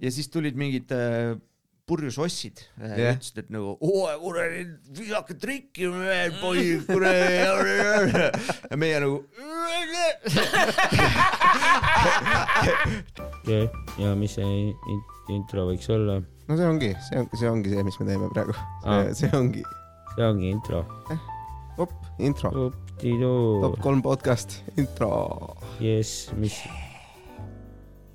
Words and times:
ja 0.00 0.08
siis 0.14 0.28
tulid 0.32 0.56
mingid 0.58 0.88
äh, 0.96 1.34
purjus 1.90 2.18
ossid 2.22 2.60
yeah. 2.78 2.98
Jah. 3.00 3.14
ütlesid, 3.18 3.38
et 3.42 3.48
nagu 3.50 3.72
oo 3.74 4.06
kuradi 4.22 4.60
visake 4.98 5.34
trikki 5.42 5.84
veel 5.90 6.30
poisid 6.42 6.86
kuradi 6.86 7.34
ja 8.70 8.76
meie 8.78 9.00
nagu 9.02 9.16
ja, 13.50 13.58
ja 13.98 14.14
mis 14.18 14.34
see 14.38 14.46
in- 14.46 15.02
intro 15.34 15.66
võiks 15.70 15.88
olla? 15.92 16.20
no 16.48 16.56
see 16.58 16.66
ongi, 16.70 16.90
see 17.08 17.18
on, 17.20 17.26
see 17.38 17.48
ongi 17.50 17.68
see, 17.74 17.82
mis 17.86 17.98
me 18.00 18.04
teeme 18.08 18.26
praegu. 18.34 18.54
See 19.14 19.30
ongi 19.36 19.62
see 20.16 20.24
ongi 20.26 20.46
intro. 20.50 20.80
op, 21.78 21.90
intro, 22.18 22.50
Optidoo 22.66 23.60
top, 23.62 23.78
kolm 23.80 24.02
podcast, 24.04 24.58
intro. 24.76 25.10
jess, 25.80 26.32
mis, 26.36 26.58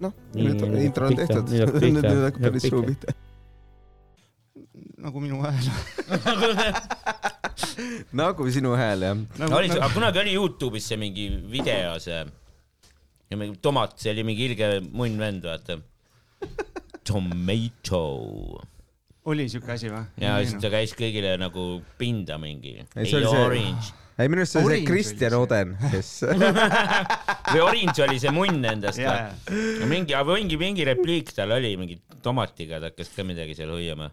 noh, 0.06 0.14
nüüd 0.38 0.62
nüüd 0.64 0.84
intro 0.88 1.10
on 1.10 1.18
tehtud, 1.20 1.52
nüüd 1.52 2.10
hakkab 2.10 2.46
päris 2.48 2.68
suu 2.70 2.84
pihta. 2.86 3.16
nagu 5.06 5.21
minu 5.21 5.42
hääl. 5.43 5.68
nagu 8.21 8.48
sinu 8.52 8.74
hääl 8.79 9.06
jah. 9.10 9.18
nagu, 9.42 9.57
oli, 9.60 9.70
kunagi 9.93 10.24
oli 10.24 10.38
Youtube'is 10.38 10.88
see 10.92 11.00
mingi 11.02 11.28
video, 11.52 11.98
see 12.02 12.24
ja 13.29 13.38
mingi 13.39 13.60
tomat, 13.62 13.98
see 14.02 14.14
oli 14.15 14.26
mingi 14.28 14.50
ilge 14.52 14.71
munn 14.86 15.20
vend, 15.21 15.46
vaata. 15.46 15.82
Tomato 17.06 18.01
oli 19.26 19.46
siuke 19.50 19.71
asi 19.74 19.90
või? 19.90 20.06
ja 20.21 20.37
siis 20.46 20.57
ta 20.62 20.70
käis 20.74 20.93
kõigile 20.98 21.36
nagu 21.42 21.82
pinda 22.00 22.37
mingi. 22.42 22.78
Ei, 22.93 23.06
see 23.06 23.20
oli 23.21 23.29
see- 23.29 23.46
orange 23.46 24.04
ei, 24.15 24.29
minu 24.32 24.43
arust 24.43 24.55
see 24.55 24.64
oli 24.64 24.78
see 24.79 24.87
Kristjan. 24.87 25.33
Oden, 25.37 25.74
kes 25.92 26.11
või 27.54 27.64
orange 27.64 28.04
oli 28.06 28.19
see 28.21 28.32
munn 28.36 28.64
või? 28.64 29.00
ja 29.01 29.89
mingi, 29.89 30.15
mingi, 30.15 30.60
mingi 30.60 30.86
repliik 30.87 31.33
tal 31.36 31.51
oli 31.57 31.73
mingi 31.79 31.97
tomatiga, 32.23 32.80
ta 32.80 32.92
hakkas 32.92 33.11
ka 33.16 33.25
midagi 33.28 33.58
seal 33.58 33.73
hoiama. 33.75 34.11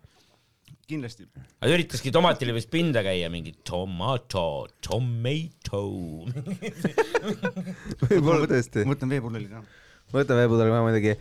kindlasti. 0.90 1.28
aga 1.60 1.70
ta 1.70 1.76
üritaski 1.76 2.12
tomatile 2.14 2.56
vist 2.56 2.70
pinda 2.72 3.04
käia, 3.06 3.30
mingi 3.32 3.54
tomato, 3.64 4.66
tomato. 4.82 5.84
võib-olla 8.02 8.50
tõesti. 8.50 8.82
ma 8.82 8.96
võtan 8.96 9.14
veepudeli 9.14 9.52
ka. 9.52 9.62
võta 10.18 10.40
veepudeli 10.40 10.74
ka 10.74 10.80
muidugi. 10.88 11.14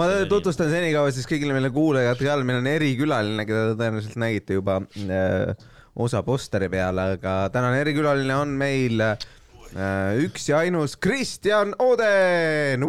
ma 0.00 0.10
tutvustan 0.26 0.74
senikaua 0.74 1.14
siis 1.14 1.30
kõigile 1.30 1.54
meile 1.54 1.70
kuulajatele 1.74 2.42
meil 2.42 2.64
on 2.64 2.72
erikülaline, 2.72 3.46
keda 3.46 3.70
te 3.70 3.78
tõenäoliselt 3.78 4.18
nägite 4.26 4.58
juba 4.58 4.82
äh, 4.82 5.70
osa 5.94 6.22
posteri 6.26 6.68
peal, 6.72 6.98
aga 6.98 7.48
tänane 7.54 7.80
erikülaline 7.84 8.34
on 8.36 8.54
meil 8.58 9.00
äh, 9.04 10.18
üks 10.24 10.48
ja 10.50 10.62
ainus 10.64 10.96
Kristjan 10.98 11.74
Oden. 11.78 12.86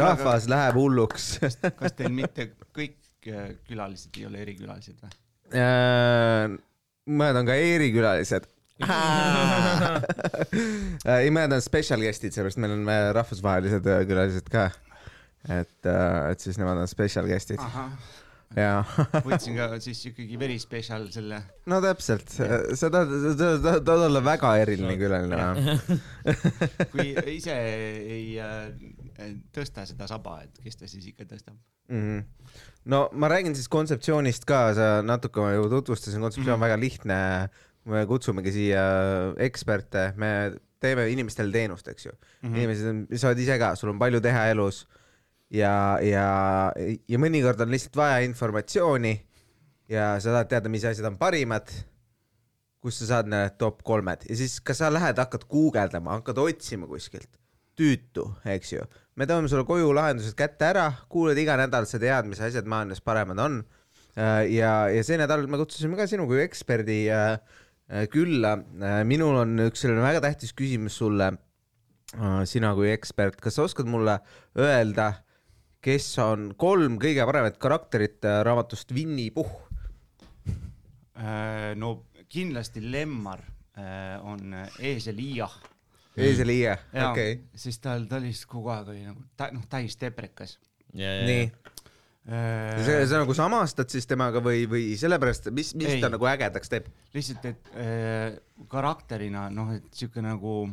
rahvas 0.00 0.46
läheb 0.48 0.76
hulluks 0.80 1.34
kas 1.40 1.96
teil 1.96 2.12
mitte 2.12 2.50
kõik 2.76 3.28
äh, 3.28 3.56
külalised 3.68 4.16
ei 4.20 4.28
ole 4.28 4.44
erikülalised 4.44 5.00
või? 5.00 5.16
Äh, 5.56 6.56
mõned 7.10 7.40
on 7.40 7.48
ka 7.48 7.56
erikülalised. 7.58 8.46
ei, 11.10 11.28
mõned 11.28 11.52
on 11.56 11.60
special 11.64 12.00
guest'id, 12.00 12.32
sellepärast 12.32 12.60
meil 12.62 12.78
on 12.78 12.86
rahvusvahelised 13.16 13.84
külalised 14.08 14.48
ka. 14.52 14.70
et, 15.48 15.88
et 15.88 16.40
siis 16.40 16.56
nemad 16.60 16.80
on 16.80 16.88
special 16.88 17.28
guest'id 17.28 17.60
võtsin 19.28 19.54
ka 19.54 19.68
siis 19.82 20.00
ikkagi 20.10 20.38
very 20.40 20.58
special 20.58 21.04
selle. 21.14 21.38
no 21.70 21.78
täpselt, 21.84 22.32
sa 22.34 22.90
tahad, 22.90 23.12
sa 23.38 23.52
tahad 23.78 24.06
olla 24.08 24.22
väga 24.26 24.56
eriline 24.64 24.96
külaline 24.98 25.76
kui 26.92 27.12
ise 27.38 27.54
ei 27.54 28.32
äh, 28.42 28.72
tõsta 29.54 29.86
seda 29.86 30.08
saba, 30.10 30.40
et 30.46 30.58
kes 30.64 30.80
ta 30.80 30.90
siis 30.90 31.06
ikka 31.12 31.28
tõstab? 31.30 31.58
Mhm. 31.90 32.24
no 32.90 33.04
ma 33.14 33.30
räägin 33.30 33.54
siis 33.58 33.70
kontseptsioonist 33.70 34.46
ka, 34.46 34.62
sa 34.74 34.88
natuke 35.02 35.42
ma 35.42 35.54
ju 35.54 35.68
tutvustasin, 35.70 36.22
kontseptsioon 36.22 36.56
on 36.56 36.60
Mhm. 36.60 36.66
väga 36.68 36.80
lihtne. 36.80 37.18
me 37.90 38.02
kutsumegi 38.06 38.52
siia 38.52 38.82
eksperte, 39.40 40.12
me 40.20 40.52
teeme 40.80 41.06
inimestele 41.10 41.50
teenust, 41.52 41.88
eks 41.88 42.06
ju 42.06 42.12
mm. 42.12 42.50
-hmm. 42.50 42.56
inimesed 42.56 42.88
on, 42.90 42.98
sa 43.16 43.28
oled 43.30 43.38
ise 43.38 43.56
ka, 43.58 43.74
sul 43.74 43.88
on 43.90 43.98
palju 43.98 44.20
teha 44.20 44.46
elus 44.52 44.86
ja, 45.50 45.98
ja, 46.04 46.26
ja 47.08 47.20
mõnikord 47.20 47.60
on 47.60 47.72
lihtsalt 47.74 47.96
vaja 47.98 48.24
informatsiooni 48.26 49.14
ja 49.90 50.14
sa 50.22 50.34
tahad 50.34 50.50
teada, 50.52 50.72
mis 50.72 50.86
asjad 50.86 51.10
on 51.10 51.18
parimad 51.18 51.70
kus 52.80 52.96
sa 53.02 53.08
saad 53.14 53.28
need 53.28 53.56
top 53.60 53.82
kolmed 53.86 54.24
ja 54.28 54.36
siis, 54.38 54.56
kas 54.64 54.80
sa 54.80 54.88
lähed, 54.92 55.18
hakkad 55.20 55.44
guugeldama, 55.50 56.16
hakkad 56.18 56.40
otsima 56.40 56.88
kuskilt, 56.88 57.28
tüütu, 57.76 58.24
eks 58.48 58.72
ju. 58.72 58.86
me 59.20 59.28
toome 59.28 59.50
sulle 59.52 59.66
koju 59.68 59.92
lahendused 59.96 60.36
kätte 60.38 60.70
ära, 60.70 60.86
kuulad 61.12 61.38
iga 61.40 61.58
nädal, 61.60 61.88
sa 61.88 62.00
tead, 62.00 62.28
mis 62.30 62.40
asjad 62.40 62.68
maailmas 62.68 63.04
paremad 63.04 63.40
on. 63.44 63.60
ja, 64.16 64.72
ja 64.90 65.02
see 65.06 65.20
nädal 65.20 65.44
me 65.46 65.60
kutsusime 65.60 65.98
ka 65.98 66.08
sinu 66.10 66.26
kui 66.30 66.40
eksperdi 66.42 67.02
äh, 67.12 67.36
äh, 67.92 68.08
külla. 68.12 68.56
minul 69.04 69.42
on 69.44 69.68
üks 69.68 69.84
selline 69.84 70.02
väga 70.04 70.24
tähtis 70.24 70.56
küsimus 70.56 70.96
sulle. 70.98 71.34
sina 72.48 72.72
kui 72.74 72.88
ekspert, 72.90 73.36
kas 73.38 73.54
sa 73.54 73.68
oskad 73.68 73.86
mulle 73.86 74.16
öelda, 74.58 75.12
kes 75.84 76.06
on 76.20 76.50
kolm 76.60 76.98
kõige 77.00 77.24
paremat 77.28 77.56
karakterit 77.60 78.24
äh, 78.28 78.40
raamatust 78.46 78.92
Winny 78.96 79.30
Puhh? 79.34 79.52
Äh, 81.16 81.72
no 81.80 81.94
kindlasti 82.30 82.82
Lemmar 82.84 83.42
äh, 83.76 84.16
on 84.24 84.54
eesel 84.78 85.20
Iiah. 85.24 85.54
eesel 86.20 86.52
Iie, 86.52 86.74
jaa 86.92 87.10
okei, 87.12 87.38
sest 87.56 87.82
tal, 87.84 88.04
ta 88.10 88.20
lihtsalt 88.20 88.50
kogu 88.52 88.72
aeg 88.74 88.92
oli 88.92 89.06
nagu 89.08 89.24
tä-, 89.40 89.50
noh, 89.56 89.64
täis 89.72 89.96
teprekas. 89.96 90.58
nii. 90.92 91.44
see, 92.84 92.96
sa 93.08 93.22
nagu 93.22 93.34
samastad 93.34 93.88
siis 93.90 94.06
temaga 94.06 94.42
või, 94.44 94.66
või 94.68 94.84
sellepärast, 95.00 95.48
mis, 95.56 95.72
mis 95.78 95.94
Ei. 95.96 96.00
ta 96.02 96.10
nagu 96.12 96.28
ägedaks 96.28 96.72
teeb? 96.72 96.90
lihtsalt, 97.16 97.46
et 97.48 97.70
äh, 97.72 98.36
karakterina 98.68 99.48
noh, 99.54 99.72
et 99.78 99.88
siuke 99.96 100.20
nagu, 100.24 100.66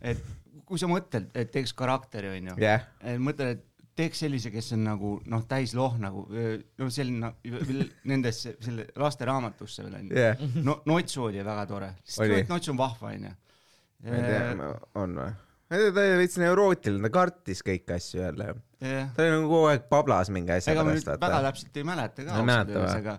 et 0.00 0.24
kui 0.72 0.80
sa 0.80 0.88
mõtled, 0.90 1.28
et 1.36 1.52
teeks 1.52 1.74
karakteri 1.76 2.32
onju 2.32 2.56
jah, 2.62 2.88
mõtled, 3.20 3.58
et 3.58 3.68
teeks 3.98 4.22
sellise, 4.24 4.48
kes 4.52 4.72
on 4.76 4.86
nagu 4.86 5.12
noh, 5.28 5.44
täis 5.48 5.74
loh 5.76 5.98
nagu 6.00 6.24
no 6.32 6.88
selline 6.92 7.32
nendesse 8.08 8.54
selle 8.64 8.86
lasteraamatusse 8.96 9.84
veel 9.84 9.98
onju 10.00 10.16
jah, 10.16 10.44
no 10.64 10.78
Notsu 10.88 11.26
oli 11.28 11.44
väga 11.44 11.66
tore, 11.68 11.90
Notsu 12.48 12.72
on 12.72 12.80
vahva 12.80 13.12
onju. 13.12 13.32
ma 14.08 14.18
ei 14.18 14.28
tea, 14.30 14.70
on 15.02 15.16
või? 15.20 15.32
ta 15.72 15.78
oli 15.78 16.18
veits 16.20 16.36
neurotiline, 16.40 17.04
ta 17.06 17.12
kartis 17.12 17.62
kõiki 17.64 17.96
asju 17.96 18.20
jälle. 18.24 18.48
jah, 18.80 19.12
ta 19.12 19.24
oli 19.24 19.34
nagu 19.36 19.48
kogu 19.48 19.70
aeg 19.70 19.86
pablas 19.92 20.32
mingi 20.34 20.56
asja 20.56 20.74
ega 20.74 20.84
pärast, 20.88 21.12
väga 21.22 21.40
täpselt 21.48 21.80
ei 21.80 21.88
mäleta 21.92 22.26
ka 22.26 22.40
Ei 22.40 22.48
mäleta 22.48 22.78
või? 22.78 22.96
aga, 22.96 23.18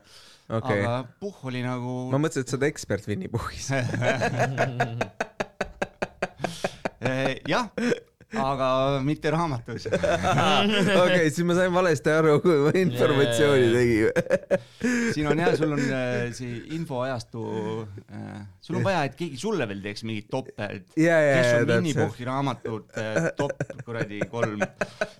okei, 0.59 0.81
aga 0.81 0.99
Puhh 1.21 1.45
oli 1.53 1.61
nagu 1.65 1.95
ma 2.13 2.21
mõtlesin, 2.25 2.45
et 2.45 2.53
sa 2.53 2.57
oled 2.57 2.67
ekspert 2.71 3.09
Winny 3.09 3.29
Puhhis. 3.33 3.69
Eh, 7.03 7.41
jah, 7.45 7.69
aga 8.39 8.67
mitte 9.05 9.31
raamatus. 9.33 9.87
okei, 11.03 11.29
siis 11.31 11.45
ma 11.47 11.55
sain 11.57 11.73
valesti 11.73 12.13
aru, 12.13 12.37
kui 12.43 12.57
ma 12.65 12.73
informatsiooni 12.81 13.69
tegin. 13.73 14.57
siin 15.15 15.29
on 15.31 15.41
jah, 15.43 15.53
sul 15.59 15.75
on 15.75 15.83
äh, 15.85 16.27
see 16.35 16.61
infoajastu 16.77 17.43
äh,, 18.09 18.41
sul 18.63 18.79
on 18.79 18.85
vaja, 18.87 19.03
et 19.09 19.17
keegi 19.19 19.39
sulle 19.41 19.67
veel 19.69 19.81
teeks 19.83 20.05
mingit 20.07 20.29
toppe, 20.33 20.69
et 20.79 20.97
ja, 20.99 21.19
ja, 21.21 21.35
kes 21.39 21.51
on 21.61 21.67
Winny 21.69 21.93
täpselt. 21.93 22.13
Puhhi 22.13 22.27
raamatud 22.29 22.99
äh, 22.99 23.29
top 23.37 23.53
kuradi 23.85 24.21
kolm 24.31 24.63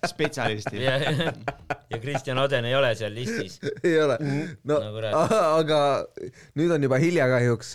spetsialisti. 0.08 0.82
ja, 0.84 0.98
ja 1.00 2.00
Kristjan 2.02 2.38
Oden 2.42 2.66
ei 2.68 2.74
ole 2.76 2.94
seal 2.98 3.14
listis. 3.14 3.60
ei 3.84 3.96
ole, 4.02 4.18
no 4.64 4.80
No 4.84 4.90
kurat. 4.96 5.14
aga 5.60 5.78
nüüd 6.58 6.72
on 6.74 6.82
juba 6.84 6.98
hilja 7.02 7.28
kahjuks, 7.30 7.70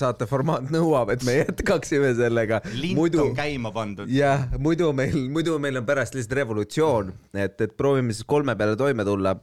saate 0.00 0.26
formaat 0.28 0.68
nõuab, 0.74 1.12
et 1.14 1.22
me 1.26 1.38
jätkaksime 1.40 2.10
sellega. 2.18 2.60
lint 2.74 2.98
muidu 2.98 3.22
on 3.28 3.36
käima 3.38 3.70
pandud. 3.74 4.10
jah, 4.12 4.44
muidu 4.64 4.92
meil, 4.96 5.16
muidu 5.32 5.58
meil 5.62 5.80
on 5.80 5.88
pärast 5.88 6.16
lihtsalt 6.16 6.38
revolutsioon, 6.40 7.12
et, 7.36 7.58
et 7.60 7.74
proovime 7.76 8.14
siis 8.14 8.26
kolme 8.28 8.56
peale 8.58 8.78
toime 8.80 9.04
tulla. 9.06 9.34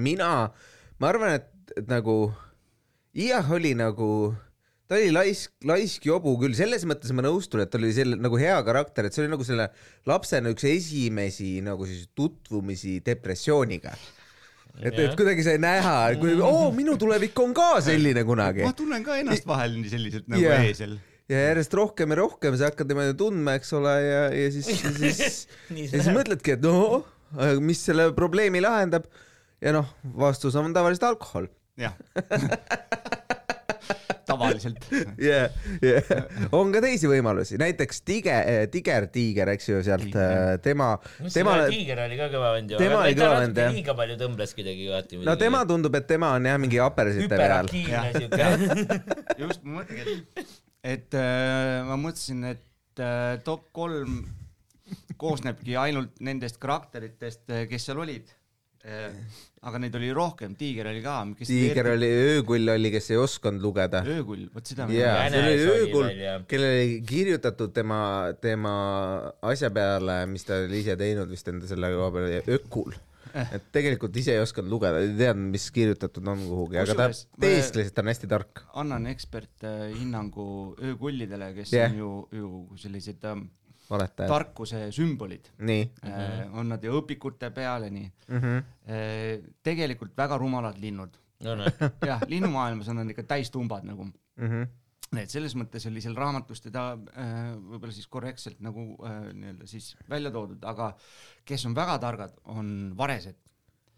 mina, 0.00 0.32
ma 0.98 1.08
arvan, 1.12 1.36
et, 1.36 1.76
et 1.76 1.88
nagu 1.90 2.16
jah, 3.16 3.48
oli 3.52 3.72
nagu, 3.76 4.10
ta 4.88 4.98
oli 4.98 5.12
laisk, 5.14 5.52
laisk 5.68 6.06
jobu 6.08 6.36
küll, 6.40 6.56
selles 6.56 6.84
mõttes 6.88 7.12
ma 7.16 7.24
nõustun, 7.26 7.62
et 7.64 7.72
ta 7.72 7.80
oli 7.80 7.92
selle 7.96 8.18
nagu 8.20 8.38
hea 8.40 8.56
karakter, 8.66 9.08
et 9.08 9.16
see 9.16 9.24
oli 9.24 9.32
nagu 9.32 9.46
selle 9.46 9.70
lapsena 10.08 10.52
üks 10.52 10.66
esimesi 10.68 11.56
nagu 11.64 11.88
siis 11.88 12.06
tutvumisi 12.16 12.98
depressiooniga. 13.06 13.96
et, 14.76 14.92
et 14.92 15.16
kuidagi 15.16 15.44
sai 15.46 15.58
näha, 15.62 15.98
kui 16.20 16.36
oo, 16.36 16.70
minu 16.76 16.98
tulevik 17.00 17.36
on 17.40 17.54
ka 17.56 17.76
selline 17.84 18.26
kunagi 18.28 18.64
ma 18.66 18.74
tunnen 18.76 19.04
ka 19.04 19.16
ennast 19.22 19.46
vahel 19.48 19.78
nii 19.78 19.92
selliselt 19.92 20.26
nagu 20.28 20.42
yeah. 20.42 20.66
eesel. 20.68 20.98
Ja 21.32 21.42
järjest 21.48 21.74
rohkem 21.74 22.14
ja 22.14 22.20
rohkem 22.22 22.56
sa 22.58 22.70
hakkad 22.70 22.90
niimoodi 22.90 23.16
tundma, 23.18 23.56
eks 23.58 23.72
ole, 23.78 23.94
ja, 24.04 24.24
ja 24.34 24.50
siis, 24.54 24.70
siis, 25.00 25.46
ja 25.70 25.92
siis 25.94 26.10
mõtledki, 26.14 26.56
et 26.56 26.66
noh, 26.66 27.02
mis 27.62 27.82
selle 27.88 28.10
probleemi 28.16 28.62
lahendab. 28.64 29.08
ja 29.62 29.72
noh, 29.74 29.88
vastus 30.18 30.56
on 30.58 30.74
tavaliselt 30.76 31.10
alkohol. 31.10 31.50
jah. 31.80 31.96
ta 34.26 34.34
tavaliselt. 34.34 34.86
yeah,. 35.22 35.50
Yeah. 35.82 36.02
on 36.52 36.72
ka 36.74 36.82
teisi 36.82 37.06
võimalusi, 37.10 37.58
näiteks 37.62 38.02
Tige, 38.06 38.34
Tiger 38.72 39.06
Tiiger, 39.12 39.52
eks 39.54 39.70
ju, 39.70 39.80
sealt 39.86 40.08
Tiiger. 40.08 40.58
tema, 40.64 40.88
tema 41.22 41.32
tema, 41.36 41.56
Tiiger 41.70 42.02
oli 42.06 42.18
ka 42.18 42.28
kõva 42.34 42.52
vend 42.56 42.74
ju. 42.74 42.80
tema 42.82 43.00
oli 43.04 43.16
kõva 43.18 43.40
vend, 43.44 43.62
jah. 43.62 43.74
liiga 43.74 43.96
palju 44.02 44.18
tõmbles 44.22 44.54
kuidagi 44.58 44.90
vaata. 44.90 45.22
no 45.30 45.36
tema 45.40 45.62
tundub, 45.70 45.98
et 45.98 46.08
tema 46.10 46.34
on 46.40 46.50
jah 46.50 46.58
mingi 46.62 46.82
apersite 46.82 47.30
peal. 47.30 47.70
hüperaktiivne 47.70 47.96
Jah. 47.96 48.14
siuke. 48.18 49.44
just, 49.44 49.62
ma 49.62 49.80
mõtlengi, 49.80 50.18
et, 50.42 50.56
et 50.86 51.16
äh, 51.18 51.82
ma 51.86 51.98
mõtlesin, 52.00 52.44
et 52.52 53.02
äh, 53.02 53.36
top 53.46 53.70
kolm 53.76 54.22
koosnebki 55.20 55.76
ainult 55.80 56.20
nendest 56.22 56.60
karakteritest, 56.62 57.46
kes 57.70 57.88
seal 57.88 58.02
olid 58.04 58.30
äh,. 58.86 59.14
aga 59.66 59.80
neid 59.82 59.96
oli 59.98 60.12
rohkem, 60.14 60.52
Tiiger 60.54 60.86
oli 60.92 61.00
ka. 61.02 61.16
Tiiger 61.40 61.88
oli, 61.90 62.06
öökull 62.36 62.70
oli, 62.70 62.92
kes 62.94 63.10
ei 63.10 63.18
osanud 63.18 63.64
lugeda. 63.64 64.04
öökull, 64.06 64.44
vot 64.54 64.70
seda 64.70 64.86
jaa, 64.94 65.24
see 65.32 65.40
oli 65.42 65.72
öökull 65.72 66.12
kellel 66.46 66.76
oli 66.76 67.00
kirjutatud 67.08 67.74
tema, 67.74 67.98
tema 68.38 68.76
asja 69.50 69.72
peale, 69.74 70.20
mis 70.30 70.46
ta 70.46 70.60
oli 70.68 70.84
ise 70.84 70.94
teinud 71.00 71.32
vist 71.32 71.50
enda 71.50 71.66
selle 71.66 71.90
koha 71.96 72.14
peale, 72.14 72.42
ökul. 72.60 72.94
Et 73.36 73.68
tegelikult 73.74 74.16
ise 74.16 74.34
ei 74.36 74.40
osanud 74.42 74.70
lugeda, 74.72 75.02
ei 75.02 75.12
teadnud, 75.18 75.50
mis 75.54 75.68
kirjutatud 75.74 76.32
on 76.32 76.42
kuhugi, 76.46 76.80
aga 76.82 76.96
ta 76.98 77.08
teeskles, 77.42 77.90
et 77.90 77.96
ta 77.96 78.04
on 78.04 78.10
hästi 78.12 78.30
tark. 78.30 78.64
annan 78.82 79.06
eksperthinnangu 79.12 80.48
öökullidele, 80.90 81.52
kes 81.58 81.74
yeah. 81.76 81.92
on 81.92 81.98
ju, 81.98 82.10
ju 82.40 82.50
sellised 82.80 83.24
ähm, 83.28 83.46
valetajad. 83.90 84.30
tarkuse 84.30 84.86
sümbolid 84.94 85.52
nii 85.58 85.84
äh,, 86.08 86.40
on 86.58 86.72
nad 86.72 86.84
ju 86.84 86.96
õpikute 87.00 87.50
peal 87.54 87.86
ja 87.86 87.92
nii 87.92 88.08
mm. 88.08 88.40
-hmm. 88.40 88.64
äh,. 88.88 89.52
tegelikult 89.62 90.16
väga 90.16 90.38
rumalad 90.38 90.80
linnud. 90.80 91.16
no 91.44 91.70
jah, 92.10 92.22
linnumaailmas 92.28 92.88
on 92.88 93.02
nad 93.02 93.10
ikka 93.10 93.22
täistumbad 93.22 93.84
nagu. 93.84 94.04
Mm 94.36 94.48
-hmm. 94.48 94.66
Et 95.14 95.32
selles 95.32 95.54
mõttes 95.58 95.86
oli 95.88 96.02
seal 96.04 96.16
raamatus 96.18 96.64
teda 96.64 96.88
äh, 96.96 97.52
võib-olla 97.56 97.94
siis 97.94 98.08
korrektselt 98.10 98.62
nagu 98.64 98.88
äh, 99.06 99.28
nii-öelda 99.36 99.68
siis 99.70 99.92
välja 100.10 100.32
toodud, 100.34 100.64
aga 100.66 100.92
kes 101.46 101.66
on 101.68 101.76
väga 101.76 102.00
targad, 102.02 102.34
on 102.52 102.72
varesed 102.98 103.38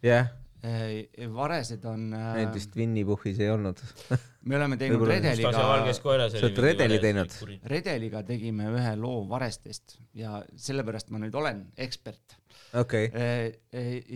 jah, 0.04 0.28
äh,. 0.62 1.08
varesed 1.32 1.84
on 1.88 2.12
äh, 2.12 2.28
neid, 2.40 2.52
vist 2.56 2.76
Winny 2.76 3.04
Puhhis 3.08 3.40
ei 3.40 3.50
olnud. 3.50 3.80
me 4.48 4.58
oleme 4.58 4.78
teinud 4.80 5.06
redeliga 5.08 5.52
Sa 5.54 5.64
oled 6.12 6.62
redeli 6.66 7.00
teinud?? 7.02 7.38
redeliga 7.72 8.22
tegime 8.28 8.68
ühe 8.74 8.94
loo 9.00 9.24
varestest 9.30 9.98
ja 10.18 10.42
sellepärast 10.56 11.12
ma 11.14 11.22
nüüd 11.24 11.34
olen 11.38 11.64
ekspert. 11.88 12.38
okei, 12.78 13.10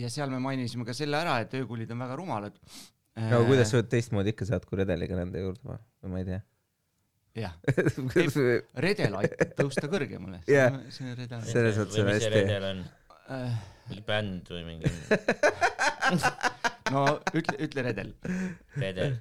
ja 0.04 0.12
seal 0.12 0.32
me 0.34 0.42
mainisime 0.44 0.86
ka 0.88 0.96
selle 0.96 1.20
ära, 1.24 1.40
et 1.40 1.54
öökullid 1.56 1.90
on 1.94 2.04
väga 2.04 2.20
rumalad. 2.20 2.62
no 3.16 3.44
kuidas 3.48 3.72
sa 3.72 3.82
teistmoodi 3.82 4.36
ikka 4.36 4.52
saad 4.52 4.68
kui 4.68 4.82
redeliga 4.82 5.18
nende 5.18 5.40
juurde 5.40 5.80
või 6.02 6.14
ma 6.14 6.22
ei 6.22 6.32
tea. 6.34 6.42
Jah, 7.38 7.52
redel 8.84 9.14
aitab 9.20 9.52
tõusta 9.58 9.86
kõrgemale. 9.90 10.38
Jah. 10.50 10.72
see 10.92 11.14
redel. 11.16 11.40
Selles 11.48 11.76
mõttes 11.80 12.00
on 12.00 12.04
või 12.08 12.14
mis 12.16 12.24
see 12.24 12.30
hästi. 12.30 12.40
redel 12.40 12.64
on? 12.68 12.78
Äh, 13.32 13.52
mingi 13.88 14.02
bänd 14.06 14.44
või 14.52 14.62
mingi 14.66 14.86
no 16.92 17.00
ütle, 17.32 17.56
ütle 17.66 17.80
redel. 17.88 18.10
redel? 18.76 19.12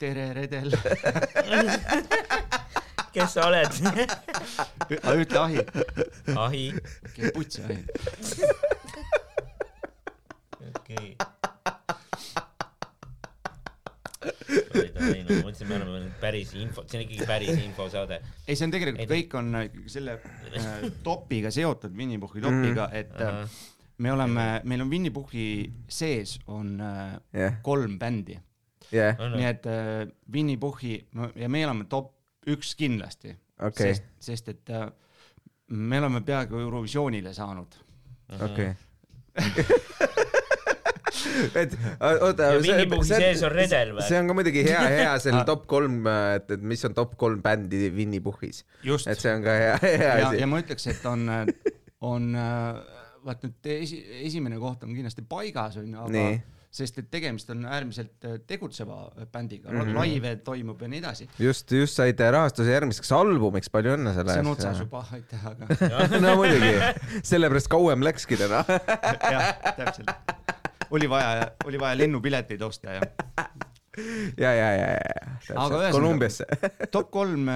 tere, 0.00 0.26
redel. 0.36 0.68
kes 3.14 3.30
sa 3.36 3.40
oled? 3.50 3.72
ütle 4.90 5.38
ahi. 5.44 5.58
ahi, 6.46 6.64
putsi 7.36 7.60
ahi. 7.68 7.78
okei. 10.72 11.08
Ma 14.24 15.36
mõtlesin, 15.44 15.68
me 15.68 15.76
oleme 15.78 16.00
päris 16.20 16.54
info, 16.58 16.84
see 16.88 16.98
on 16.98 17.04
ikkagi 17.04 17.28
päris 17.28 17.60
infosaade. 17.64 18.20
ei, 18.46 18.56
see 18.56 18.66
on 18.66 18.74
tegelikult, 18.74 19.04
Ei, 19.04 19.10
kõik 19.10 19.36
on 19.40 19.60
äh, 19.60 19.68
selle 19.92 20.16
äh, 20.18 20.88
topiga 21.08 21.52
seotud, 21.54 21.94
Winny 21.96 22.18
Puhhi 22.22 22.42
topiga, 22.44 22.88
et 22.96 23.14
äh, 23.20 23.44
me 24.04 24.12
oleme, 24.12 24.48
meil 24.64 24.84
on 24.84 24.90
Winny 24.90 25.12
Puhhi 25.14 25.46
sees 25.88 26.38
on 26.52 26.74
äh, 26.80 27.14
jah, 27.44 27.60
kolm 27.66 27.98
bändi, 28.00 28.38
jah, 28.94 29.20
nii 29.36 29.48
et 29.48 29.70
äh, 29.70 30.04
Winny 30.32 30.58
Puhhi 30.60 30.98
no, 31.18 31.30
ja 31.38 31.48
me 31.48 31.64
oleme 31.66 31.88
top 31.90 32.12
üks 32.50 32.74
kindlasti. 32.78 33.34
Okei, 33.64 33.94
sest, 33.94 34.10
sest 34.20 34.50
et 34.50 34.74
äh, 34.74 34.88
me 35.74 36.00
oleme 36.02 36.24
peaaegu 36.26 36.58
Eurovisioonile 36.64 37.34
saanud. 37.36 37.78
okei. 38.42 38.74
et 41.62 41.76
oota, 42.00 42.54
ja 42.54 42.62
Winny 42.62 42.88
Puhhi 42.90 43.10
sees 43.12 43.44
on 43.46 43.54
redel 43.54 43.94
või? 43.96 44.08
see 44.08 44.20
on 44.20 44.30
ka 44.30 44.38
muidugi 44.40 44.66
hea, 44.66 44.82
hea 44.96 45.14
selle 45.22 45.44
top 45.48 45.68
kolm, 45.70 46.02
et, 46.08 46.50
et 46.56 46.66
mis 46.74 46.84
on 46.88 46.96
top 46.96 47.16
kolm 47.20 47.42
bändi 47.44 47.90
just 48.84 49.08
et 49.10 49.20
see 49.20 49.32
on 49.34 49.44
ka 49.44 49.56
hea, 49.60 49.78
hea 49.82 50.10
ja, 50.18 50.28
asi 50.28 50.42
ja. 50.42 50.50
ma 50.50 50.60
ütleks, 50.62 50.88
et 50.92 51.06
on, 51.08 51.28
on 52.04 52.34
äh, 52.38 53.00
vaat 53.24 53.46
nüüd 53.46 53.70
esi, 53.78 54.00
esimene 54.24 54.58
koht 54.62 54.84
on 54.86 54.92
kindlasti 54.96 55.24
paigas 55.28 55.78
onju, 55.80 55.96
aga 56.04 56.12
Nii. 56.14 56.36
sest 56.74 56.98
et 57.00 57.08
tegemist 57.12 57.50
on 57.54 57.64
äärmiselt 57.64 58.26
äh, 58.28 58.36
tegutseva 58.46 58.98
bändiga 59.32 59.70
mm. 59.70 59.80
-hmm. 59.80 59.98
laive 59.98 60.36
toimub 60.46 60.82
ja 60.82 60.88
nii 60.88 61.02
edasi. 61.02 61.28
just, 61.38 61.72
just 61.72 62.00
saite 62.00 62.30
rahastuse 62.30 62.72
järgmiseks 62.72 63.12
albumiks, 63.12 63.70
palju 63.70 63.96
õnne 63.96 64.14
selle 64.16 64.36
see 64.36 64.44
on 64.44 64.52
otsas. 64.52 64.80
juba, 64.84 65.04
aitäh, 65.12 65.46
aga 65.52 66.20
no 66.26 66.36
muidugi, 66.40 66.74
sellepärast 67.22 67.72
kauem 67.72 68.04
läkski 68.04 68.40
täna. 68.40 68.64
jah, 69.34 69.54
täpselt. 69.76 70.42
Oli 70.90 71.10
vaja, 71.10 71.50
oli 71.64 71.80
vaja 71.80 71.98
lennupileteid 71.98 72.62
osta 72.62 72.98
ja 72.98 73.00
ja, 74.36 74.50
ja, 74.50 74.70
ja, 74.74 74.88
ja, 74.90 75.12
ja 75.14 75.90
Kolumbiasse. 75.92 76.46
top 76.94 77.10
kolm 77.14 77.46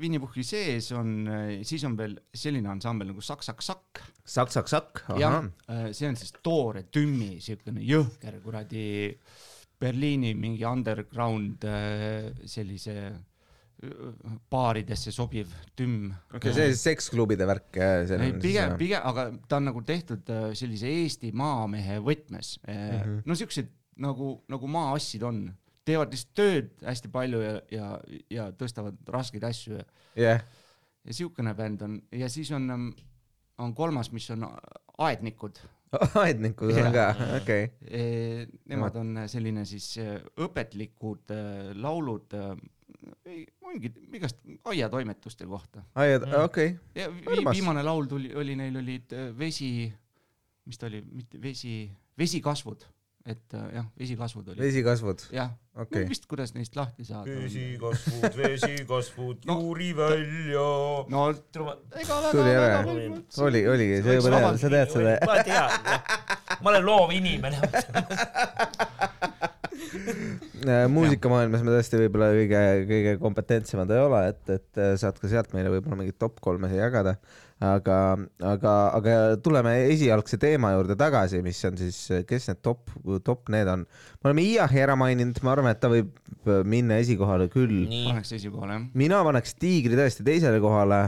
Winny 0.00 0.20
Puhhi 0.20 0.44
sees 0.44 0.90
on, 0.92 1.28
siis 1.64 1.84
on 1.88 1.96
veel 1.96 2.18
selline 2.36 2.68
ansambel 2.68 3.10
nagu 3.12 3.24
Sakk-Sakk-Sakk. 3.24 4.02
sakk, 4.26 4.52
sakk, 4.52 4.68
sakk, 4.68 5.04
jah 5.16 5.38
ahah,, 5.40 5.88
see 5.96 6.08
on 6.10 6.18
siis 6.20 6.34
toore 6.44 6.84
tümmi 6.92 7.38
siukene 7.40 7.84
jõhker 7.86 8.40
kuradi 8.44 8.86
Berliini 9.80 10.32
mingi 10.36 10.64
underground 10.64 11.64
äh, 11.68 12.30
sellise 12.48 12.94
äh, 13.10 13.16
baaridesse 14.50 15.12
sobiv 15.12 15.50
tümm. 15.76 16.08
okei, 16.34 16.52
see 16.56 16.70
on 16.70 16.78
seksklubide 16.80 17.46
värk, 17.48 17.76
see 18.08 18.30
pigem, 18.40 18.76
pigem, 18.80 19.02
aga 19.04 19.26
ta 19.48 19.58
on 19.60 19.68
nagu 19.68 19.82
tehtud 19.84 20.32
äh, 20.32 20.46
sellise 20.56 20.88
Eesti 21.02 21.32
maamehe 21.36 21.98
võtmes 22.04 22.56
mm. 22.62 22.72
-hmm. 22.72 23.20
no 23.28 23.36
siuksed 23.36 23.68
nagu, 24.00 24.30
nagu 24.48 24.70
maaassid 24.72 25.26
on, 25.28 25.42
teevad 25.84 26.14
lihtsalt 26.14 26.32
tööd 26.38 26.86
hästi 26.88 27.12
palju 27.12 27.42
ja, 27.42 27.52
ja, 27.70 27.90
ja 28.32 28.48
tõstavad 28.56 28.96
raskeid 29.12 29.44
asju 29.44 29.76
ja 29.76 29.84
jah, 30.16 30.44
ja 31.04 31.20
siukene 31.20 31.54
bänd 31.54 31.84
on 31.84 32.00
ja 32.16 32.32
siis 32.32 32.50
on, 32.56 32.70
on 33.58 33.74
kolmas, 33.74 34.10
mis 34.12 34.30
on 34.32 34.48
Aednikud. 34.98 35.58
aednikud 36.22 36.72
on 36.80 36.92
ka, 36.94 37.10
okei. 37.36 37.68
Nemad 38.72 38.96
on 38.96 39.18
selline 39.28 39.66
siis 39.68 39.98
õpetlikud 40.40 41.36
eh, 41.36 41.74
laulud, 43.06 43.46
mingid 43.66 43.96
igast 44.14 44.38
aiatoimetuste 44.64 45.46
kohta. 45.46 45.82
aiad, 45.94 46.26
okei, 46.44 46.74
ja 46.94 47.10
vi, 47.12 47.22
Armas. 47.36 47.56
viimane 47.56 47.82
laul 47.86 48.06
tuli, 48.10 48.34
oli 48.34 48.56
neil 48.56 48.76
olid 48.82 49.12
eh, 49.12 49.30
vesi, 49.38 49.70
mis 50.66 50.78
ta 50.78 50.86
oli, 50.90 51.02
mitte 51.12 51.40
vesi, 51.42 51.90
vesikasvud, 52.18 52.86
et 53.26 53.54
eh, 53.58 53.68
jah, 53.78 53.86
vesikasvud 53.98 54.48
olid. 54.54 54.60
vesikasvud, 54.62 55.26
jah, 55.34 55.50
okei. 55.82 56.04
vist 56.08 56.26
kuidas 56.30 56.54
neist 56.54 56.76
lahti 56.78 57.04
saada. 57.04 57.30
vesikasvud, 57.42 58.36
vesikasvud, 58.42 59.44
No. 59.46 59.58
juuri 59.60 59.92
välja. 59.96 60.66
no 61.12 61.28
ega 61.30 62.20
tuli 62.30 62.48
väga, 62.48 62.64
ära 62.64 62.84
väga, 62.86 63.22
oli, 63.48 63.66
oligi, 63.68 64.02
sa 64.02 64.18
juba 64.18 64.30
tead, 64.40 64.58
sa 64.64 64.72
tead 64.76 64.94
seda. 64.94 65.16
ma 65.26 65.42
tean, 65.46 65.70
ma 66.62 66.70
olen 66.74 66.86
loov 66.86 67.10
inimene. 67.18 67.60
Äh, 69.96 70.25
muusikamaailmas 70.90 71.62
me 71.64 71.72
tõesti 71.74 71.98
võib-olla 72.00 72.28
kõige, 72.34 72.60
kõige 72.88 73.14
kompetentsemad 73.22 73.90
ei 73.94 74.00
ole, 74.02 74.20
et, 74.32 74.40
et 74.54 74.80
äh, 74.80 74.94
saad 75.00 75.18
ka 75.20 75.30
sealt 75.30 75.52
meile 75.56 75.70
võib-olla 75.72 75.98
mingit 76.00 76.18
top 76.20 76.40
kolme 76.44 76.70
siia 76.70 76.86
jagada. 76.86 77.16
aga, 77.64 77.98
aga, 78.44 78.72
aga 78.98 79.12
tuleme 79.40 79.72
esialgse 79.92 80.36
teema 80.36 80.74
juurde 80.74 80.96
tagasi, 81.00 81.40
mis 81.44 81.62
on 81.64 81.78
siis, 81.80 82.00
kes 82.28 82.50
need 82.50 82.60
top, 82.60 82.90
top 83.24 83.48
need 83.52 83.68
on. 83.72 83.86
me 84.20 84.30
oleme 84.30 84.44
Iahi 84.44 84.82
ära 84.84 84.96
maininud, 85.00 85.40
ma 85.46 85.54
arvan, 85.54 85.72
et 85.72 85.80
ta 85.80 85.90
võib 85.92 86.12
äh, 86.46 86.60
minna 86.68 87.00
esikohale 87.02 87.48
küll. 87.52 87.86
paneks 88.08 88.34
esikohale 88.36 88.76
jah. 88.76 88.88
mina 88.94 89.22
paneks 89.24 89.56
Tiigri 89.56 89.96
tõesti 89.96 90.26
teisele 90.26 90.60
kohale. 90.60 91.06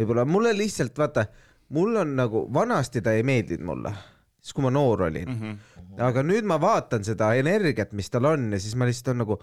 võib-olla 0.00 0.26
mulle 0.26 0.56
lihtsalt 0.58 0.98
vaata, 0.98 1.28
mul 1.76 2.02
on 2.02 2.16
nagu 2.18 2.46
vanasti 2.52 3.02
ta 3.04 3.14
ei 3.14 3.22
meeldinud 3.26 3.68
mulle, 3.70 3.94
siis 4.40 4.56
kui 4.56 4.64
ma 4.64 4.72
noor 4.74 5.06
olin 5.08 5.28
mm. 5.28 5.38
-hmm. 5.40 6.02
aga 6.08 6.24
nüüd 6.26 6.48
ma 6.48 6.60
vaatan 6.60 7.04
seda 7.06 7.34
energiat, 7.38 7.92
mis 7.92 8.10
tal 8.10 8.28
on 8.32 8.50
ja 8.52 8.60
siis 8.60 8.74
ma 8.74 8.88
lihtsalt 8.88 9.12
on 9.14 9.22
nagu, 9.24 9.38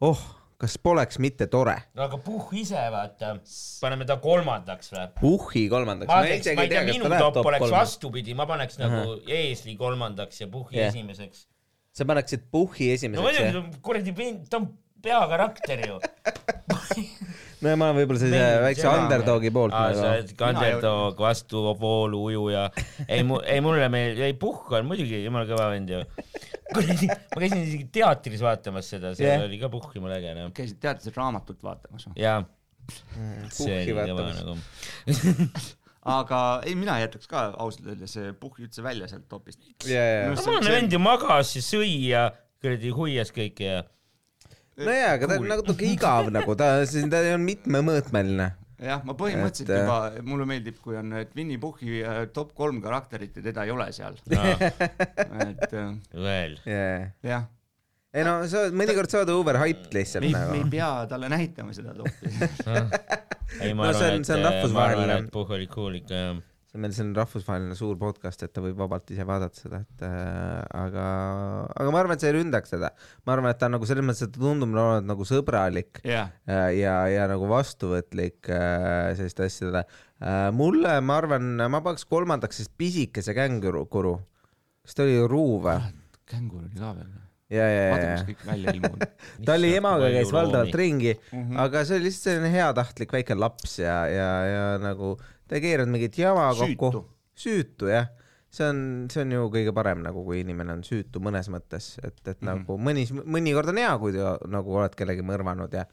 oh, 0.00 0.22
kas 0.62 0.76
poleks 0.78 1.18
mitte 1.18 1.46
tore. 1.50 1.74
aga 2.06 2.18
Puhh 2.18 2.52
ise 2.60 2.82
vaata, 2.94 3.36
paneme 3.82 4.06
ta 4.08 4.16
kolmandaks 4.22 4.92
või? 4.94 5.06
Puhhi 5.20 5.64
kolmandaks. 5.72 6.10
ma 6.12 6.22
teeks, 6.26 6.52
ma 6.58 6.66
ei 6.66 6.74
tea, 6.74 6.84
minu 6.90 7.10
top 7.18 7.40
oleks. 7.46 7.70
vastupidi, 7.70 8.36
ma 8.38 8.46
paneks 8.46 8.78
nagu 8.82 9.18
Eesli 9.26 9.76
kolmandaks 9.80 10.44
ja 10.44 10.50
Puhhi 10.52 10.78
Jah. 10.78 10.92
esimeseks. 10.92 11.46
sa 11.92 12.06
paneksid 12.08 12.46
Puhhi 12.50 12.92
no 12.92 12.98
esimeseks 12.98 13.26
muidugi, 13.26 13.52
ta 13.52 13.64
on 13.64 13.82
kuradi 13.88 14.14
ta 14.50 14.62
on 14.62 14.68
peakarakter 15.02 15.88
ju. 15.88 15.98
no 17.62 17.74
ma 17.78 17.88
olen 17.90 17.98
võib-olla 18.00 18.22
sellise 18.22 18.46
väikse 18.64 18.88
underdogi 18.90 19.52
poolt 19.54 19.74
aa, 19.76 19.90
sa 19.94 20.06
nagu. 20.06 20.14
oled 20.14 20.44
underdog, 20.48 21.20
vastuvoolu 21.26 22.22
ujuja. 22.30 22.64
ei, 23.06 23.22
ei 23.22 23.64
mulle 23.64 23.90
meeldib, 23.92 24.24
ei 24.28 24.38
Puhk 24.38 24.72
on 24.78 24.88
muidugi 24.88 25.22
jumala 25.22 25.48
kõva 25.48 25.68
vend 25.72 25.92
ju. 25.94 26.00
kuradi, 26.72 27.10
ma 27.10 27.42
käisin 27.44 27.60
isegi 27.66 27.86
teatris 27.98 28.42
vaatamas 28.44 28.90
seda, 28.94 29.12
seal 29.18 29.34
Jah. 29.36 29.46
oli 29.46 29.60
ka 29.62 29.70
Puhk 29.72 29.94
jumala 29.98 30.18
äge 30.18 30.34
noh. 30.38 30.50
käisid 30.56 30.80
teatris 30.82 31.14
raamatut 31.16 31.62
vaatamas 31.62 32.08
või? 32.08 32.18
jaa, 32.22 32.42
Puhki 32.82 33.54
see 33.60 33.78
oli 33.78 33.94
kõva 33.94 34.08
vaatamas. 34.18 34.42
nagu. 34.42 35.70
aga 36.18 36.38
ei, 36.66 36.74
mina 36.74 36.98
jätaks 36.98 37.30
ka 37.30 37.48
ausalt 37.62 37.92
öeldes 37.92 38.16
puhki 38.42 38.66
üldse 38.66 38.82
välja 38.82 39.06
sealt 39.10 39.28
topist. 39.30 39.62
ja, 39.86 40.02
ja, 40.02 40.22
ja. 40.26 40.36
samane 40.40 40.74
vend 40.74 40.94
ju 40.94 40.98
magas 41.02 41.54
ja 41.54 41.62
sõi 41.62 41.92
ja 42.08 42.28
kuradi 42.62 42.90
huias 42.94 43.30
kõike 43.34 43.68
ja. 43.68 43.82
No 44.80 44.90
jaa, 44.96 45.12
aga 45.18 45.28
ta 45.30 45.38
on 45.40 45.48
natuke 45.50 45.86
igav 45.92 46.30
nagu, 46.34 46.54
ta, 46.58 46.70
ta 47.12 47.22
on 47.36 47.44
mitmemõõtmeline. 47.46 48.48
jah, 48.82 49.02
ma 49.06 49.14
põhimõtteliselt 49.18 49.68
Et, 49.70 49.76
äh, 49.76 49.82
juba, 49.84 50.26
mulle 50.26 50.46
meeldib, 50.48 50.78
kui 50.82 50.96
on 50.98 51.12
et 51.20 51.34
Winny 51.38 51.58
Puhhi 51.62 52.00
äh, 52.02 52.22
top 52.34 52.54
kolm 52.58 52.80
karakterit 52.82 53.36
ja 53.38 53.44
teda 53.50 53.66
ei 53.68 53.70
ole 53.74 53.86
seal. 53.94 54.16
et 54.32 55.66
äh, 55.78 55.90
veel. 56.16 56.56
jah, 56.66 57.44
ei 58.12 58.24
no 58.26 58.38
sa 58.50 58.66
mõnikord 58.74 59.08
sa 59.12 59.22
oled 59.22 59.30
overhyped 59.32 59.94
lihtsalt 59.96 60.24
me 60.26 60.32
ei, 60.32 60.34
me 60.34 60.56
ei 60.58 60.64
nagu. 60.64 60.72
pea 60.74 60.88
talle 61.12 61.30
näitama 61.32 61.72
seda 61.76 61.94
toppi. 61.96 62.32
ei, 63.62 63.72
No 63.72 63.82
ma 63.84 63.92
see 63.92 64.08
on- 64.08 64.24
arvan, 64.24 64.48
et, 64.48 64.72
ma 64.72 64.82
arvan, 64.88 65.12
et 65.18 65.30
Puhk 65.32 65.54
oli 65.56 65.68
cool 65.72 66.00
ikka 66.00 66.18
jah. 66.18 66.40
See 66.72 66.78
on 66.80 66.84
meil 66.86 66.92
selline 66.96 67.18
rahvusvaheline 67.20 67.74
suur 67.76 67.98
podcast, 68.00 68.42
et 68.46 68.52
ta 68.56 68.62
võib 68.64 68.78
vabalt 68.80 69.10
ise 69.12 69.26
vaadata 69.28 69.60
seda, 69.60 69.82
et 69.84 70.04
äh, 70.08 70.62
aga, 70.72 71.02
aga 71.76 71.92
ma 71.92 72.00
arvan, 72.00 72.16
et 72.16 72.22
sa 72.24 72.30
ei 72.30 72.36
ründaks 72.38 72.72
teda. 72.72 72.88
ma 73.26 73.34
arvan, 73.34 73.50
et 73.52 73.58
ta 73.60 73.68
on 73.68 73.74
nagu 73.76 73.88
selles 73.88 74.06
mõttes, 74.08 74.24
et 74.24 74.32
ta 74.32 74.40
tundub 74.40 74.72
olevat 74.72 75.04
nagu 75.04 75.26
sõbralik 75.28 76.00
jah, 76.08 76.30
äh, 76.48 76.70
ja, 76.80 76.94
ja 77.12 77.26
nagu 77.28 77.44
vastuvõtlik 77.50 78.48
äh, 78.48 79.12
selliste 79.18 79.44
asjadele 79.50 79.84
äh,. 79.84 80.46
mulle, 80.56 80.94
ma 81.04 81.18
arvan, 81.20 81.50
ma 81.60 81.82
paneks 81.84 82.08
kolmandaks 82.08 82.62
siis 82.62 82.72
pisikese 82.72 83.36
känguru, 83.36 83.84
kas 83.92 84.96
ta 84.96 85.04
oli 85.04 85.20
Ruu 85.28 85.60
või? 85.66 85.76
kängur 86.32 86.64
oli 86.64 86.80
ka 86.80 86.94
veel. 86.96 87.12
ja, 87.52 87.66
ja, 87.68 87.84
ja 87.84 88.00
mis, 88.14 88.24
kõik 88.30 88.46
välja 88.48 88.72
ilmunud. 88.78 89.04
ta 89.44 89.58
oli 89.58 89.74
emaga 89.76 90.08
käis 90.14 90.32
valdavalt 90.32 90.80
ringi, 90.80 91.12
Mhm. 91.36 91.60
aga 91.60 91.84
see 91.84 91.98
oli 92.00 92.08
lihtsalt 92.08 92.30
selline 92.30 92.54
heatahtlik 92.56 93.12
väike 93.12 93.36
laps 93.36 93.76
ja, 93.84 93.98
ja, 94.08 94.30
ja 94.48 94.64
nagu 94.80 95.18
ta 95.52 95.58
ei 95.60 95.64
keeranud 95.66 95.92
mingit 95.92 96.16
jama 96.16 96.48
kokku 96.56 97.04
süütu.. 97.36 97.90
jah, 97.92 98.08
see 98.52 98.68
on, 98.72 98.80
see 99.12 99.26
on 99.26 99.34
ju 99.36 99.50
kõige 99.52 99.74
parem 99.76 100.00
nagu, 100.04 100.24
kui 100.24 100.40
inimene 100.40 100.78
on 100.78 100.86
süütu 100.86 101.20
mõnes 101.24 101.50
mõttes, 101.52 101.94
et, 102.00 102.16
et 102.24 102.38
mm. 102.38 102.40
-hmm. 102.40 102.48
nagu 102.48 102.78
mõni, 102.80 103.04
mõnikord 103.36 103.72
on 103.72 103.80
hea, 103.82 103.92
kui 104.00 104.16
sa 104.16 104.38
nagu 104.48 104.80
oled 104.80 104.96
kellegi 104.96 105.24
mõrvanud 105.26 105.76
ja 105.76 105.84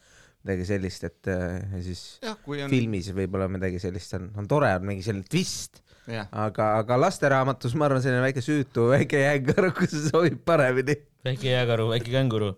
midagi 0.45 0.69
sellist, 0.69 1.03
et 1.03 1.27
äh, 1.27 1.59
ja 1.75 1.83
siis 1.83 2.03
kui 2.45 2.61
on, 2.63 2.71
filmis 2.71 3.11
võib-olla 3.15 3.49
midagi 3.51 3.81
sellist 3.83 4.15
on, 4.15 4.29
on 4.39 4.47
tore, 4.47 4.71
on 4.79 4.87
mingi 4.87 5.03
selline 5.03 5.27
twist, 5.27 5.81
aga, 6.17 6.67
aga 6.81 6.97
lasteraamatus 6.99 7.75
ma 7.77 7.87
arvan, 7.87 8.01
selline 8.03 8.23
väike 8.23 8.43
süütu 8.43 8.87
väike 8.93 9.21
jääkaru, 9.21 9.71
kus 9.77 9.93
see 9.93 10.09
sobib 10.09 10.39
paremini. 10.47 10.95
väike 11.25 11.51
jääkaru, 11.51 11.89
väike 11.91 12.13
känguru. 12.13 12.53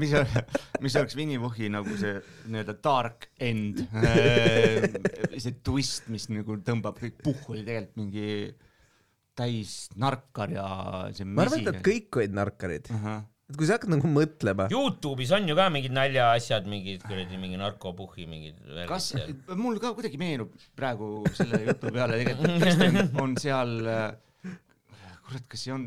mis, 0.00 0.12
mis 0.84 0.98
oleks 1.00 1.16
Winny 1.18 1.38
Puhhi 1.42 1.70
nagu 1.72 1.96
see 2.00 2.18
nii-öelda 2.52 2.76
dark 2.84 3.30
end, 3.40 3.84
see 5.44 5.56
twist, 5.64 6.10
mis 6.12 6.28
nagu 6.32 6.58
tõmbab 6.66 7.00
kõik, 7.00 7.18
Puhh 7.24 7.48
oli 7.54 7.64
tegelikult 7.66 7.98
mingi 8.02 8.28
täis 9.38 9.76
narkar 9.96 10.52
ja 10.52 10.66
see 11.16 11.24
ma 11.28 11.46
arvan, 11.46 11.62
et 11.62 11.70
nad 11.70 11.84
kõik 11.86 12.20
olid 12.20 12.34
narkarid, 12.36 12.90
ahah, 12.92 13.22
et 13.52 13.58
kui 13.60 13.68
sa 13.68 13.76
hakkad 13.76 13.92
nagu 13.92 14.08
mõtlema, 14.08 14.66
Youtube'is 14.72 15.32
on 15.36 15.48
ju 15.50 15.56
ka 15.58 15.68
mingid 15.74 15.92
naljaasjad, 15.96 16.68
mingid 16.70 17.04
kuradi 17.04 17.40
mingi 17.40 17.60
narkopuhhi 17.60 18.24
mingid 18.30 18.60
kas 18.88 19.12
mul 19.58 19.76
ka 19.82 19.92
kuidagi 19.96 20.20
meenub 20.20 20.54
praegu 20.78 21.14
selle 21.36 21.60
jutu 21.66 21.92
peale 21.92 22.22
tegelikult, 22.22 23.20
on, 23.20 23.36
seal, 23.40 23.74
kurat, 25.28 25.46
kas 25.52 25.66
see 25.66 25.76
on, 25.76 25.86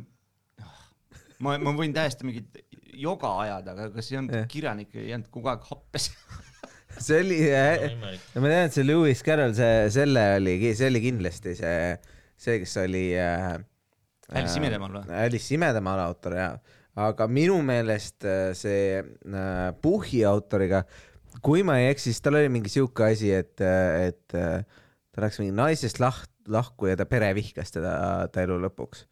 ma, 1.42 1.58
ma 1.58 1.74
võin 1.76 1.96
täiesti 1.96 2.30
mingit 2.30 2.62
joga 2.96 3.34
ajada, 3.44 3.74
aga 3.74 3.90
kas 3.98 4.12
see 4.12 4.22
on 4.22 4.30
kirjanik 4.52 4.94
ei 4.96 5.10
jäänud 5.12 5.32
kogu 5.34 5.52
aeg 5.52 5.66
happes? 5.72 6.12
see 7.06 7.22
oli 7.24 7.40
äh, 7.50 7.88
ma 7.98 8.14
tean, 8.48 8.68
et 8.70 8.76
see 8.76 8.86
Lewis 8.86 9.24
Carroll, 9.26 9.56
see, 9.58 9.88
selle 9.94 10.28
oli, 10.38 10.58
see 10.72 10.92
oli 10.92 11.02
kindlasti 11.04 11.56
see, 11.58 11.80
see, 12.38 12.60
kes 12.64 12.78
oli 12.86 13.08
äh,. 13.20 13.56
Alice 14.36 14.58
imedemaal 14.58 14.96
või? 14.96 15.18
Alice 15.26 15.54
imedemaal 15.54 16.02
autor 16.08 16.38
jaa, 16.40 16.54
aga 16.96 17.28
minu 17.28 17.60
meelest 17.66 18.26
äh, 18.28 18.54
see 18.56 19.02
äh, 19.02 19.74
Puhhi 19.82 20.24
autoriga, 20.28 20.86
kui 21.44 21.64
ma 21.68 21.80
ei 21.82 21.92
eksi, 21.92 22.12
siis 22.12 22.24
tal 22.24 22.40
oli 22.40 22.52
mingi 22.52 22.72
siuke 22.72 23.10
asi, 23.12 23.34
et, 23.36 23.60
et 23.60 24.38
äh, 24.38 24.64
ta 25.12 25.26
läks 25.26 25.42
mingi 25.42 25.56
naisest 25.56 26.00
lah-, 26.04 26.24
lahku 26.52 26.90
ja 26.90 26.96
ta 27.00 27.08
pere 27.10 27.34
vihkas 27.36 27.76
teda 27.76 27.96
ta 28.32 28.46
elu 28.46 28.60
lõpuks. 28.68 29.06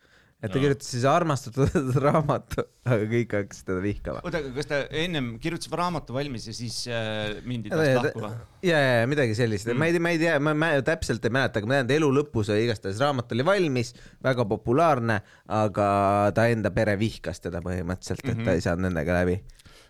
Et 0.43 0.51
ta 0.51 0.57
No. 0.59 0.63
kirjutas 0.65 0.89
siis 0.91 1.05
armastatud 1.07 1.71
raamatu, 2.03 2.65
aga 2.83 3.05
kõik 3.07 3.31
hakkasid 3.37 3.67
teda 3.69 3.83
vihkama. 3.83 4.23
oota, 4.27 4.41
aga 4.43 4.51
kas 4.57 4.67
ta 4.67 4.79
ennem 5.03 5.29
kirjutas 5.43 5.71
raamatu 5.71 6.15
valmis 6.17 6.47
ja 6.49 6.53
siis 6.57 6.81
äh, 6.91 7.37
mindi 7.47 7.71
tast 7.71 7.79
ta- 7.87 8.01
lahku 8.03 8.23
või? 8.25 8.33
ja, 8.67 8.81
ja, 8.83 8.91
ja 9.01 9.07
midagi 9.07 9.37
sellist 9.39 9.69
mm., 9.71 9.79
ma 9.79 9.87
ei 9.87 10.03
ma 10.03 10.11
ei 10.11 10.19
tea, 10.19 10.35
ma, 10.43 10.53
ma 10.53 10.73
täpselt 10.83 11.23
ei 11.23 11.31
mäleta, 11.33 11.61
aga 11.63 11.71
ma 11.71 11.79
tean, 11.79 11.87
et 11.87 11.95
elu 11.97 12.11
lõpus 12.19 12.51
oli 12.51 12.67
igastahes 12.67 12.99
raamat 12.99 13.31
oli 13.37 13.47
valmis, 13.47 13.93
väga 14.23 14.45
populaarne, 14.51 15.21
aga 15.63 15.87
ta 16.35 16.49
enda 16.51 16.73
pere 16.75 16.97
vihkas 16.99 17.39
teda 17.47 17.63
põhimõtteliselt, 17.63 18.19
et 18.25 18.33
mm 18.33 18.39
-hmm. 18.41 18.51
ta 18.51 18.59
ei 18.59 18.65
saanud 18.67 18.89
nendega 18.89 19.21
läbi 19.23 19.39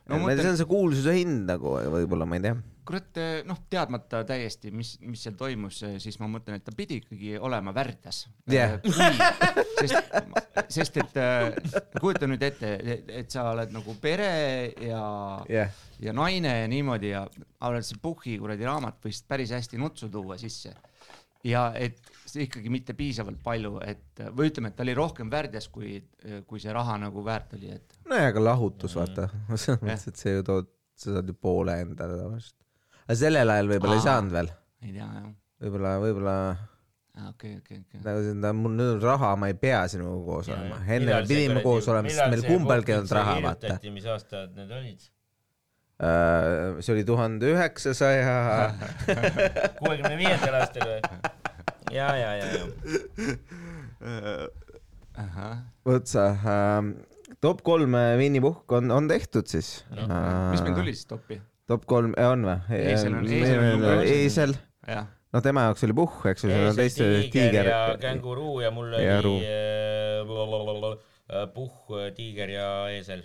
No 0.09 0.17
mõtlen- 0.19 0.41
see 0.43 0.51
on 0.51 0.57
see 0.59 0.67
kuulsuse 0.67 1.13
hind 1.15 1.45
nagu 1.47 1.77
võib-olla, 1.93 2.25
ma 2.27 2.35
ei 2.35 2.43
tea. 2.43 2.55
kurat, 2.83 3.19
noh, 3.47 3.61
teadmata 3.71 4.25
täiesti, 4.27 4.67
mis, 4.75 4.97
mis 5.07 5.21
seal 5.23 5.37
toimus, 5.39 5.77
siis 6.03 6.17
ma 6.19 6.27
mõtlen, 6.27 6.57
et 6.59 6.65
ta 6.67 6.73
pidi 6.75 6.97
ikkagi 6.99 7.37
olema 7.39 7.71
värdjas 7.71 8.25
yeah.. 8.51 8.73
sest, 9.79 9.95
sest 10.67 10.99
et 10.99 11.15
kujuta 12.01 12.27
nüüd 12.27 12.43
ette, 12.43 12.73
et 13.07 13.31
sa 13.31 13.45
oled 13.53 13.71
nagu 13.71 13.95
pere 14.03 14.27
ja 14.83 15.03
jah, 15.47 15.71
ja 16.03 16.15
naine 16.17 16.57
ja 16.57 16.67
niimoodi 16.67 17.13
ja 17.13 17.23
oled 17.69 17.87
see 17.87 18.01
Puhhi 18.03 18.35
kuradi 18.41 18.67
raamat 18.67 18.99
võis 19.07 19.23
päris 19.23 19.55
hästi 19.55 19.79
nutsu 19.79 20.11
tuua 20.11 20.35
sisse. 20.41 20.75
ja 21.47 21.69
et 21.79 22.03
ikkagi 22.41 22.71
mitte 22.73 22.95
piisavalt 22.97 23.39
palju, 23.43 23.77
et 23.85 24.23
või 24.33 24.49
ütleme, 24.51 24.71
et 24.71 24.77
ta 24.77 24.85
oli 24.85 24.95
rohkem 24.97 25.31
värdjas, 25.31 25.69
kui, 25.73 25.95
kui 26.47 26.61
see 26.61 26.73
raha 26.75 26.97
nagu 27.01 27.23
väärt 27.25 27.55
oli, 27.57 27.71
et 27.75 27.97
nojah, 28.09 28.29
aga 28.31 28.43
lahutus, 28.49 28.97
vaata, 28.97 29.29
selles 29.53 29.81
mõttes, 29.83 30.09
et 30.11 30.21
see 30.21 30.35
ju 30.37 30.45
tood, 30.47 30.69
sa 30.99 31.17
saad 31.17 31.29
ju 31.29 31.37
poole 31.37 31.79
endale 31.83 32.17
tavaliselt. 32.19 32.57
aga 33.05 33.17
sellel 33.21 33.55
ajal 33.55 33.71
võib-olla 33.73 33.97
ei 33.97 34.03
Aa. 34.03 34.07
saanud 34.09 34.37
veel, 34.37 34.53
ei 34.83 34.93
tea 34.95 35.09
jah. 35.09 35.31
võib-olla, 35.65 35.95
võib-olla 36.03 36.35
okei, 37.29 37.55
okei, 37.61 37.81
okei. 37.83 38.03
nagu 38.05 38.25
seda, 38.25 38.53
mul 38.57 38.77
nüüd 38.79 38.93
on 38.97 39.01
raha, 39.05 39.33
ma 39.39 39.49
ei 39.53 39.57
pea 39.59 39.83
sinuga 39.91 40.19
koos 40.27 40.51
olema, 40.53 40.79
enne 40.87 41.17
see 41.19 41.31
pidime 41.33 41.65
koos 41.65 41.89
olema, 41.93 42.13
sest 42.13 42.29
meil 42.33 42.45
see 42.45 42.55
kumbalgi 42.55 42.95
ei 42.95 43.01
olnud 43.01 43.17
raha, 43.19 43.39
vaata. 43.49 43.77
mis 43.93 44.09
aastad 44.15 44.55
need 44.57 44.73
olid? 44.79 45.09
Äh, 46.03 46.81
see 46.81 46.95
oli 46.95 47.05
tuhande 47.07 47.53
üheksasaja, 47.53 48.33
kuuekümne 49.79 50.17
viiendal 50.19 50.61
aastal 50.63 50.89
või? 50.89 51.01
ja, 51.93 52.09
ja, 52.17 52.31
ja, 52.41 52.45
ja. 52.57 52.65
vot 55.87 56.09
sa 56.09 56.27
ähm,, 56.33 56.93
top 57.43 57.61
kolm 57.65 57.95
äh, 57.95 58.15
Winny 58.19 58.41
Puhk 58.43 58.71
on, 58.77 58.91
on 58.91 59.07
tehtud 59.11 59.47
siis 59.51 59.83
Noh, 59.93 60.07
mis 60.51 60.63
meil 60.65 60.77
tuli 60.77 60.93
siis 60.95 61.07
toppi? 61.09 61.39
top 61.69 61.85
kolm, 61.87 62.15
on 62.17 62.43
või? 62.47 62.57
Eesel 62.79 63.13
on- 63.17 63.27
eesel 63.29 63.61
on 63.63 63.85
eesel, 64.03 64.55
jah, 64.89 65.07
no 65.33 65.41
tema 65.45 65.67
jaoks 65.69 65.85
oli 65.87 65.95
Puhk, 66.01 66.25
eks 66.33 66.43
ju, 66.45 66.51
seal 66.51 66.67
on 66.71 66.77
teiste 66.81 67.09
tiiger 67.33 67.69
ja. 67.71 67.79
känguruu 68.01 68.59
ja 68.65 68.71
mul 68.73 68.91
Ja 68.99 69.19
oli 69.21 69.37
äh, 69.47 70.25
äh, 71.31 71.47
puhh, 71.53 71.95
tiiger 72.17 72.49
ja 72.51 72.69
eesel. 72.93 73.23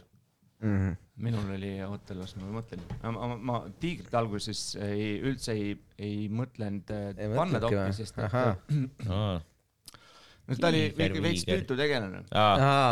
Mhm. 0.63 0.97
Minul 1.23 1.51
oli, 1.57 1.73
oota, 1.87 2.15
las 2.19 2.35
ma 2.39 2.49
mõtlen. 2.59 2.83
ma, 3.03 3.13
ma, 3.15 3.37
ma 3.51 3.61
tiigrit 3.83 4.15
alguses 4.19 4.63
ei, 4.85 5.17
üldse 5.19 5.55
ei, 5.57 5.73
ei 5.99 6.29
mõtlenud 6.31 6.93
äh, 6.95 7.23
panna 7.35 7.63
toppi, 7.63 7.85
sest 7.97 8.21
et 8.23 8.37
aa, 8.39 8.55
no 10.49 10.59
ta 10.61 10.71
oli 10.71 10.87
ikka 10.93 11.25
veits 11.25 11.45
tüütu 11.49 11.77
tegelane. 11.79 12.23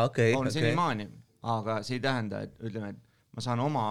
okei, 0.08 0.34
on 0.34 0.50
okei. 0.50 0.58
senimaani, 0.58 1.08
aga 1.56 1.80
see 1.86 2.00
ei 2.00 2.04
tähenda, 2.04 2.42
et 2.48 2.68
ütleme, 2.68 2.92
et 2.96 3.36
ma 3.36 3.46
saan 3.46 3.62
oma 3.62 3.86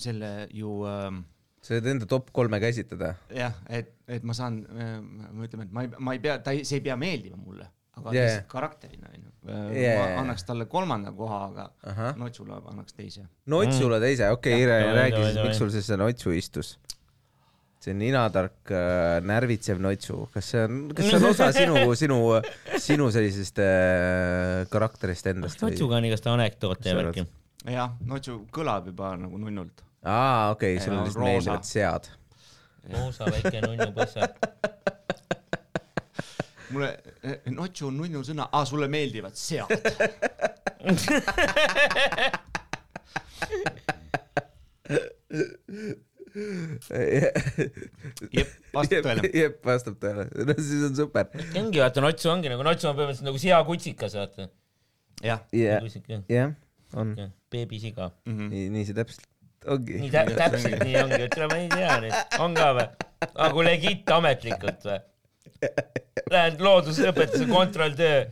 selle 0.00 0.32
ju 0.54 0.80
ähm, 0.90 1.22
sa 1.64 1.76
võid 1.76 1.88
enda 1.94 2.08
top 2.10 2.32
kolme 2.34 2.60
käsitleda. 2.62 3.14
jah, 3.34 3.56
et, 3.68 3.94
et 4.08 4.24
ma 4.26 4.36
saan 4.36 4.62
äh,, 4.68 4.98
ma 5.00 5.46
ütleme, 5.46 5.68
et 5.68 5.74
ma 5.76 5.86
ei, 5.86 5.92
ma 5.98 6.16
ei 6.16 6.22
pea, 6.24 6.38
ta 6.44 6.54
ei, 6.56 6.64
see 6.68 6.80
ei 6.80 6.86
pea 6.88 6.96
meeldima 7.00 7.38
mulle, 7.40 7.68
aga 7.98 8.14
lihtsalt 8.14 8.50
karakterina 8.50 9.12
onju. 9.12 9.30
Jaa. 9.44 9.96
ma 10.00 10.22
annaks 10.22 10.46
talle 10.48 10.64
kolmanda 10.72 11.12
koha, 11.12 11.40
aga 11.50 11.66
ahah, 11.90 12.16
Notsule 12.16 12.56
annaks 12.70 12.96
teise. 12.96 13.26
Notsule 13.52 13.98
teise, 14.00 14.30
okei, 14.32 14.62
Jah, 14.62 14.70
davai, 14.70 14.94
räägi 15.02 15.20
siis, 15.20 15.40
miks 15.44 15.60
sul 15.60 15.72
siis 15.74 15.88
see 15.90 16.00
Notsu 16.00 16.32
istus? 16.36 16.78
see 17.84 17.92
ninatark 17.92 18.70
äh, 18.72 19.18
närvitsev 19.28 19.80
Notsu, 19.84 20.22
kas 20.32 20.46
see 20.54 20.62
on, 20.64 20.78
kas 20.96 21.10
see 21.10 21.18
on 21.18 21.26
osa 21.28 21.50
sinu, 21.58 21.76
sinu, 22.00 22.18
sinu 22.80 23.10
sellisest 23.12 23.60
äh, 23.60 24.64
karakterist 24.72 25.28
endast? 25.34 25.60
Notsuga 25.60 26.00
on 26.00 26.08
igast 26.08 26.28
anekdoote 26.32 26.88
ja 26.88 26.96
värki. 26.96 27.26
jah, 27.76 27.92
Notsu 28.08 28.40
kõlab 28.54 28.88
juba 28.88 29.12
nagu 29.20 29.40
nunnult. 29.42 29.84
aa, 30.00 30.54
okei 30.56 30.78
okay,, 30.78 30.84
sulle 30.86 31.02
Ja 31.02 31.04
lihtsalt 31.04 31.20
roosa. 31.20 31.28
meeldivad 31.28 31.68
sead. 31.68 32.12
Moosa 32.92 33.28
väike 33.32 33.60
nunnu 33.64 33.92
põssa. 33.96 34.28
mulle, 36.74 36.90
notšu 37.54 37.88
on 37.88 37.96
nunnu 38.00 38.24
sõna, 38.26 38.48
aa 38.52 38.64
sulle 38.68 38.88
meeldivad 38.92 39.36
sead. 39.38 39.70
jep, 48.34 48.50
vastab 48.74 49.06
tõele. 49.06 49.30
jep, 49.30 49.60
vastab 49.66 49.98
tõele, 50.02 50.26
no 50.48 50.56
siis 50.58 50.82
on 50.88 50.96
super. 50.98 51.30
ongi 51.60 51.82
vaata, 51.82 52.02
notsu 52.04 52.32
ongi 52.32 52.50
nagu, 52.52 52.62
notsu 52.66 52.90
on 52.90 52.98
põhimõtteliselt 52.98 53.28
nagu 53.30 53.38
seakutsikas, 53.42 54.16
vaata. 54.18 54.48
jah, 55.22 55.40
jah, 55.54 55.84
kutsika, 55.84 56.20
jah, 56.32 56.50
on, 56.98 57.14
beebisiga. 57.54 58.10
nii, 58.26 58.66
nii 58.74 58.84
see 58.88 58.98
täpselt 58.98 59.30
ongi 59.70 60.00
nii. 60.02 60.10
tä-, 60.12 60.26
täpselt 60.36 60.82
nii 60.84 60.96
ongi, 61.00 61.22
ütle 61.28 61.48
ma 61.50 61.58
ei 61.62 61.68
tea 61.72 61.98
nüüd, 62.02 62.38
on 62.44 62.56
ka 62.58 62.70
või? 62.76 62.86
aga 63.30 63.50
kui 63.56 63.66
legit 63.66 64.14
ametlikult 64.18 64.88
või? 64.88 65.00
Lähen 66.32 66.58
loodusõpetuse 66.62 67.46
kontrolltöö, 67.50 68.24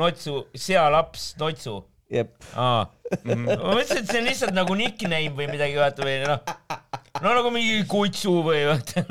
notsu, 0.00 0.44
sealaps, 0.58 1.32
notsu. 1.40 1.78
jep, 2.12 2.34
aa, 2.60 2.84
ma 3.24 3.36
mõtlesin, 3.46 4.02
et 4.02 4.10
see 4.10 4.20
on 4.20 4.28
lihtsalt 4.28 4.56
nagu 4.56 4.76
nickname 4.78 5.32
või 5.36 5.48
midagi, 5.50 5.78
vaata 5.80 6.04
või 6.06 6.18
noh, 6.26 6.42
no 7.24 7.32
nagu 7.38 7.52
mingi 7.54 7.80
kutsu 7.90 8.36
või 8.44 8.64
vaata. 8.68 9.04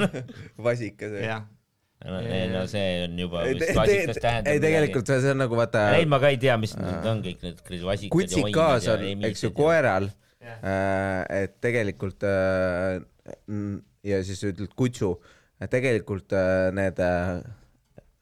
vasikas. 0.69 1.17
jah. 1.23 1.45
ei 2.03 2.49
no 2.51 2.65
see 2.67 3.05
on 3.05 3.19
juba 3.23 3.45
ei, 3.47 3.55
vist 3.55 3.77
vasikas 3.77 4.19
tähendab 4.19 4.51
ei 4.51 4.59
tegelikult 4.59 5.07
see 5.07 5.21
see 5.23 5.31
on 5.35 5.39
nagu 5.45 5.55
vaata, 5.57 5.85
ei, 5.97 6.07
ma 6.09 6.19
ka 6.19 6.33
ei 6.33 6.39
tea, 6.41 6.57
mis 6.59 6.75
need 6.75 7.07
on 7.07 7.23
kõik 7.23 7.45
need 7.47 7.63
vasikad 7.87 8.11
kutsikas 8.17 8.89
on, 8.91 9.07
eks 9.29 9.47
ju, 9.47 9.53
koeral 9.55 10.11
Jah., 10.43 11.23
et 11.31 11.55
tegelikult 11.63 12.25
äh, 12.27 12.99
ja 14.03 14.19
siis 14.27 14.41
ütled 14.49 14.73
kutsu, 14.75 15.15
tegelikult 15.69 16.33
äh, 16.35 16.69
need 16.75 16.99
äh, 16.99 17.43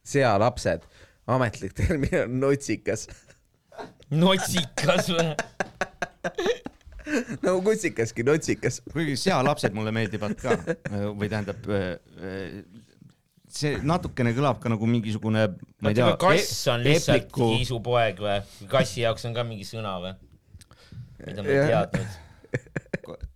sealapsed, 0.08 0.86
ametlik 1.32 1.76
termin 1.78 2.18
on 2.24 2.40
notsikas. 2.44 3.08
notsikas 4.10 5.12
või? 5.14 5.28
nagu 7.46 7.62
kutsikaski, 7.66 8.26
notsikas. 8.28 8.82
kuigi 8.92 9.18
sealapsed 9.20 9.76
mulle 9.76 9.94
meeldivad 9.96 10.38
ka 10.42 10.58
või 11.18 11.30
tähendab, 11.32 11.66
see 13.52 13.78
natukene 13.84 14.34
kõlab 14.38 14.62
ka 14.64 14.72
nagu 14.72 14.88
mingisugune, 14.90 15.48
ma 15.82 15.92
ei 15.92 15.98
tea. 15.98 16.12
kass 16.22 16.68
on 16.72 16.86
lihtsalt 16.86 17.32
kiisupoeg 17.36 18.22
või? 18.24 18.38
kassi 18.72 19.04
jaoks 19.04 19.26
on 19.28 19.36
ka 19.38 19.46
mingi 19.48 19.68
sõna 19.68 19.98
või? 20.04 20.14
mida 21.26 21.44
ma 21.44 21.56
ei 21.56 21.68
teadnud. 21.72 22.20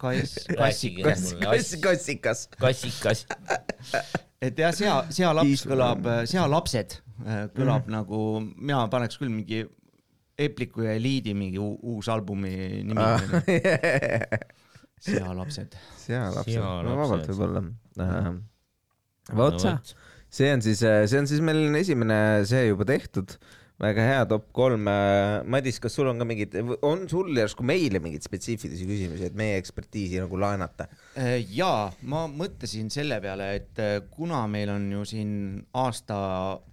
kass, 0.01 0.35
kassikas, 0.57 1.25
kass, 1.41 1.75
kassikas. 1.81 2.45
kassikas. 2.61 3.25
et 4.41 4.59
jah, 4.59 4.73
sea, 4.75 4.97
sealaps 5.13 5.65
kõlab, 5.69 6.07
sealapsed 6.29 6.97
äh, 7.25 7.45
kõlab 7.55 7.87
mm. 7.87 7.95
nagu, 7.95 8.21
mina 8.55 8.85
paneks 8.91 9.19
küll 9.21 9.33
mingi 9.33 9.63
Epliku 10.35 10.83
ja 10.83 10.91
Eliidi 10.97 11.31
mingi 11.31 11.59
uu- 11.63 11.77
uus 11.95 12.09
albumi 12.11 12.51
nimi 12.83 12.99
Ah. 12.99 13.21
sealapsed. 15.05 15.77
sealapsed, 16.01 16.59
no 16.59 16.95
vabalt 16.99 17.29
võib-olla. 17.29 17.61
vot 19.31 19.61
see 20.35 20.49
on 20.51 20.63
siis, 20.65 20.81
see 20.83 21.19
on 21.21 21.29
siis 21.29 21.39
meil 21.45 21.69
esimene 21.79 22.17
see 22.49 22.65
juba 22.67 22.87
tehtud. 22.89 23.37
Väga 23.81 24.05
hea 24.07 24.23
top 24.29 24.47
kolm. 24.55 24.87
Madis, 25.51 25.79
kas 25.83 25.95
sul 25.97 26.09
on 26.11 26.21
ka 26.21 26.27
mingid, 26.27 26.55
on 26.85 27.05
sul 27.11 27.31
järsku 27.35 27.65
meile 27.67 27.99
mingeid 28.03 28.25
spetsiifilisi 28.25 28.87
küsimusi, 28.87 29.29
et 29.29 29.37
meie 29.37 29.59
ekspertiisi 29.59 30.21
nagu 30.23 30.39
laenata? 30.39 30.87
Äh, 31.19 31.37
jaa, 31.57 31.89
ma 32.07 32.25
mõtlesin 32.31 32.91
selle 32.93 33.19
peale, 33.23 33.51
et 33.59 33.83
äh, 33.83 33.99
kuna 34.11 34.45
meil 34.51 34.71
on 34.75 34.87
ju 34.97 35.05
siin 35.09 35.31
aasta 35.75 36.17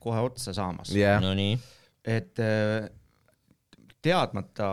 kohe 0.03 0.25
otsa 0.31 0.55
saamas 0.57 0.95
jah, 0.95 1.19
Nonii, 1.23 1.59
et 2.07 2.43
äh, 2.43 2.91
teadmata 4.03 4.73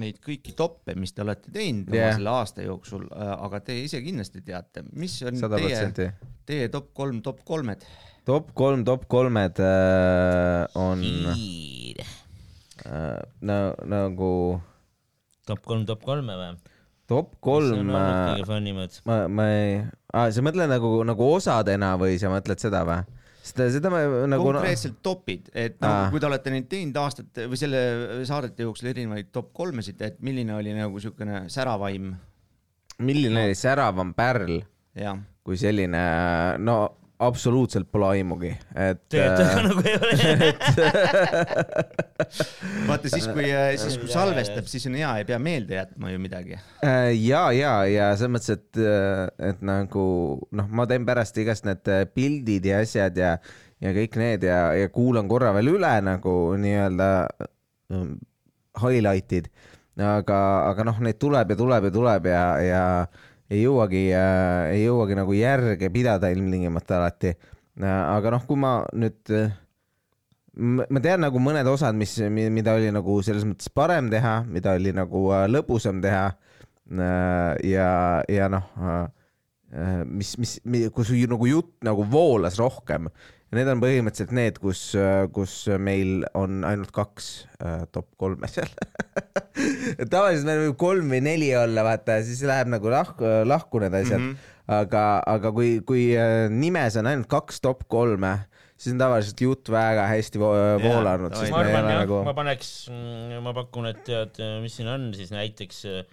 neid 0.00 0.20
kõiki 0.22 0.54
toppe, 0.56 0.94
mis 0.96 1.12
te 1.12 1.24
olete 1.24 1.50
teinud 1.52 1.90
yeah. 1.92 2.12
selle 2.14 2.30
aasta 2.30 2.62
jooksul, 2.62 3.08
aga 3.10 3.58
te 3.66 3.74
ise 3.82 3.98
kindlasti 4.04 4.44
teate, 4.46 4.84
mis 4.94 5.16
on 5.26 5.40
sada 5.40 5.58
teie, 5.58 5.72
protsenti. 5.74 6.06
teie 6.46 6.68
top 6.72 6.92
kolm, 6.96 7.18
top 7.26 7.42
kolmed? 7.48 7.82
Top 8.28 8.50
kolm, 8.56 8.84
top 8.84 9.06
kolmed 9.10 9.60
äh, 9.64 10.66
on 10.78 11.04
äh, 11.30 13.20
na, 13.40 13.56
nagu 13.88 14.60
top 15.48 15.62
kolm, 15.64 15.86
top 15.88 16.04
kolme 16.04 16.36
või? 16.38 16.50
top 17.10 17.32
mis 17.32 17.40
kolm 17.42 17.90
on 17.90 17.96
olnud 17.96 18.90
äh, 18.90 19.00
ma, 19.08 19.22
ma 19.28 19.48
ei 19.54 19.80
ah,, 20.12 20.28
sa 20.32 20.44
mõtled 20.44 20.70
nagu, 20.70 21.00
nagu 21.06 21.32
osadena 21.32 21.96
või 22.00 22.20
sa 22.22 22.30
mõtled 22.32 22.60
seda 22.62 22.84
või? 22.88 23.00
seda, 23.42 23.68
seda 23.72 23.92
ma 23.92 24.04
nagu 24.30 24.50
konkreetselt 24.50 25.00
topid, 25.04 25.50
et 25.56 25.80
noh 25.80 25.90
Aa., 25.90 26.08
kui 26.12 26.22
te 26.22 26.28
olete 26.28 26.52
neid 26.54 26.68
teinud 26.70 26.96
aastate 27.02 27.48
või 27.50 27.60
selle 27.60 27.80
saadete 28.28 28.68
jooksul 28.68 28.92
erinevaid 28.92 29.32
top 29.34 29.52
kolmesid, 29.56 30.02
et 30.04 30.20
milline 30.24 30.54
oli 30.58 30.76
nagu 30.76 31.00
siukene 31.02 31.46
säravaim 31.52 32.12
milline 33.00 33.48
oli 33.48 33.56
säravam 33.56 34.12
pärl 34.14 34.60
ja 34.98 35.16
kui 35.46 35.56
selline, 35.58 36.00
no 36.60 36.76
absoluutselt 37.20 37.90
pole 37.92 38.06
aimugi, 38.16 38.50
et 38.72 39.00
töötab 39.12 39.44
ka 39.44 39.58
äh, 39.58 39.64
nagu 39.68 39.82
ei 39.84 39.94
ole. 39.98 40.12
vaata 42.88 43.12
siis, 43.12 43.26
kui, 43.28 43.48
siis 43.82 43.98
kui 44.00 44.08
salvestab, 44.12 44.68
siis 44.70 44.86
on 44.88 44.96
hea, 44.96 45.10
ei 45.20 45.26
pea 45.28 45.38
meelde 45.42 45.76
jätma 45.76 46.12
ju 46.14 46.22
midagi. 46.22 46.56
äh, 46.86 47.10
ja, 47.18 47.44
ja, 47.56 47.74
ja 47.90 48.10
selles 48.16 48.32
mõttes, 48.36 48.56
et, 48.56 48.80
et 49.50 49.64
nagu 49.66 50.04
noh, 50.56 50.70
ma 50.72 50.88
teen 50.90 51.04
pärast 51.08 51.36
igast 51.42 51.68
need 51.68 51.92
äh, 51.92 52.06
pildid 52.08 52.70
ja 52.70 52.80
asjad 52.84 53.20
ja, 53.20 53.36
ja 53.84 53.94
kõik 53.96 54.16
need 54.20 54.48
ja, 54.48 54.62
ja 54.78 54.92
kuulan 54.92 55.28
korra 55.30 55.52
veel 55.56 55.74
üle 55.76 55.92
nagu 56.06 56.36
nii-öelda 56.60 57.10
ähm, 57.92 58.16
highlight'id, 58.80 59.50
aga, 60.00 60.38
aga 60.70 60.88
noh, 60.88 61.02
neid 61.04 61.20
tuleb 61.20 61.52
ja 61.52 61.58
tuleb 61.58 61.90
ja 61.90 61.92
tuleb 62.00 62.32
ja, 62.32 62.44
ja 62.64 62.84
ei 63.50 63.64
jõuagi 63.64 64.04
äh,, 64.14 64.74
ei 64.76 64.84
jõuagi 64.84 65.18
nagu 65.18 65.34
järge 65.36 65.90
pidada 65.92 66.30
ilmtingimata 66.32 67.00
alati 67.00 67.34
äh,. 67.34 67.84
aga 67.86 68.36
noh, 68.36 68.46
kui 68.46 68.60
ma 68.60 68.78
nüüd 68.94 69.34
äh, 69.34 69.50
ma 70.60 71.02
tean 71.02 71.22
nagu 71.24 71.40
mõned 71.42 71.66
osad, 71.70 71.96
mis, 71.98 72.16
mida 72.30 72.74
oli 72.78 72.90
nagu 72.94 73.20
selles 73.24 73.46
mõttes 73.48 73.70
parem 73.72 74.10
teha, 74.12 74.40
mida 74.50 74.74
oli 74.78 74.94
nagu 74.96 75.28
äh, 75.34 75.46
lõbusam 75.50 76.02
teha. 76.02 76.30
ja, 76.90 77.90
ja 78.26 78.46
noh, 78.50 78.64
mis, 80.10 80.32
mis, 80.42 80.56
kus 80.90 81.12
ju 81.14 81.28
nagu 81.30 81.46
jutt 81.46 81.76
nagu 81.86 82.02
voolas 82.10 82.58
rohkem. 82.58 83.06
Need 83.50 83.66
on 83.66 83.80
põhimõtteliselt 83.82 84.32
need, 84.36 84.58
kus, 84.62 84.80
kus 85.34 85.54
meil 85.82 86.22
on 86.38 86.60
ainult 86.68 86.92
kaks 86.94 87.30
äh, 87.58 87.80
top 87.90 88.06
kolme 88.20 88.46
seal. 88.50 88.70
tavaliselt 90.14 90.46
meil 90.46 90.62
võib 90.68 90.76
kolm 90.78 91.10
või 91.10 91.18
neli 91.26 91.48
olla, 91.58 91.82
vaata, 91.86 92.20
siis 92.26 92.44
läheb 92.46 92.70
nagu 92.70 92.92
lahku, 92.92 93.26
lahku 93.48 93.82
need 93.82 93.96
asjad 93.98 94.20
mm. 94.20 94.28
-hmm. 94.30 94.54
aga, 94.78 95.02
aga 95.34 95.52
kui, 95.56 95.72
kui 95.86 96.06
äh, 96.14 96.46
nimes 96.46 97.00
on 97.00 97.10
ainult 97.10 97.30
kaks 97.32 97.58
top 97.64 97.82
kolme, 97.90 98.36
siis 98.78 98.94
on 98.94 99.02
tavaliselt 99.02 99.42
jutt 99.42 99.72
väga 99.72 100.06
hästi 100.12 100.40
vo 100.40 100.52
voolanud, 100.84 101.34
davai. 101.34 101.42
sest 101.42 101.56
ma 101.56 101.64
arvan 101.64 101.90
jah 101.90 102.00
nagu 102.04 102.22
ma 102.30 102.36
paneks, 102.38 102.72
ma 103.42 103.56
pakun, 103.56 103.90
et 103.90 104.04
tead, 104.06 104.40
mis 104.62 104.78
siin 104.78 104.94
on 104.94 105.10
siis 105.16 105.34
näiteks 105.34 105.84
äh, 105.90 106.04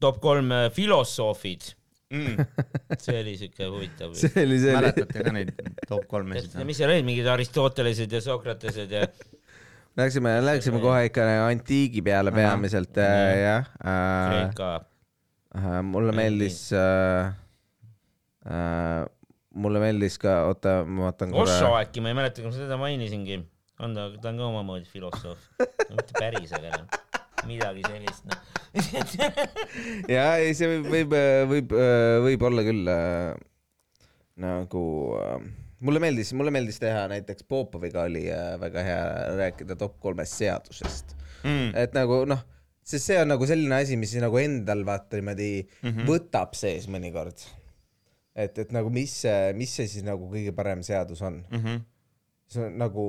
top 0.00 0.20
kolm 0.22 0.52
äh, 0.52 0.68
filosoofid, 0.74 1.72
Mm. 2.08 2.40
see 3.04 3.18
oli 3.20 3.34
siuke 3.36 3.66
huvitav. 3.68 4.14
see 4.16 4.30
oli, 4.46 4.56
see 4.62 4.72
oli, 4.72 4.78
mäletate 4.78 5.24
ka 5.26 5.32
neid 5.34 5.50
top 5.90 6.06
kolmesid? 6.08 6.54
mis 6.64 6.78
seal 6.80 6.92
olid, 6.94 7.04
mingid 7.04 7.28
Aristotelesed 7.28 8.14
ja 8.16 8.20
Sokratesed 8.24 8.94
ja 8.96 9.02
läksime, 9.98 10.32
läksime 10.44 10.80
kohe 10.80 11.02
ikka 11.10 11.26
antiigi 11.44 12.00
peale 12.06 12.32
peamiselt 12.32 12.96
äh, 13.02 13.34
jah 13.42 13.68
äh,. 13.82 14.30
Kreeka. 14.30 14.70
äh, 15.58 15.68
mulle 15.84 16.16
meeldis 16.16 16.62
äh,, 16.72 17.34
äh, 18.48 19.04
mulle 19.58 19.82
meeldis 19.82 20.16
ka, 20.22 20.40
oota, 20.48 20.80
ma 20.86 21.10
vaatan 21.10 21.34
Osso 21.34 21.66
korra. 21.66 21.84
äkki, 21.84 22.00
ma 22.04 22.12
ei 22.12 22.18
mäleta, 22.22 22.44
kas 22.44 22.54
ma 22.54 22.62
seda 22.62 22.80
mainisingi. 22.80 23.40
on 23.84 23.94
ta, 23.94 24.08
ta 24.22 24.32
on 24.32 24.40
ka 24.40 24.48
omamoodi 24.48 24.88
filosoof 24.88 25.44
no,. 25.60 25.98
mitte 25.98 26.16
päris, 26.18 26.56
aga 26.56 26.72
noh, 26.72 27.02
midagi 27.46 27.84
sellist 27.86 28.26
noh. 28.28 28.40
ja 30.14 30.24
ei, 30.40 30.52
see 30.56 30.68
võib, 30.68 30.88
võib, 30.92 31.14
võib, 31.52 31.72
võib 32.24 32.44
olla 32.48 32.64
küll 32.66 32.90
äh, 32.92 33.32
nagu 34.42 34.84
äh, 35.18 35.48
mulle 35.84 36.02
meeldis, 36.02 36.32
mulle 36.36 36.52
meeldis 36.54 36.80
teha 36.82 37.06
näiteks 37.12 37.46
Popoviga 37.48 38.04
oli 38.08 38.26
äh, 38.32 38.54
väga 38.60 38.84
hea 38.86 39.02
rääkida 39.40 39.78
top 39.78 39.98
kolmest 40.02 40.38
seadusest. 40.40 41.16
Mm. 41.44 41.70
et 41.78 41.94
nagu 41.94 42.24
noh, 42.26 42.40
sest 42.82 43.12
see 43.12 43.18
on 43.22 43.30
nagu 43.30 43.46
selline 43.46 43.76
asi, 43.78 43.94
mis 44.00 44.16
nagu 44.18 44.40
endal 44.40 44.82
vaata 44.86 45.20
niimoodi 45.20 45.52
mm. 45.62 45.92
-hmm. 45.92 46.08
võtab 46.08 46.56
sees 46.58 46.88
mõnikord. 46.90 47.44
et, 48.34 48.58
et 48.58 48.72
nagu 48.74 48.90
mis 48.90 49.14
mis 49.54 49.76
see 49.78 49.86
siis 49.86 50.04
nagu 50.06 50.26
kõige 50.32 50.52
parem 50.54 50.82
seadus 50.82 51.22
on, 51.22 51.44
-hmm. 51.50 51.84
see 52.50 52.66
on 52.66 52.78
nagu, 52.78 53.06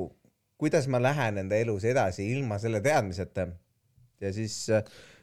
kuidas 0.57 0.87
ma 0.87 1.01
lähen 1.01 1.41
enda 1.41 1.57
elus 1.57 1.83
edasi 1.83 2.31
ilma 2.31 2.59
selle 2.59 2.81
teadmiseta 2.85 3.47
ja 4.21 4.33
siis. 4.33 4.67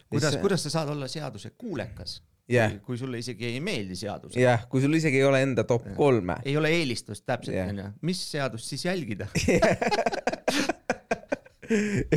kuidas, 0.09 0.37
kuidas 0.43 0.67
sa 0.67 0.71
saad 0.79 0.95
olla 0.95 1.09
seaduse 1.09 1.51
kuulekas? 1.59 2.23
Jah. 2.47 2.77
kui 2.87 2.95
sulle 2.99 3.19
isegi 3.19 3.49
ei 3.49 3.61
meeldi 3.61 3.97
seadused. 3.99 4.39
jah, 4.39 4.69
kui 4.71 4.83
sul 4.85 4.95
isegi 4.95 5.19
ei 5.19 5.27
ole 5.27 5.41
enda 5.43 5.65
top 5.67 5.89
kolme. 5.97 6.37
ei 6.47 6.55
ole 6.57 6.71
eelistust 6.77 7.25
täpselt 7.27 7.57
Jah. 7.57 7.73
onju, 7.73 7.89
mis 8.07 8.21
seadust 8.31 8.71
siis 8.71 8.85
jälgida? 8.87 9.27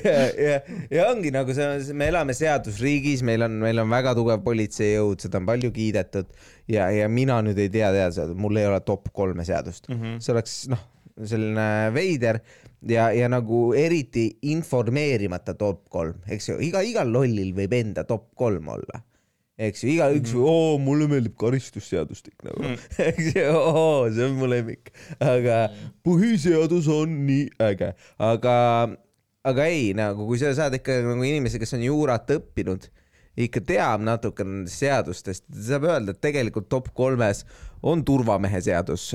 ja, 0.05 0.13
ja, 0.37 0.59
ja 0.93 1.07
ongi 1.09 1.31
nagu 1.33 1.53
see, 1.57 1.93
me 1.97 2.11
elame 2.11 2.35
seadusriigis, 2.37 3.23
meil 3.25 3.41
on, 3.47 3.57
meil 3.63 3.81
on 3.81 3.89
väga 3.89 4.13
tugev 4.17 4.43
politseijõud, 4.45 5.25
seda 5.25 5.41
on 5.41 5.49
palju 5.49 5.73
kiidetud 5.73 6.29
ja, 6.69 6.91
ja 6.93 7.09
mina 7.09 7.39
nüüd 7.45 7.57
ei 7.61 7.73
tea 7.73 7.89
teada, 7.95 8.29
mul 8.37 8.61
ei 8.61 8.69
ole 8.69 8.79
top 8.85 9.09
kolme 9.15 9.45
seadust 9.47 9.89
mm. 9.89 9.97
-hmm. 9.97 10.21
see 10.21 10.35
oleks 10.35 10.59
noh, 10.69 10.85
selline 11.25 11.69
veider 11.95 12.43
ja, 12.87 13.09
ja 13.15 13.27
nagu 13.31 13.69
eriti 13.77 14.29
informeerimata 14.51 15.55
top 15.59 15.87
kolm, 15.91 16.21
eks 16.29 16.51
ju, 16.51 16.57
iga, 16.63 16.83
igal 16.85 17.11
lollil 17.11 17.53
võib 17.57 17.75
enda 17.75 18.05
top 18.07 18.29
kolm 18.39 18.71
olla. 18.75 19.03
Eks 19.59 19.83
ju, 19.83 19.89
igaüks 19.91 20.31
mm, 20.31 20.43
oo, 20.47 20.77
mulle 20.79 21.09
meeldib 21.11 21.33
karistusseadustik 21.39 22.37
nagu. 22.47 22.63
Mm, 22.63 22.77
eks 23.09 23.33
ju, 23.35 23.47
oo, 23.51 24.07
see 24.07 24.29
on 24.29 24.37
mu 24.39 24.47
lemmik, 24.47 24.93
aga 25.19 25.65
põhiseadus 26.07 26.87
on 26.95 27.17
nii 27.27 27.49
äge, 27.67 27.91
aga, 28.23 28.55
aga 29.51 29.67
ei, 29.67 29.91
nagu 29.97 30.29
kui 30.29 30.39
sa 30.39 30.53
saad 30.55 30.79
ikka 30.79 31.01
nagu 31.03 31.27
inimese, 31.27 31.59
kes 31.59 31.75
on 31.75 31.83
juurat 31.83 32.31
õppinud, 32.37 32.87
ikka 33.39 33.61
teab 33.65 34.01
natuke 34.03 34.43
nendest 34.47 34.81
seadustest, 34.81 35.43
saab 35.53 35.83
öelda, 35.89 36.15
et 36.15 36.21
tegelikult 36.23 36.69
top 36.71 36.89
kolmes 36.97 37.45
on 37.85 38.03
turvamehe 38.05 38.61
seadus, 38.63 39.13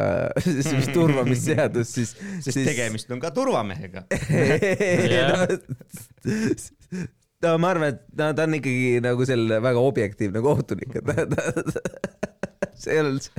mis 0.78 0.88
turvamisseadus 0.94 1.88
siis, 1.98 2.14
sest 2.44 2.62
tegemist 2.62 3.10
on 3.12 3.20
ka 3.20 3.30
turvamehega. 3.36 4.06
no 7.44 7.50
ma 7.60 7.66
arvan, 7.74 7.88
et 7.92 8.00
no, 8.16 8.24
ta 8.32 8.46
on 8.46 8.56
ikkagi 8.60 9.02
nagu 9.04 9.22
selline 9.28 9.58
väga 9.64 9.80
objektiivne 9.90 10.40
kohtunik, 10.44 10.92
et 11.02 11.08
see 12.80 12.92
ei 12.96 13.02
ole 13.02 13.10
üldse 13.16 13.30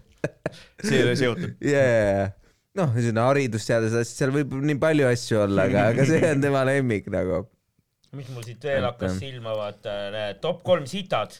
see 0.83 0.97
ei 0.97 1.03
ole 1.03 1.15
seotud. 1.17 1.53
yeah.. 1.63 2.31
noh, 2.77 2.93
selline 2.95 3.23
haridusseaduse 3.25 4.03
asjad, 4.03 4.17
seal 4.21 4.33
võib 4.35 4.55
nii 4.69 4.79
palju 4.81 5.07
asju 5.09 5.43
olla, 5.47 5.67
aga, 5.69 5.87
aga 5.93 6.07
see 6.09 6.21
on 6.29 6.43
tema 6.43 6.63
lemmik 6.67 7.09
nagu 7.13 7.45
mis 8.17 8.29
mul 8.33 8.45
siit 8.47 8.63
veel 8.69 8.85
hakkas 8.87 9.17
silma, 9.21 9.55
vaata, 9.57 9.95
top 10.43 10.63
kolm 10.65 10.87
sitad. 10.89 11.37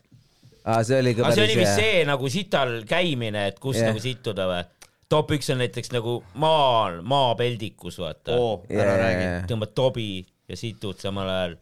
ah,. 0.63 0.82
see 0.86 1.02
oli 1.02 1.16
ka 1.18 1.28
aga 1.28 1.36
see 1.36 1.46
oli 1.50 1.60
vist 1.60 1.74
hea. 1.74 1.92
see 2.00 2.08
nagu 2.10 2.32
sital 2.32 2.74
käimine, 2.88 3.48
et 3.52 3.60
kus 3.63 3.80
Jah. 3.80 3.92
nagu 3.92 4.02
sittuda 4.04 4.48
või? 4.50 4.63
top 5.12 5.32
üks 5.38 5.52
on 5.54 5.62
näiteks 5.63 5.94
nagu 5.96 6.18
maal, 6.42 7.02
maapeldikus, 7.08 8.00
vaata. 8.02 8.36
oo, 8.36 8.63
ära 8.70 8.96
Jaa, 8.96 9.04
räägi. 9.04 9.28
tõmbad 9.52 9.74
tobi 9.78 10.10
ja 10.48 10.56
situd 10.60 11.00
samal 11.02 11.28
ajal. 11.32 11.58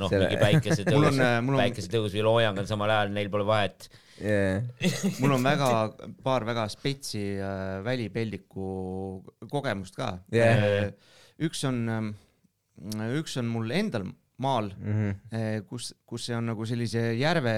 noh, 0.00 0.12
mingi 0.12 0.38
päikesetõus 0.40 0.96
Mul 0.96 1.08
on, 1.10 1.24
äh, 1.24 1.38
mul 1.44 1.56
on- 1.56 1.62
päikesetõus 1.64 2.14
või 2.16 2.24
loojang 2.26 2.60
on 2.62 2.68
samal 2.68 2.92
ajal, 2.92 3.12
neil 3.14 3.30
pole 3.32 3.46
vahet. 3.48 3.88
yeah.. 4.20 4.64
mul 5.22 5.36
on 5.38 5.44
väga, 5.50 5.70
paar 6.24 6.46
väga 6.48 6.66
spetsi 6.72 7.24
äh, 7.40 7.78
välipeldiku 7.84 8.70
kogemust 9.48 9.96
ka 9.96 10.14
Jah. 10.34 10.64
äh,. 10.64 10.88
üks 11.44 11.64
on, 11.68 12.14
üks 13.16 13.36
on 13.40 13.52
mul 13.52 13.70
endal 13.76 14.08
maal 14.38 14.70
Mm 14.78 14.94
-hmm. 14.94 15.66
kus, 15.68 15.92
kus 16.06 16.26
see 16.30 16.36
on 16.36 16.46
nagu 16.52 16.66
sellise 16.66 17.12
järve 17.18 17.54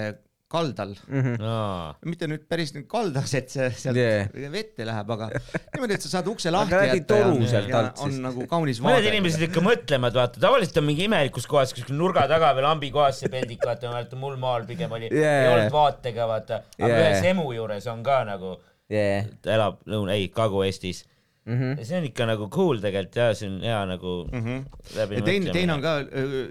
kaldal, 0.51 0.89
Mm 1.07 1.21
-hmm. 1.23 1.43
aa, 1.47 1.93
mitte 2.05 2.27
nüüd 2.27 2.41
päris 2.49 2.73
nüüd 2.75 2.83
kaldas, 2.91 3.33
et 3.39 3.49
see 3.49 3.69
sealt 3.71 3.95
Yeah. 3.97 4.27
vette 4.51 4.83
läheb, 4.85 5.09
aga 5.15 5.29
niimoodi, 5.73 5.93
et 5.95 6.01
sa 6.01 6.09
saad 6.17 6.27
ukse 6.27 6.51
lahti 6.51 6.75
läbi 6.75 6.97
jätta 6.97 7.15
ja, 7.21 7.61
ja 7.69 7.77
alt 7.79 7.99
on 8.03 8.11
siis. 8.11 8.19
nagu 8.25 8.47
kaunis 8.51 8.81
mõned 8.81 8.97
vaade. 8.99 9.07
inimesed 9.13 9.41
ikka 9.47 9.61
mõtlevad, 9.63 10.13
vaata, 10.19 10.39
tavaliselt 10.43 10.77
on 10.81 10.83
mingi 10.89 11.03
imelikus 11.07 11.47
kohas, 11.47 11.71
kuskil 11.73 11.95
nurga 11.95 12.27
taga 12.27 12.51
või 12.57 12.61
lambi 12.67 12.91
kohas 12.91 13.19
see 13.23 13.29
peldik, 13.31 13.63
vaata, 13.65 13.93
vaata 13.93 14.15
mul 14.19 14.35
maal 14.37 14.65
pigem 14.67 14.91
oli 14.91 15.07
yeah., 15.11 15.45
ei 15.45 15.53
olnud 15.53 15.71
vaatega, 15.71 16.27
vaata, 16.27 16.61
aga 16.79 16.87
yeah. 16.91 17.07
ühes 17.13 17.23
emu 17.31 17.47
juures 17.53 17.87
on 17.87 18.03
ka 18.03 18.23
nagu, 18.25 18.57
Yeah. 18.91 19.25
ta 19.41 19.53
elab 19.55 19.77
Lõuna, 19.87 20.11
ei, 20.19 20.27
Kagu-Eestis 20.35 21.05
Mm 21.51 21.59
-hmm. 21.59 21.79
ja 21.79 21.85
see 21.85 21.97
on 21.99 22.07
ikka 22.07 22.27
nagu 22.29 22.47
cool 22.53 22.79
tegelikult 22.83 23.17
ja 23.19 23.29
see 23.35 23.49
on 23.49 23.59
hea 23.65 23.79
nagu 23.89 24.11
mm 24.31 24.43
-hmm. 24.45 24.65
läbi 24.95 25.21
teine, 25.27 25.51
teine 25.51 25.73
on 25.73 25.81
ka 25.81 25.95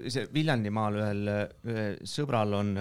see 0.07 0.27
Viljandimaal 0.33 0.99
ühel 1.01 1.31
öö, 1.31 1.87
sõbral 2.15 2.53
on 2.53 2.75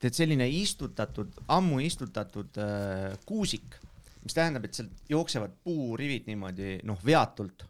tead 0.00 0.16
selline 0.16 0.48
istutatud, 0.48 1.36
ammu 1.48 1.80
istutatud 1.80 2.56
öö, 2.56 3.12
kuusik, 3.26 3.78
mis 4.24 4.34
tähendab, 4.34 4.64
et 4.64 4.74
sealt 4.74 5.06
jooksevad 5.08 5.52
puurivid 5.64 6.26
niimoodi 6.26 6.78
noh, 6.84 6.98
veatult 7.04 7.66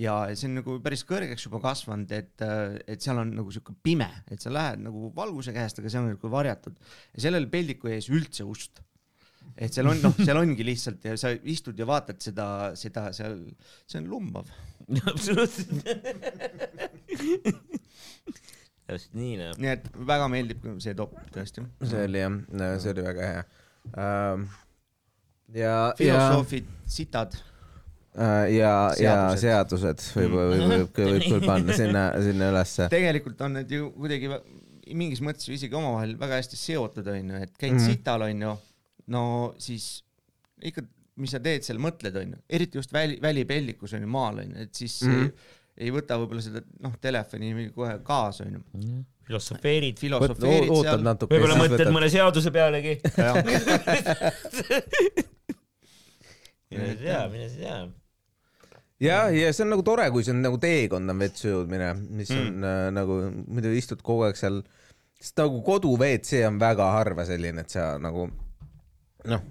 ja 0.00 0.14
see 0.32 0.48
on 0.48 0.60
nagu 0.60 0.76
päris 0.84 1.02
kõrgeks 1.08 1.46
juba 1.46 1.60
kasvanud, 1.64 2.12
et, 2.16 2.44
et 2.88 3.02
seal 3.02 3.20
on 3.20 3.32
nagu 3.36 3.52
sihuke 3.52 3.74
pime, 3.84 4.08
et 4.32 4.40
sa 4.42 4.52
lähed 4.52 4.84
nagu 4.86 5.10
valguse 5.16 5.54
käest, 5.56 5.80
aga 5.80 5.92
see 5.92 6.00
on 6.00 6.12
nagu 6.14 6.32
varjatud 6.32 6.78
ja 7.14 7.24
sellel 7.26 7.48
peldiku 7.52 7.92
ees 7.92 8.08
üldse 8.12 8.46
ust. 8.48 8.82
Et 9.56 9.74
seal 9.74 9.88
on 9.90 9.98
noh, 10.04 10.14
seal 10.20 10.38
ongi 10.40 10.66
lihtsalt 10.66 11.04
ja 11.04 11.16
sa 11.20 11.32
istud 11.32 11.78
ja 11.78 11.86
vaatad 11.88 12.20
seda, 12.22 12.46
seda 12.78 13.08
seal, 13.16 13.40
see 13.90 14.02
on 14.02 14.10
lummav. 14.12 14.50
absoluutselt 15.10 15.70
täpselt 18.90 19.14
nii 19.18 19.36
noh 19.38 19.60
nii 19.60 19.72
et 19.76 19.86
väga 20.08 20.30
meeldib 20.32 20.64
see 20.82 20.96
top 20.98 21.14
tõesti. 21.34 21.64
see 21.84 22.06
oli 22.08 22.22
jah, 22.22 22.40
see 22.82 22.94
oli 22.94 23.06
väga 23.06 23.28
hea 23.28 23.44
um,. 23.90 24.48
ja, 25.54 25.60
ja, 25.60 25.76
filosoofid, 25.98 26.72
sitad. 26.90 27.36
ja, 28.54 28.72
ja 29.00 29.14
Seadused. 29.40 30.02
võib, 30.16 30.34
võib, 30.34 30.50
võib, 30.54 30.72
võib 30.72 30.90
küll 30.96 31.46
panna 31.46 31.76
sinna, 31.78 32.08
sinna 32.24 32.50
ülesse. 32.54 32.90
tegelikult 32.92 33.46
on 33.46 33.60
need 33.60 33.76
ju 33.76 33.92
kuidagi 33.96 34.32
mingis 34.90 35.22
mõttes 35.22 35.46
ju 35.46 35.54
isegi 35.54 35.76
omavahel 35.78 36.16
väga 36.18 36.40
hästi 36.40 36.58
seotud 36.58 37.06
onju, 37.12 37.44
et 37.44 37.54
käid 37.58 37.76
mm 37.76 37.86
sital 37.90 38.26
onju, 38.26 38.56
no 39.10 39.22
siis 39.60 39.84
ikka, 40.66 40.82
mis 41.20 41.32
sa 41.34 41.40
teed 41.42 41.62
seal, 41.66 41.78
mõtled 41.82 42.16
onju, 42.22 42.38
eriti 42.58 42.80
just 42.80 42.92
väli, 42.94 43.16
välipeldikus 43.22 43.94
onju, 43.98 44.08
maal 44.10 44.36
onju, 44.44 44.56
et 44.66 44.74
siis 44.74 44.94
mm. 45.04 45.10
-hmm. 45.14 45.24
ei, 45.24 45.30
ei 45.86 45.90
võta 45.94 46.18
võib-olla 46.20 46.42
seda 46.44 46.60
noh, 46.84 46.94
telefoni 47.00 47.70
kohe 47.76 47.94
kaasa 48.06 48.40
onju. 48.46 48.60
filosofeerid 49.30 49.96
filosofeerid 50.00 50.70
ootad 50.70 50.92
seal. 50.96 51.06
natuke. 51.06 51.30
võib-olla 51.34 51.56
mõtled 51.64 51.90
mõne 51.94 52.08
seaduse 52.12 52.50
pealegi 52.54 52.94
mine 56.70 56.94
tea 57.00 57.22
mine 57.32 57.48
tea 57.56 57.78
ja, 59.00 59.30
ja 59.32 59.52
see 59.52 59.64
on 59.64 59.72
nagu 59.74 59.84
tore, 59.86 60.10
kui 60.12 60.24
see 60.26 60.34
on 60.34 60.44
nagu 60.44 60.60
teekond 60.60 61.12
on 61.12 61.24
vetsu 61.24 61.48
jõudmine, 61.48 61.94
mis 62.18 62.30
on 62.34 62.44
mm. 62.44 62.68
äh, 62.68 62.86
nagu, 62.94 63.18
muidu 63.48 63.72
istud 63.76 64.04
kogu 64.06 64.28
aeg 64.28 64.38
seal, 64.38 64.60
sest 65.20 65.40
nagu 65.40 65.62
kodu 65.66 65.94
WC 65.96 66.44
on 66.48 66.60
väga 66.60 66.90
harva 66.98 67.26
selline, 67.28 67.64
et 67.64 67.72
sa 67.72 67.94
nagu 68.02 68.28
noh, 69.28 69.42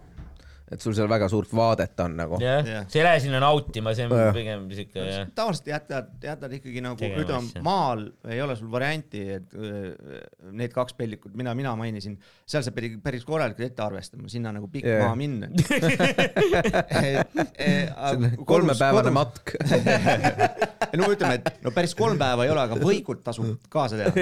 et 0.69 0.83
sul 0.83 0.93
seal 0.93 1.07
väga 1.09 1.25
suurt 1.31 1.49
vaadet 1.55 1.99
on 2.03 2.13
nagu. 2.19 2.37
jah 2.41 2.65
Jah. 2.65 2.83
sa 2.89 2.99
ei 2.99 3.05
lähe 3.05 3.19
sinna 3.23 3.39
nautima 3.41 3.93
see 3.97 4.05
on 4.05 4.11
Jah. 4.13 4.33
pigem 4.35 4.67
siuke 4.77 5.05
jah 5.05 5.27
tavaliselt 5.35 5.67
jätad, 5.71 6.11
jätad 6.23 6.51
ikkagi 6.59 6.83
nagu 6.85 7.09
ütleme 7.23 7.63
maal 7.65 8.03
ei 8.29 8.41
ole 8.43 8.55
sul 8.59 8.69
varianti, 8.71 9.23
et 9.39 9.55
öö, 9.57 10.19
need 10.53 10.73
kaks 10.75 10.93
pellikut, 10.99 11.33
mida 11.39 11.55
mina 11.57 11.73
mainisin, 11.79 12.19
seal 12.45 12.63
sa 12.65 12.73
pead 12.75 12.85
ikka 12.91 13.01
päris 13.07 13.25
korralikult 13.25 13.65
ette 13.65 13.81
arvestama, 13.85 14.29
sinna 14.29 14.53
nagu 14.55 14.69
pikk 14.71 14.85
yeah. 14.85 15.07
maa 15.07 15.15
minna 15.17 15.49
kolmepäevane. 18.51 19.11
matk. 19.19 19.55
no 20.99 21.09
ütleme, 21.09 21.33
et 21.39 21.45
no 21.65 21.73
päris 21.73 21.97
kolm 21.97 22.17
päeva 22.21 22.45
ei 22.45 22.53
ole, 22.53 22.61
aga 22.69 22.77
võikult 22.77 23.25
tasub 23.25 23.57
kaasa 23.73 23.95
teha. 24.05 24.13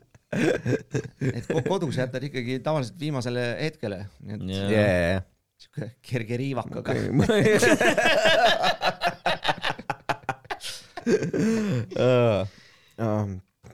et 0.36 1.46
ko- 1.48 1.62
kodus 1.66 1.96
jätad 2.00 2.22
ikkagi 2.28 2.54
tavaliselt 2.64 2.98
viimasele 3.00 3.42
hetkele, 3.60 3.98
nii 4.22 4.34
et 4.36 4.42
Jah. 4.52 4.70
yeah. 4.72 5.22
siuke 5.60 5.84
kerge 6.04 6.36
riivakaga. 6.40 6.92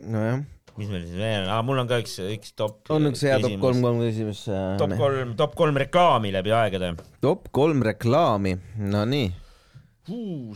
nojah, 0.02 0.42
mis 0.76 0.88
meil 0.90 1.04
siis 1.06 1.16
veel 1.16 1.44
on 1.44 1.50
ah,, 1.52 1.62
mul 1.66 1.78
on 1.82 1.88
ka 1.90 1.98
üks, 2.02 2.14
üks 2.24 2.54
top. 2.58 2.90
on 2.92 3.06
üks 3.10 3.22
hea 3.26 3.38
top 3.42 3.56
kolm, 3.62 3.82
kolm 3.84 3.98
küsimus. 4.02 4.40
top 4.80 4.92
kolm, 4.98 5.28
top 5.38 5.52
kolm 5.58 5.74
reklaami 5.84 6.32
läbi 6.34 6.50
aegade. 6.56 6.88
top 7.24 7.48
kolm 7.54 7.78
reklaami, 7.86 8.52
no 8.92 9.00
nii. 9.08 9.28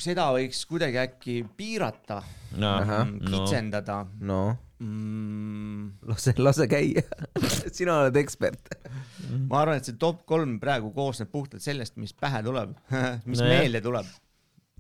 seda 0.03 0.25
võiks 0.37 0.61
kuidagi 0.69 0.99
äkki 1.05 1.35
piirata, 1.57 2.19
no 2.61 2.71
kitsendada 3.25 4.03
no 4.21 4.41
mm. 4.83 5.89
lase, 6.11 6.35
lase 6.39 6.69
käia. 6.71 7.03
sina 7.77 8.01
oled 8.03 8.21
ekspert. 8.21 8.71
ma 9.49 9.63
arvan, 9.63 9.81
et 9.81 9.89
see 9.89 9.99
top 10.01 10.25
kolm 10.29 10.59
praegu 10.63 10.93
koosneb 10.97 11.33
puhtalt 11.33 11.65
sellest, 11.65 11.97
mis 12.01 12.15
pähe 12.17 12.43
tuleb, 12.47 12.77
mis 13.31 13.43
Nojah. 13.43 13.57
meelde 13.57 13.83
tuleb. 13.85 14.15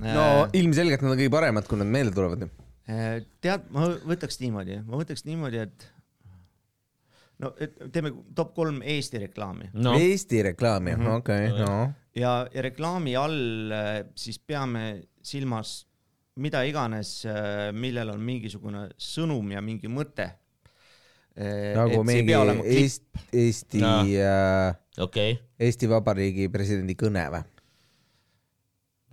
no 0.05 0.29
ilmselgelt 0.57 1.05
nad 1.05 1.15
on 1.15 1.21
kõige 1.21 1.33
paremad, 1.33 1.69
kui 1.69 1.81
nad 1.81 1.91
meelde 1.91 2.15
tulevad. 2.17 2.49
Äh, 2.87 3.19
tead, 3.43 3.67
ma 3.75 3.89
võtaks 4.07 4.41
niimoodi, 4.43 4.81
ma 4.87 5.01
võtaks 5.01 5.25
niimoodi, 5.27 5.65
et 5.65 5.89
no 7.43 7.53
et 7.61 7.75
teeme 7.93 8.13
top 8.37 8.55
kolm 8.57 8.81
Eesti 8.85 9.21
reklaami 9.27 9.71
no. 9.75 9.97
Eesti 9.99 10.43
reklaami, 10.51 10.95
okei, 11.17 11.51
no. 11.57 11.73
ja, 12.17 12.39
ja 12.53 12.65
reklaami 12.65 13.17
all 13.19 13.75
äh, 13.75 13.99
siis 14.17 14.39
peame 14.41 14.87
silmas 15.27 15.86
mida 16.37 16.63
iganes, 16.69 17.11
millel 17.77 18.13
on 18.13 18.21
mingisugune 18.25 18.87
sõnum 19.01 19.55
ja 19.55 19.63
mingi 19.65 19.89
mõte. 19.89 20.31
nagu 21.77 22.01
mingi 22.09 22.33
Eesti, 22.33 23.27
Eesti 23.33 23.81
No. 23.83 24.01
äh, 24.01 24.73
okei 24.99 25.33
okay., 25.37 25.43
Eesti 25.61 25.89
Vabariigi 25.89 26.49
presidendi 26.49 26.97
kõne 26.97 27.27
või? 27.33 27.43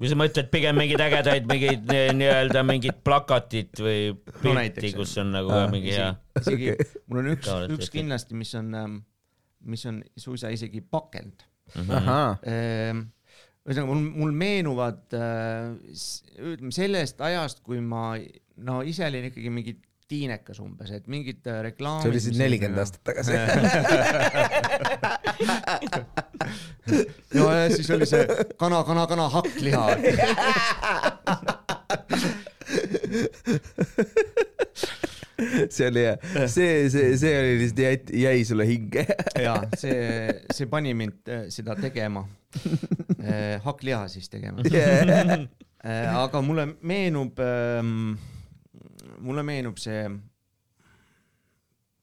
kui 0.03 0.09
sa 0.11 0.17
mõtled 0.19 0.49
pigem 0.51 0.75
mingeid 0.75 1.01
ägedaid 1.05 1.45
mingeid 1.47 1.91
nii-öelda 2.17 2.63
mingit 2.67 2.97
plakatit 3.05 3.79
või 3.79 4.11
pilti 4.41 4.89
no,, 4.89 4.97
kus 4.97 5.13
on 5.21 5.29
nagu 5.35 5.53
Aa. 5.53 5.69
mingi 5.71 5.93
hea. 5.95 6.09
isegi 6.41 6.73
mul 7.07 7.21
on 7.21 7.29
üks 7.35 7.51
üks 7.77 7.91
kindlasti, 7.93 8.35
mis 8.39 8.51
on, 8.59 8.73
mis 9.69 9.85
on 9.87 10.01
suisa 10.19 10.51
isegi 10.51 10.81
pakend. 10.83 11.45
ahaa, 11.87 12.33
ühesõnaga 13.63 13.87
mul, 13.87 14.03
mul 14.19 14.33
meenuvad 14.35 15.13
äh, 15.15 15.71
ütleme 16.35 16.75
sellest 16.75 17.15
ajast, 17.23 17.63
kui 17.63 17.79
ma 17.79 18.19
no 18.67 18.83
ise 18.83 19.07
olin 19.07 19.23
ikkagi 19.29 19.47
mingi 19.53 19.77
tiinekas 20.11 20.59
umbes, 20.61 20.91
et 20.93 21.07
mingid 21.09 21.47
äh, 21.47 21.61
reklaamid. 21.69 22.03
see 22.03 22.11
oli 22.11 22.19
siis 22.25 22.37
nelikümmend 22.41 22.79
aastat 22.83 23.03
tagasi. 23.07 23.31
no 27.39 27.43
ja 27.55 27.69
siis 27.71 27.87
oli 27.95 28.05
see 28.09 28.23
kana, 28.59 28.83
kana, 28.83 29.03
kana 29.09 29.25
hakkliha. 29.37 29.85
see 35.73 35.89
oli 35.89 36.05
see, 36.47 36.89
see, 36.93 37.13
see 37.19 37.33
oli 37.39 37.53
lihtsalt 37.61 37.81
jäi, 37.83 37.97
jäi 38.23 38.45
sulle 38.47 38.67
hinge. 38.69 39.05
ja 39.47 39.55
see, 39.79 39.99
see 40.53 40.69
pani 40.71 40.93
mind 40.97 41.29
äh, 41.31 41.45
seda 41.53 41.75
tegema. 41.79 42.25
hakkliha 43.67 44.07
siis 44.11 44.29
tegema. 44.29 44.65
Äh, 45.83 46.09
aga 46.15 46.41
mulle 46.45 46.67
meenub, 46.81 47.39
mulle 49.23 49.43
meenub 49.43 49.79
see, 49.81 50.03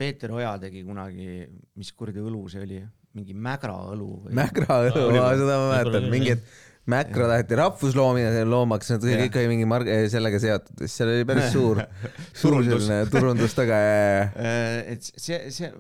Peeter 0.01 0.33
Oja 0.33 0.55
tegi 0.61 0.83
kunagi, 0.85 1.45
mis 1.77 1.93
kuradi 1.93 2.23
õlu 2.25 2.47
see 2.53 2.65
oli, 2.65 2.81
mingi 3.17 3.35
Mägra 3.37 3.77
õlu 3.93 4.11
või? 4.25 4.35
Mäkra 4.39 4.83
õlu, 4.89 5.07
seda 5.13 5.57
ma 5.61 5.71
mäletan, 5.75 6.11
mingid 6.13 6.45
Mäkra 6.91 7.29
taheti 7.31 7.59
rahvusloomine 7.61 8.45
loomaks, 8.49 8.91
Jah. 8.93 9.01
kõik 9.25 9.39
oli 9.41 9.51
mingi 9.55 9.69
marg-, 9.71 9.91
sellega 10.13 10.41
seotud, 10.43 10.85
seal 10.91 11.13
oli 11.15 11.27
päris 11.29 11.51
suur, 11.55 11.83
suur 12.43 12.61
selline 12.67 13.03
turundus 13.13 13.57
taga 13.59 13.81
ja, 13.81 13.97
ja, 13.97 14.23
Äh, 14.41 14.95
et 14.97 15.11
see, 15.11 15.41
see, 15.55 15.71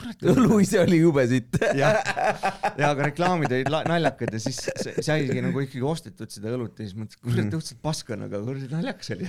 kurat. 0.00 0.24
õlu 0.34 0.58
ise 0.64 0.80
oli 0.82 0.98
jube 1.02 1.24
sitt. 1.30 1.58
jah, 1.80 2.00
ja 2.80 2.90
aga 2.94 3.06
reklaamid 3.10 3.52
olid 3.58 3.70
naljakad 3.90 4.34
ja 4.36 4.40
siis 4.42 4.58
sa- 4.64 4.94
saigi 5.04 5.42
nagu 5.44 5.62
ikkagi 5.64 5.84
ostetud 5.86 6.32
seda 6.32 6.54
õlut 6.56 6.80
ja 6.80 6.86
siis 6.88 6.96
mõtlesin, 6.98 7.22
kurat 7.24 7.38
Mm. 7.40 7.54
õudselt 7.60 7.80
pask 7.84 8.10
on, 8.14 8.24
aga 8.26 8.40
kuradi 8.44 8.68
naljakas 8.72 9.12
oli. 9.14 9.28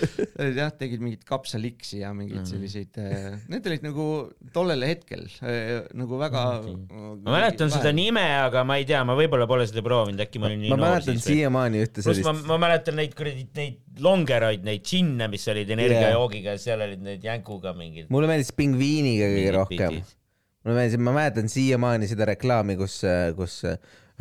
jah, 0.60 0.70
tegid 0.80 1.02
mingit 1.04 1.24
kapsaliksi 1.28 2.00
ja 2.04 2.10
Mm. 2.12 2.18
mingeid 2.24 2.48
selliseid, 2.50 2.96
need 3.52 3.66
olid 3.70 3.84
nagu 3.86 4.06
tollel 4.54 4.82
hetkel 4.86 5.26
äh, 5.40 5.84
nagu 5.96 6.18
väga. 6.20 6.44
ma 7.24 7.34
mäletan 7.36 7.70
seda 7.72 7.92
nime, 7.94 8.24
aga 8.44 8.64
ma 8.66 8.76
ei 8.80 8.86
tea, 8.88 9.02
ma 9.06 9.14
võib-olla 9.18 9.46
pole 9.50 9.66
seda 9.70 9.82
proovinud, 9.86 10.20
äkki 10.24 10.40
ma 10.42 10.48
olin 10.50 10.60
nii 10.64 10.72
ma 10.72 10.78
noor 10.80 10.94
mäletan 10.96 11.18
siis. 11.20 11.28
siiamaani 11.30 11.84
ühte 11.84 12.02
ma, 12.02 12.06
sellist, 12.08 12.46
ma 12.50 12.58
mäletan 12.60 12.98
neid 12.98 13.14
kuradi, 13.18 13.46
neid 13.56 13.78
longeroid, 14.00 14.62
neid 14.66 14.82
džinne, 14.86 15.26
mis 15.32 15.44
olid 15.52 15.70
energiajoogiga, 15.76 16.54
seal 16.62 16.80
olid 16.86 17.02
need 17.04 17.24
jänkuga 17.26 17.72
mingid. 17.76 18.08
mulle 18.12 18.28
meeldis 18.30 18.50
pingviiniga 18.56 19.28
kõige 19.34 19.54
rohkem. 19.58 20.00
Mulle 20.64 20.76
meeldis, 20.76 20.98
ma 21.00 21.12
mäletan 21.16 21.48
siiamaani 21.52 22.08
seda 22.10 22.26
reklaami, 22.28 22.76
kus, 22.80 22.98
kus 23.38 23.60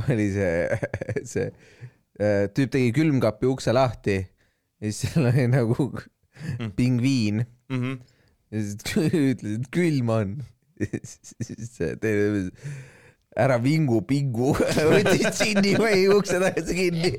oli 0.10 0.30
see, 0.32 0.80
see 1.34 1.48
äh, 1.50 2.46
tüüp 2.56 2.72
tegi 2.76 2.94
külmkapi 2.96 3.50
ukse 3.52 3.74
lahti 3.76 4.20
ja 4.22 4.88
siis 4.92 5.02
seal 5.10 5.28
oli 5.34 5.48
nagu 5.52 5.90
pingviin 6.78 7.44
Mhm. 7.70 7.98
ja 8.50 8.62
siis 8.64 8.96
ütles, 9.34 9.60
et 9.60 9.68
külm 9.76 10.08
on. 10.16 10.30
siis 10.80 11.68
see 11.76 11.92
teine, 12.02 12.48
ära 13.38 13.60
vingu, 13.62 14.00
pingu, 14.10 14.56
võttis 14.94 15.28
džinni 15.38 15.76
või 15.78 16.08
ukse 16.16 16.40
tagasi 16.42 16.78
kinni. 16.80 17.12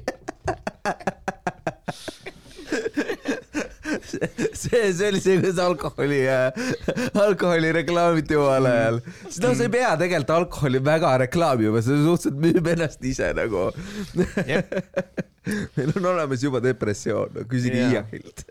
see, 4.11 4.92
see 4.92 5.09
oli 5.09 5.20
see, 5.23 5.38
kuidas 5.40 5.61
alkoholi, 5.64 6.20
alkoholi 7.25 7.73
reklaamiti 7.81 8.38
omal 8.38 8.68
ajal. 8.70 9.01
sest 9.27 9.42
noh, 9.44 9.57
sa 9.57 9.66
ei 9.66 9.73
pea 9.73 9.94
tegelikult 10.01 10.35
alkoholi 10.37 10.83
väga 10.90 11.14
reklaamima, 11.25 11.83
see 11.85 11.99
suhteliselt 12.05 12.40
müüb 12.44 12.70
ennast 12.75 13.05
ise 13.11 13.33
nagu. 13.37 13.68
meil 15.77 15.94
on 15.96 16.11
olemas 16.12 16.44
juba 16.44 16.62
depressioon, 16.64 17.42
küsige 17.51 17.81
Jaa. 17.81 17.90
Iahilt. 18.01 18.44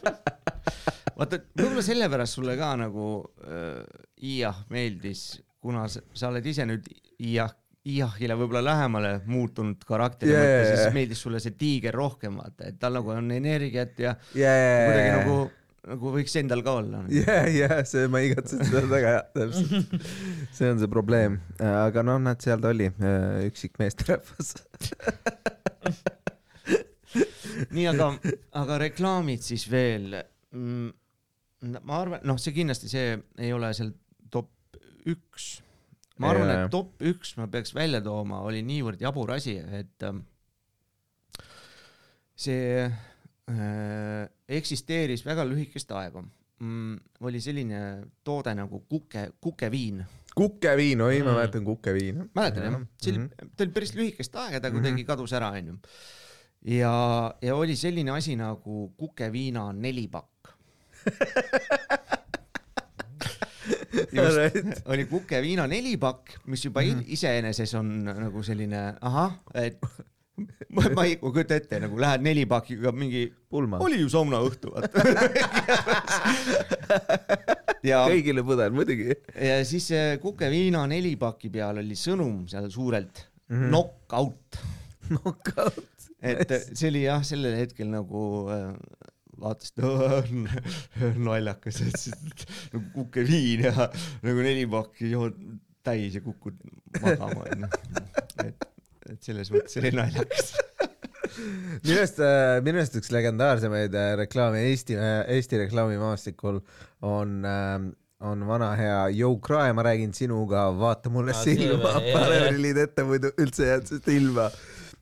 vaata, 1.18 1.40
võib-olla 1.58 1.84
sellepärast 1.84 2.38
sulle 2.38 2.56
ka 2.60 2.72
nagu 2.80 3.12
äh, 3.44 3.84
Iah 4.30 4.64
meeldis, 4.72 5.40
kuna 5.60 5.86
sa, 5.92 6.02
sa 6.16 6.30
oled 6.32 6.46
ise 6.46 6.66
nüüd 6.68 6.86
Iah, 7.20 7.52
Iahile 7.90 8.36
võib-olla 8.38 8.62
lähemale 8.72 9.14
muutunud 9.30 9.82
karakteri 9.86 10.32
yeah, 10.32 10.44
mõttes, 10.44 10.84
siis 10.84 10.96
meeldis 10.96 11.22
sulle 11.24 11.40
see 11.42 11.56
tiiger 11.58 11.96
rohkem 11.96 12.38
vaata, 12.40 12.70
et 12.70 12.78
tal 12.80 12.92
nagu 12.98 13.14
on 13.14 13.26
energiat 13.34 13.98
ja 14.02 14.14
ja, 14.36 14.52
kuidagi 14.86 15.10
nagu, 15.16 15.36
nagu 15.90 16.12
võiks 16.14 16.34
endal 16.40 16.62
ka 16.66 16.70
olla. 16.82 16.98
ja, 17.14 17.36
ja 17.50 17.80
see, 17.88 18.04
ma 18.12 18.18
igatsen 18.24 18.58
seda 18.68 18.84
väga 18.90 19.08
hea, 19.14 19.22
täpselt. 19.36 19.90
see 20.56 20.68
on 20.72 20.78
see 20.82 20.92
probleem, 20.92 21.32
aga 21.58 21.98
noh, 22.06 22.18
näed, 22.22 22.40
seal 22.44 22.58
ta 22.62 22.68
oli, 22.74 22.88
üksik 23.48 23.72
meesterahvas. 23.80 24.48
nii, 27.74 27.86
aga, 27.90 28.12
aga 28.60 28.78
reklaamid 28.84 29.42
siis 29.44 29.66
veel 29.70 30.14
mm,. 30.54 30.88
ma 31.80 31.98
arvan, 31.98 32.22
noh, 32.28 32.38
see 32.40 32.54
kindlasti, 32.56 32.86
see 32.92 33.16
ei 33.40 33.52
ole 33.56 33.72
seal 33.76 33.92
top 34.32 34.78
üks. 35.10 35.44
Ma 36.20 36.30
arvan, 36.34 36.50
et 36.54 36.70
top 36.72 37.00
üks 37.10 37.34
ma 37.40 37.46
peaks 37.50 37.72
välja 37.76 38.00
tooma, 38.04 38.42
oli 38.46 38.60
niivõrd 38.66 39.00
jabur 39.02 39.32
asi, 39.36 39.56
et 39.80 40.04
ähm, 40.06 40.22
see 42.40 42.84
äh, 42.86 44.28
eksisteeris 44.48 45.24
väga 45.26 45.44
lühikest 45.48 45.90
aega 45.96 46.22
mm,. 46.22 46.96
oli 47.26 47.40
selline 47.42 47.82
toode 48.24 48.54
nagu 48.56 48.82
kuke, 48.88 49.26
kukeviin. 49.40 50.04
kukeviin, 50.36 51.00
oi, 51.00 51.20
ma 51.22 51.30
Mm. 51.30 51.36
mäletan 51.36 51.64
kukeviini. 51.64 52.30
mäletad 52.34 52.64
jah? 52.68 52.80
see 53.02 53.12
oli, 53.16 53.28
ta 53.56 53.64
oli 53.64 53.72
päris 53.76 53.94
lühikest 53.98 54.36
aega, 54.44 54.60
ta 54.60 54.70
kuidagi 54.72 55.04
kadus 55.08 55.32
ära, 55.36 55.50
onju. 55.56 55.78
ja, 56.76 56.94
ja 57.42 57.56
oli 57.56 57.76
selline 57.76 58.10
asi 58.16 58.36
nagu 58.36 58.90
kukeviina 58.96 59.72
nelipakk. 59.72 60.54
just, 63.92 64.56
oli 64.92 65.04
kukeviina 65.10 65.66
nelipakk, 65.70 66.36
mis 66.46 66.62
juba 66.64 66.80
Mhm. 66.84 67.00
i- 67.02 67.12
iseeneses 67.18 67.74
on 67.74 67.90
nagu 68.06 68.42
selline 68.46 68.84
ahah, 69.00 69.32
et 69.54 69.78
ma, 70.74 70.82
ma 70.96 71.04
ei 71.04 71.16
kujuta 71.20 71.54
ette, 71.60 71.80
nagu 71.82 71.98
lähed 72.00 72.22
nelipakiga 72.24 72.92
mingi, 72.96 73.26
pulma. 73.50 73.78
oli 73.84 73.98
ju 74.00 74.08
saunaõhtu, 74.12 74.70
vaata. 74.72 75.04
ja, 77.90 77.98
kõigile 78.08 78.42
pudel, 78.46 78.72
muidugi. 78.74 79.10
ja 79.36 79.60
siis 79.68 79.84
see 79.92 80.16
kukeviina 80.22 80.86
nelipaki 80.90 81.50
peal 81.52 81.78
oli 81.82 81.96
sõnum 81.98 82.44
seal 82.50 82.70
suurelt 82.72 83.26
Mhm. 83.50 83.66
knock 83.72 84.12
out, 84.14 84.60
Knockout. 85.10 85.80
et 86.22 86.52
see 86.78 86.86
oli 86.92 87.00
jah, 87.08 87.22
sellel 87.26 87.56
hetkel 87.58 87.88
nagu 87.90 88.20
äh, 89.40 89.44
vaatasid, 89.44 91.18
naljakas, 91.26 91.80
et 91.84 91.98
siis 91.98 92.46
nagu 92.74 92.84
kukeviin 92.94 93.66
ja 93.68 93.74
nagu 94.24 94.44
neli 94.44 94.66
pakki 94.70 95.12
jood 95.12 95.38
täis 95.86 96.18
ja 96.18 96.24
kukud 96.24 96.58
magama, 97.00 97.46
onju. 97.46 97.70
et, 98.44 98.66
et 99.08 99.22
selles 99.24 99.50
mõttes 99.52 99.80
oli 99.80 99.94
naljakas. 99.96 100.52
minu 101.86 101.96
arust, 101.96 102.20
minu 102.66 102.82
arust 102.82 103.00
üks 103.00 103.10
legendaarsemaid 103.14 103.96
äh, 103.96 104.12
reklaame 104.20 104.66
Eesti, 104.68 104.98
Eesti 105.36 105.64
reklaamimaastikul 105.64 106.60
on, 107.06 107.40
on 108.20 108.46
vana 108.48 108.74
hea 108.76 109.00
Joe 109.16 109.40
Cry, 109.42 109.72
ma 109.76 109.86
räägin 109.86 110.12
sinuga, 110.16 110.68
vaata 110.76 111.12
mulle 111.12 111.34
see 111.38 111.56
silma, 111.56 111.96
pane 112.12 112.44
prillid 112.50 112.84
ette, 112.84 113.08
muidu 113.08 113.32
üldse 113.40 113.72
jääd 113.72 113.90
sest 113.90 114.12
ilma. 114.12 114.50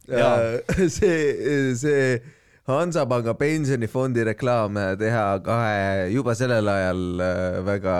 See, 0.89 1.75
see 1.77 2.38
Hansapanga 2.69 3.35
pensionifondi 3.39 4.27
reklaam 4.29 4.77
teha 5.01 5.29
kahe 5.45 6.11
juba 6.13 6.35
sellel 6.39 6.69
ajal 6.69 7.23
äh, 7.25 7.61
väga, 7.67 7.95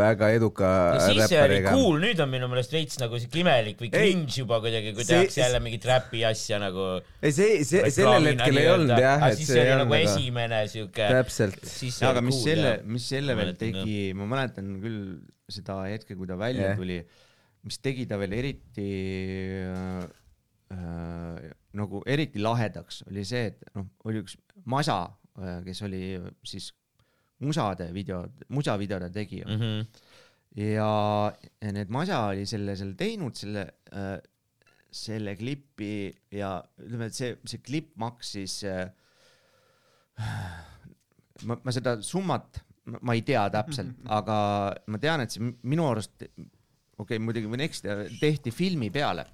väga 0.00 0.30
eduka 0.34 0.70
ja 0.96 1.04
siis 1.04 1.20
see 1.30 1.38
oli 1.38 1.60
räppariga. 1.60 1.74
cool, 1.76 2.00
nüüd 2.02 2.22
on 2.24 2.32
minu 2.32 2.48
meelest 2.50 2.74
veits 2.74 2.98
nagu 3.02 3.20
see 3.22 3.30
imelik 3.42 3.78
või 3.84 3.92
Ei, 3.92 4.10
cringe 4.10 4.40
juba 4.40 4.58
kuidagi, 4.64 4.96
kui 4.96 5.06
tehakse 5.06 5.40
jälle 5.44 5.62
mingit 5.62 5.86
räpi 5.86 6.24
asja 6.26 6.58
nagu. 6.62 6.88
ei, 7.22 7.30
see, 7.30 7.62
see, 7.68 7.84
sellel 7.94 8.32
hetkel 8.32 8.60
ei 8.64 8.72
olnud 8.74 9.06
jah, 9.06 9.28
siis 9.38 9.52
see 9.52 9.62
oli 9.62 9.70
ei 9.70 9.80
nagu 9.84 9.94
väga, 9.94 10.10
esimene 10.10 10.60
siuke. 10.74 11.08
täpselt. 11.20 11.62
aga 12.10 12.26
mis 12.26 12.42
selle, 12.42 12.74
jah. 12.74 12.84
mis 12.98 13.08
selle 13.14 13.38
veel 13.38 13.54
tegi, 13.62 13.96
ma 14.18 14.28
mäletan 14.34 14.76
küll 14.82 15.00
seda 15.52 15.80
hetke, 15.86 16.16
kui 16.18 16.26
ta 16.26 16.36
välja 16.38 16.72
Jah. 16.72 16.78
tuli, 16.78 17.00
mis 17.66 17.78
tegi 17.82 18.06
ta 18.10 18.18
veel 18.18 18.34
eriti 18.34 18.90
äh, 19.70 20.02
äh, 20.74 21.15
nagu 21.76 22.02
eriti 22.08 22.40
lahedaks, 22.42 23.04
oli 23.10 23.24
see, 23.28 23.52
et 23.52 23.62
noh, 23.76 23.86
oli 24.08 24.22
üks 24.24 24.36
masa, 24.64 25.04
kes 25.66 25.82
oli 25.84 26.02
siis 26.46 26.70
musade 27.44 27.90
video, 27.94 28.24
musavideode 28.48 29.10
tegija 29.10 29.46
mm. 29.48 29.60
-hmm. 29.60 29.86
ja 30.62 31.32
ja 31.60 31.72
need 31.72 31.88
Masa 31.88 32.20
oli 32.26 32.46
selle 32.46 32.76
seal 32.76 32.94
teinud, 32.96 33.34
selle 33.34 33.66
äh,, 33.92 34.18
selle 34.90 35.36
klipi 35.36 36.14
ja 36.32 36.64
ütleme, 36.80 37.06
et 37.10 37.14
see, 37.14 37.36
see 37.44 37.58
klipp 37.58 37.96
maksis 37.96 38.64
äh,. 38.64 38.90
ma, 41.44 41.58
ma 41.64 41.72
seda 41.72 41.98
summat, 42.00 42.62
ma 43.00 43.14
ei 43.14 43.22
tea 43.22 43.48
täpselt, 43.52 43.92
aga 44.18 44.36
ma 44.86 44.98
tean, 44.98 45.20
et 45.20 45.30
see 45.30 45.52
minu 45.62 45.90
arust, 45.90 46.22
okei 46.22 46.46
okay,, 46.96 47.18
muidugi 47.18 47.50
võin 47.50 47.66
eksida, 47.66 48.06
tehti 48.20 48.50
filmi 48.50 48.90
peale. 48.90 49.26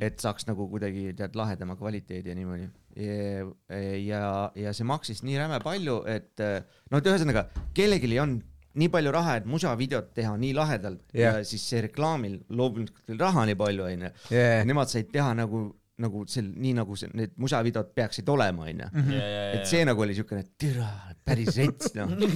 Et 0.00 0.20
saaks 0.20 0.46
nagu 0.48 0.68
kuidagi 0.70 1.12
tead 1.18 1.34
lahedama 1.38 1.76
kvaliteedi 1.76 2.30
ja 2.30 2.34
niimoodi. 2.38 2.68
ja, 2.98 3.88
ja, 3.96 4.22
ja 4.54 4.72
see 4.74 4.86
maksis 4.88 5.22
nii 5.22 5.38
räme 5.38 5.60
palju, 5.64 6.02
et 6.06 6.38
noh, 6.38 6.98
et 6.98 7.10
ühesõnaga 7.10 7.48
kellelgi 7.74 8.18
on 8.22 8.38
nii 8.78 8.90
palju 8.92 9.12
raha, 9.14 9.38
et 9.40 9.46
musavideot 9.48 10.12
teha 10.16 10.34
nii 10.40 10.54
lahedalt 10.56 11.02
yeah. 11.16 11.38
Ja 11.38 11.46
siis 11.46 11.64
see 11.70 11.82
reklaamil 11.88 12.38
loomulikult 12.48 13.10
oli 13.12 13.20
raha 13.20 13.46
nii 13.48 13.58
palju 13.58 13.86
onju 13.88 14.10
Yeah. 14.30 14.64
nemad 14.68 14.90
said 14.90 15.10
teha 15.12 15.32
nagu, 15.36 15.62
nagu 16.02 16.22
sel, 16.30 16.48
nii 16.54 16.74
nagu 16.78 16.96
see, 16.98 17.10
need 17.18 17.34
musavideod 17.42 17.90
peaksid 17.96 18.28
olema 18.30 18.68
onju 18.68 18.88
ja, 19.14 19.22
ja, 19.22 19.40
et 19.58 19.70
see 19.70 19.84
nagu 19.86 20.04
oli 20.04 20.14
siukene, 20.18 20.44
et 20.44 20.52
türa, 20.60 20.88
päris 21.26 21.58
rets 21.58 21.94
noh 21.98 22.12
no,. 22.12 22.28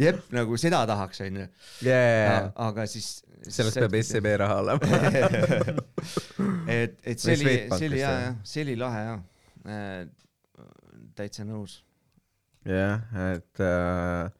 jep, 0.00 0.20
nagu 0.34 0.58
seda 0.60 0.82
tahaks 0.90 1.24
onju. 1.24 1.46
aga 2.66 2.86
siis. 2.90 3.08
selleks 3.44 3.80
peab 3.80 3.96
SEB 4.00 4.28
raha 4.40 4.60
olema. 4.62 5.00
et, 6.76 7.00
et 7.04 7.20
see 7.20 7.36
oli, 7.38 7.56
see 7.72 7.88
oli 7.90 8.00
jah, 8.00 8.12
jah. 8.12 8.22
jah, 8.28 8.38
see 8.52 8.66
oli 8.66 8.76
lahe 8.80 9.02
jah. 9.08 9.26
täitsa 11.16 11.48
nõus. 11.48 11.80
jah, 12.68 13.04
et 13.32 13.64
äh, 13.64 14.32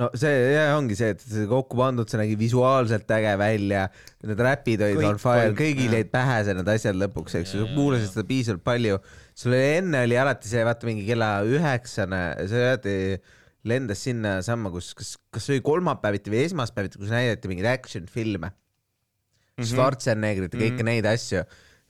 no 0.00 0.08
see 0.18 0.56
ongi 0.74 0.96
see, 0.98 1.12
et 1.14 1.22
see 1.22 1.46
kokku 1.50 1.78
pandud, 1.78 2.08
see 2.10 2.18
nägi 2.18 2.34
visuaalselt 2.38 3.10
äge 3.16 3.36
välja, 3.38 3.84
need 4.26 4.42
räpid 4.46 4.82
olid 4.86 4.98
Kõik 4.98 5.10
on 5.12 5.20
fire, 5.22 5.52
kõigil 5.58 5.94
jäid 5.98 6.10
pähe 6.14 6.40
see 6.46 6.56
need 6.58 6.70
asjad 6.74 6.98
lõpuks, 6.98 7.36
eks 7.40 7.54
ju, 7.54 7.68
kuulasid 7.76 8.10
seda 8.10 8.26
piisavalt 8.28 8.64
palju. 8.66 8.98
sul 9.38 9.54
oli 9.54 9.78
enne 9.78 10.02
oli 10.08 10.18
alati 10.18 10.50
see, 10.50 10.64
vaata 10.66 10.90
mingi 10.90 11.06
kella 11.06 11.30
üheksane, 11.46 12.22
see 12.50 12.66
alati 12.66 12.96
lendas 13.70 14.02
sinnasamma, 14.04 14.72
kus, 14.74 14.92
kas, 14.98 15.14
kas 15.32 15.46
see 15.46 15.56
oli 15.56 15.64
kolmapäeviti 15.64 16.32
või 16.32 16.42
esmaspäeviti, 16.48 17.00
kus 17.00 17.12
näidati 17.14 17.50
mingeid 17.50 17.70
action 17.70 18.10
filme 18.10 18.50
mm. 18.50 18.56
-hmm.. 19.62 19.70
Schwarzeneggerit 19.70 20.52
ja 20.54 20.60
kõiki 20.60 20.74
mm 20.74 20.82
-hmm. 20.82 20.90
neid 20.90 21.08
asju. 21.08 21.44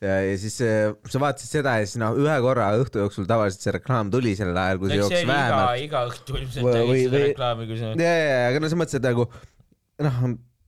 ja, 0.04 0.16
ja 0.28 0.38
siis 0.40 0.56
äh, 0.64 0.92
sa 1.10 1.20
vaatasid 1.22 1.58
seda 1.58 1.76
ja 1.80 1.88
siis 1.88 2.00
noh, 2.02 2.16
ühe 2.20 2.36
korra 2.44 2.70
õhtu 2.80 3.02
jooksul 3.02 3.28
tavaliselt 3.30 3.66
see 3.66 3.76
reklaam 3.78 4.12
tuli 4.12 4.34
sellel 4.38 4.58
ajal, 4.60 4.80
kui 4.82 4.92
see 4.92 4.98
see 4.98 5.04
jooksis 5.04 5.28
vähemalt,. 5.30 5.84
iga 5.84 6.02
õhtu 6.10 6.40
ilmselt 6.40 6.68
või- 6.70 7.04
seda 7.06 7.22
reklaami, 7.28 7.68
kui 7.70 7.78
sa 7.80 7.94
ja, 7.94 8.16
ja, 8.20 8.42
aga 8.50 8.64
no 8.64 8.74
mõttes, 8.82 8.98
et 9.00 9.08
nagu 9.08 9.28
noh, 10.04 10.20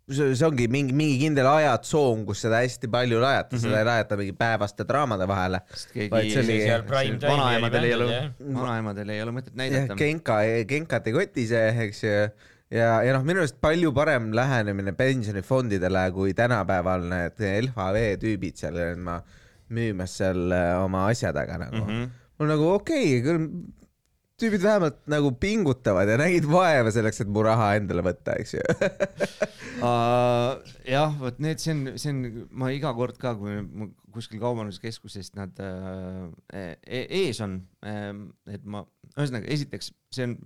see, 0.07 0.33
see 0.38 0.46
ongi 0.46 0.66
mingi, 0.70 0.94
mingi 0.96 1.20
kindel 1.20 1.49
ajatsoon, 1.51 2.25
kus 2.29 2.44
seda 2.46 2.61
hästi 2.62 2.90
palju 2.92 3.20
lajata 3.22 3.51
mm, 3.51 3.59
-hmm. 3.59 3.64
seda 3.68 3.81
ei 3.81 3.88
lajata 3.90 4.18
mingi 4.20 4.35
päevaste 4.38 4.87
draamade 4.88 5.29
vahele. 5.29 5.62
Vaid 6.11 6.33
see 6.33 6.42
oli- 6.42 6.61
seal 6.62 6.85
prime 6.88 7.18
time'i 7.18 7.33
vanaemadel 7.33 7.88
ei 7.88 7.94
ole 7.94 8.20
vanaemadel 8.40 9.14
ei 9.14 9.22
ole 9.22 9.38
mõtet 9.38 9.57
näidata. 9.59 9.99
Genka, 9.99 10.38
Genkat 10.68 11.07
ei 11.07 11.16
koti 11.16 11.46
see, 11.46 11.72
eks 11.88 12.05
ju. 12.05 12.29
ja, 12.71 12.91
ja 13.07 13.15
noh, 13.17 13.25
minu 13.27 13.43
arust 13.43 13.59
palju 13.63 13.93
parem 13.97 14.31
lähenemine 14.37 14.95
pensionifondidele 14.99 16.07
kui 16.17 16.35
tänapäeval 16.37 17.09
need 17.11 17.43
LHV 17.69 18.05
tüübid 18.23 18.59
seal 18.61 18.79
ma 18.99 19.21
müümas 19.77 20.19
seal 20.21 20.53
äh, 20.55 20.75
oma 20.83 21.09
asja 21.11 21.33
taga 21.35 21.59
nagu 21.63 21.83
mm. 21.83 21.91
-hmm. 21.91 22.15
mul 22.39 22.55
nagu 22.55 22.71
okei 22.75 23.19
okay,, 23.19 23.25
küll 23.27 23.49
tüübid 24.41 24.63
vähemalt 24.63 24.99
nagu 25.09 25.31
pingutavad 25.41 26.09
ja 26.09 26.19
nägid 26.21 26.45
vaeva 26.49 26.91
selleks, 26.93 27.23
et 27.25 27.31
mu 27.33 27.43
raha 27.45 27.71
endale 27.79 28.05
võtta, 28.05 28.37
eks 28.41 28.59
ju. 28.59 28.67
Uh, 29.77 30.57
jah, 30.89 31.13
vot 31.21 31.37
need, 31.45 31.61
see 31.61 31.75
on, 31.75 31.81
see 32.01 32.09
on, 32.09 32.47
ma 32.57 32.71
iga 32.73 32.95
kord 32.97 33.19
ka, 33.21 33.35
kui 33.37 33.59
ma 33.61 33.91
kuskil 34.15 34.41
kaubanduskeskuses 34.41 35.35
nad 35.37 35.53
uh, 35.61 36.31
ees 36.89 37.43
on 37.45 37.59
uh,, 37.85 38.23
et 38.49 38.65
ma, 38.65 38.81
ühesõnaga 39.13 39.53
esiteks 39.53 39.91
see 40.17 40.31
on 40.31 40.39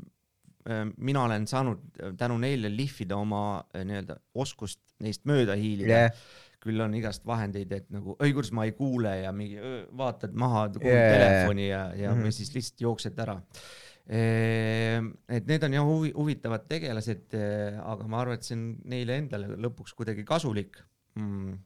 mina 0.96 1.24
olen 1.24 1.46
saanud 1.48 1.82
tänu 2.18 2.36
neile 2.42 2.70
lihvida 2.72 3.16
oma 3.16 3.42
uh, 3.60 3.82
nii-öelda 3.86 4.18
oskust 4.34 4.80
neist 5.00 5.24
mööda 5.28 5.56
hiilida 5.56 6.02
jah, 6.04 6.24
küll 6.60 6.80
on 6.84 6.92
igast 6.98 7.24
vahendeid, 7.24 7.70
et 7.72 7.86
nagu, 7.94 8.16
oi 8.20 8.34
kuidas 8.36 8.52
ma 8.52 8.66
ei 8.68 8.74
kuule 8.76 9.14
ja 9.22 9.30
mingi 9.32 9.56
öö, 9.56 9.78
vaatad 9.96 10.34
maha 10.36 10.66
jaa, 10.74 10.82
telefoni 10.82 11.70
ja, 11.70 11.86
ja 11.96 12.10
mm. 12.10 12.18
-hmm. 12.18 12.26
või 12.26 12.36
siis 12.36 12.52
lihtsalt 12.52 12.84
jooksed 12.84 13.22
ära. 13.24 13.38
et 14.10 15.46
need 15.48 15.64
on 15.64 15.74
jah 15.78 15.86
huvi, 15.86 16.12
huvitavad 16.16 16.66
tegelased, 16.68 17.36
aga 17.80 18.08
ma 18.10 18.20
arvan, 18.20 18.36
et 18.36 18.44
see 18.44 18.56
on 18.58 18.64
neile 18.90 19.16
endale 19.22 19.54
lõpuks 19.54 19.94
kuidagi 19.96 20.24
kasulik 20.28 20.82
mm,. 21.14 21.56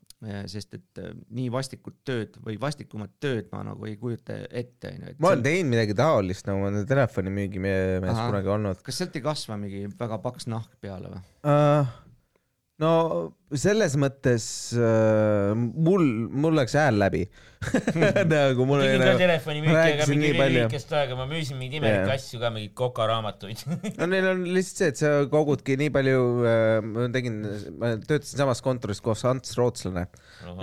Sest 0.51 0.77
et 0.79 1.01
eh, 1.03 1.13
nii 1.37 1.51
vastikut 1.53 1.97
tööd 2.07 2.39
või 2.45 2.57
vastikumat 2.61 3.13
tööd 3.23 3.51
ma 3.53 3.65
nagu 3.67 3.89
ei 3.89 3.97
kujuta 4.01 4.37
ette, 4.51 4.95
onju. 4.95 5.17
ma 5.19 5.33
olen 5.33 5.45
teinud 5.45 5.73
midagi 5.75 5.97
taolist 5.99 6.49
nagu 6.49 6.63
ma 6.63 6.71
olen 6.71 6.87
telefoni 6.89 7.33
müügimees 7.35 8.09
Ahah. 8.09 8.31
kunagi 8.31 8.53
olnud 8.55 8.81
kas 8.87 9.03
sealt 9.03 9.19
ei 9.19 9.25
kasva 9.25 9.59
mingi 9.61 9.85
väga 9.99 10.21
paks 10.25 10.49
nahk 10.51 10.79
peale 10.85 11.13
või? 11.13 11.23
uh,. 11.45 12.01
No 12.85 12.95
selles 13.55 13.95
mõttes 14.01 14.47
uh, 14.77 15.55
mul, 15.57 16.05
mul 16.33 16.57
läks 16.59 16.77
hääl 16.79 16.99
läbi 17.01 17.25
nagu 18.33 18.67
mul 18.69 18.83
oli 18.83 18.97
ka 18.99 19.01
nagu, 19.01 19.21
telefonimüügiga 19.21 19.79
rääkisin 19.79 20.13
mingi 20.13 20.31
nii 20.33 20.39
palju. 20.41 20.59
lühikest 20.59 20.95
aega, 20.99 21.17
ma 21.19 21.27
müüsin 21.31 21.59
mingeid 21.61 21.79
imelikke 21.81 22.11
Jaa. 22.11 22.19
asju 22.19 22.41
ka, 22.43 22.51
mingeid 22.55 22.75
kokaraamatuid. 22.81 23.65
no 24.01 24.09
neil 24.11 24.29
on 24.33 24.43
lihtsalt 24.57 24.81
see, 24.81 24.91
et 24.93 25.01
sa 25.01 25.13
kogudki 25.33 25.79
nii 25.81 25.93
palju 25.95 26.23
uh,, 26.43 26.89
ma 26.89 27.09
tegin, 27.15 27.41
ma 27.81 27.95
töötasin 28.05 28.43
samas 28.43 28.63
kontoris 28.65 29.03
koos 29.05 29.25
Ants 29.29 29.57
Rootslane, 29.61 30.07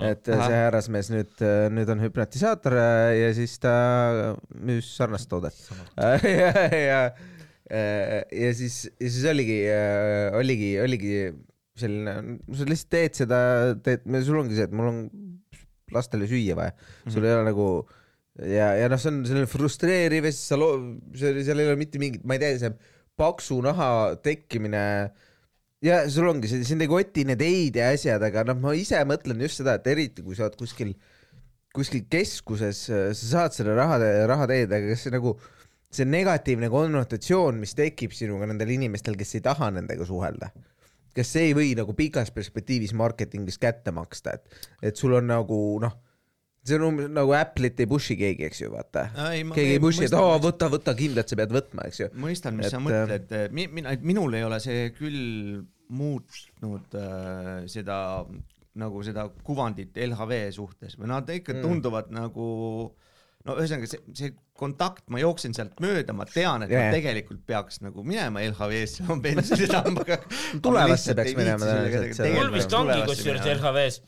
et 0.04 0.30
Ahah. 0.30 0.46
see 0.46 0.60
härrasmees 0.60 1.12
nüüd, 1.14 1.46
nüüd 1.74 1.92
on 1.94 2.02
hüpnotisaator 2.04 2.78
äh, 2.78 3.06
ja 3.22 3.30
siis 3.36 3.56
ta 3.62 3.74
müüs 4.54 4.92
sarnast 4.96 5.30
toodet. 5.32 5.58
ja, 6.22 6.66
ja, 6.70 7.00
ja 7.72 8.52
siis, 8.58 8.84
ja 9.00 9.08
siis 9.08 9.24
oligi, 9.32 9.62
oligi, 10.38 10.74
oligi 10.82 11.16
selline, 11.78 12.38
sa 12.52 12.68
lihtsalt 12.68 12.92
teed 12.92 13.18
seda, 13.22 13.40
teed, 13.84 14.06
sul 14.26 14.40
ongi 14.42 14.58
see, 14.58 14.68
et 14.68 14.76
mul 14.76 14.90
on 14.90 15.02
lastele 15.92 16.28
süüa 16.28 16.56
vaja, 16.58 16.74
sul 17.08 17.24
ei 17.24 17.34
ole 17.34 17.46
nagu 17.48 17.66
ja, 18.38 18.72
ja 18.80 18.88
noh, 18.92 19.00
see 19.00 19.12
on 19.12 19.22
selline 19.28 19.50
frustreeriv 19.50 20.28
ja 20.28 20.32
siis 20.34 20.52
sa 20.52 20.58
loo-, 20.60 20.78
seal 21.18 21.40
ei 21.42 21.68
ole 21.68 21.78
mitte 21.80 22.00
mingit, 22.02 22.24
ma 22.28 22.36
ei 22.36 22.42
tea, 22.42 22.58
see 22.60 22.72
paksu 23.20 23.60
naha 23.64 24.16
tekkimine. 24.24 24.82
Ja 25.82 26.04
sul 26.12 26.28
ongi 26.30 26.46
see, 26.46 26.62
sind 26.66 26.84
ei 26.84 26.90
koti 26.90 27.24
need 27.26 27.42
ei-d 27.42 27.80
ja 27.80 27.88
asjad, 27.90 28.22
aga 28.22 28.44
noh, 28.46 28.60
ma 28.62 28.74
ise 28.78 29.00
mõtlen 29.08 29.40
just 29.42 29.58
seda, 29.58 29.74
et 29.80 29.88
eriti 29.90 30.22
kui 30.22 30.36
sa 30.38 30.46
oled 30.46 30.54
kuskil, 30.60 30.92
kuskil 31.74 32.04
keskuses, 32.12 32.84
sa 32.86 33.16
saad 33.16 33.56
selle 33.56 33.74
raha, 33.74 33.98
raha 34.30 34.46
teed, 34.50 34.70
aga 34.70 34.92
kas 34.92 35.02
see 35.08 35.14
nagu 35.14 35.34
see 35.92 36.06
negatiivne 36.08 36.70
konnotatsioon, 36.72 37.58
mis 37.60 37.74
tekib 37.76 38.14
sinuga 38.16 38.46
nendel 38.48 38.70
inimestel, 38.72 39.18
kes 39.18 39.34
ei 39.36 39.44
taha 39.44 39.72
nendega 39.74 40.06
suhelda, 40.08 40.52
kas 41.16 41.32
see 41.34 41.50
ei 41.50 41.56
või 41.58 41.74
nagu 41.78 41.94
pikas 41.98 42.30
perspektiivis 42.34 42.94
marketingis 42.98 43.58
kätte 43.62 43.92
maksta, 43.94 44.38
et, 44.38 44.64
et 44.82 44.96
sul 44.96 45.14
on 45.18 45.26
nagu 45.30 45.58
noh, 45.82 45.96
see 46.64 46.78
on 46.78 46.86
umbes 46.92 47.08
nagu 47.10 47.34
Apple'it 47.34 47.80
ei 47.82 47.88
push'i 47.90 48.14
keegi, 48.20 48.46
eks 48.46 48.62
ju, 48.62 48.70
vaata. 48.72 49.08
keegi 49.54 49.76
ei 49.76 49.82
push'i, 49.82 50.06
et 50.06 50.14
oo, 50.14 50.36
võta, 50.42 50.68
võta 50.72 50.94
kindlalt, 50.98 51.28
sa 51.32 51.38
pead 51.40 51.52
võtma, 51.54 51.88
eks 51.90 52.00
ju. 52.04 52.08
mõistan, 52.22 52.56
mis 52.58 52.68
Et, 52.70 52.74
sa 52.76 52.80
mõtled, 52.82 53.34
mina, 53.52 53.96
minul 54.06 54.38
ei 54.38 54.44
ole 54.46 54.60
see 54.62 54.88
küll 54.96 55.62
muutnud 55.92 56.94
äh, 56.96 57.66
seda 57.68 57.98
nagu 58.80 59.02
seda 59.04 59.26
kuvandit 59.44 59.98
LHV 60.00 60.36
suhtes 60.56 60.94
või 60.96 61.10
nad 61.10 61.28
ikka 61.28 61.52
Mm. 61.52 61.60
tunduvad 61.66 62.06
nagu 62.14 62.46
no 63.48 63.56
ühesõnaga 63.58 63.88
see, 63.90 64.00
see 64.18 64.32
kontakt, 64.58 65.04
ma 65.10 65.20
jooksen 65.22 65.54
sealt 65.56 65.78
mööda, 65.82 66.14
ma 66.16 66.26
tean, 66.28 66.66
et 66.66 66.72
Jaa. 66.72 66.86
ma 66.86 66.96
tegelikult 66.96 67.42
peaks 67.48 67.80
nagu 67.82 68.04
minema 68.06 68.42
LHV-sse 68.44 69.06
oma 69.08 69.18
pensionisambaga. 69.24 70.18
Tulevasse 70.64 71.16
peaks 71.18 71.38
minema 71.38 71.66
tõenäoliselt, 71.66 72.26
mul 72.36 72.52
vist 72.54 72.76
ongi 72.78 72.98
kusjuures 73.08 73.48
LHV-s, 73.56 74.00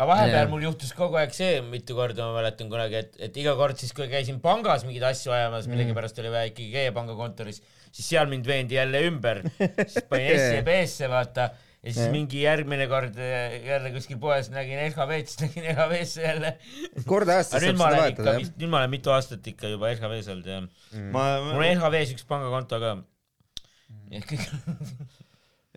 aga 0.00 0.08
vahepeal 0.10 0.50
mul 0.50 0.66
juhtus 0.66 0.92
kogu 0.96 1.20
aeg 1.20 1.34
see, 1.36 1.60
mitu 1.66 1.94
korda 1.98 2.26
ma 2.26 2.40
mäletan 2.40 2.70
kunagi, 2.72 3.02
et, 3.04 3.18
et 3.28 3.40
iga 3.42 3.54
kord 3.58 3.78
siis, 3.78 3.94
kui 3.96 4.08
käisin 4.10 4.40
pangas 4.42 4.86
mingeid 4.88 5.06
asju 5.12 5.34
ajamas, 5.36 5.70
millegipärast 5.70 6.22
oli 6.22 6.34
vaja 6.34 6.50
ikkagi 6.50 6.70
käia 6.74 6.94
pangakontoris, 6.96 7.62
siis 7.90 8.14
seal 8.14 8.30
mind 8.30 8.48
veendi 8.48 8.80
jälle 8.80 9.04
ümber, 9.10 9.44
siis 9.58 10.00
panin 10.10 10.40
SEB-sse 10.46 11.10
vaata 11.12 11.50
ja 11.80 11.92
siis 11.92 12.02
Jah. 12.04 12.12
mingi 12.12 12.42
järgmine 12.42 12.86
kord 12.90 13.16
eh, 13.20 13.56
jälle 13.64 13.92
kuskil 13.94 14.18
poes 14.20 14.50
nägin 14.52 14.82
LHV-d, 14.90 15.30
siis 15.30 15.40
nägin 15.46 15.70
LHV-sse 15.72 16.26
jälle. 16.26 16.52
kord 17.08 17.32
aastas 17.32 17.56
saab 17.56 17.66
seda 17.70 17.80
vahetada, 17.80 18.36
jah. 18.36 18.52
nüüd 18.60 18.72
ma 18.74 18.82
olen 18.82 18.92
mitu 18.96 19.14
aastat 19.14 19.46
ikka 19.54 19.72
juba 19.72 19.92
LHV-s 19.94 20.28
olnud 20.34 20.50
jah. 20.52 20.66
ma, 21.14 21.24
mul 21.46 21.62
on 21.62 21.70
LHV-s 21.70 22.14
üks 22.16 22.28
pangakonto 22.28 22.80
ka. 22.82 22.92
kõik 24.28 24.44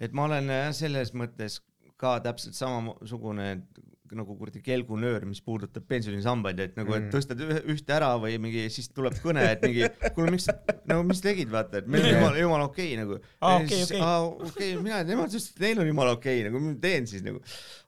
et 0.04 0.12
ma 0.18 0.28
olen 0.28 0.52
jah 0.52 0.70
selles 0.76 1.14
mõttes 1.16 1.62
ka 2.04 2.18
täpselt 2.26 2.58
samasugune, 2.58 3.52
et 3.56 3.84
nagu 4.18 4.36
kuradi 4.38 4.62
kelgunöör, 4.64 5.26
mis 5.30 5.42
puudutab 5.44 5.86
pensionisambaid, 5.90 6.60
et 6.64 6.76
nagu, 6.80 6.96
et 6.98 7.04
Mm. 7.04 7.12
tõstad 7.14 7.42
ühte 7.74 7.94
ära 7.96 8.14
või 8.22 8.38
mingi, 8.42 8.66
siis 8.74 8.90
tuleb 8.90 9.16
kõne, 9.24 9.44
et 9.52 9.62
mingi, 9.66 9.88
kuule, 10.16 10.32
miks, 10.34 10.48
nagu 10.90 11.04
mis 11.08 11.22
tegid, 11.24 11.52
vaata, 11.54 11.82
et 11.82 11.88
meil 11.88 12.06
on 12.08 12.16
jumala, 12.16 12.42
jumala 12.42 12.68
okei 12.70 12.94
okay, 12.94 13.00
nagu. 13.02 13.20
Aa, 13.42 13.58
okei, 13.60 13.82
okei. 13.88 14.02
okei 14.02 14.50
okay,, 14.50 14.82
mina, 14.82 15.02
nemad 15.08 15.34
et 15.38 15.64
neil 15.66 15.84
on 15.84 15.90
jumala 15.90 16.18
okei 16.18 16.40
okay,, 16.40 16.50
nagu 16.50 16.64
ma 16.64 16.76
teen 16.84 17.10
siis 17.10 17.26
nagu, 17.26 17.42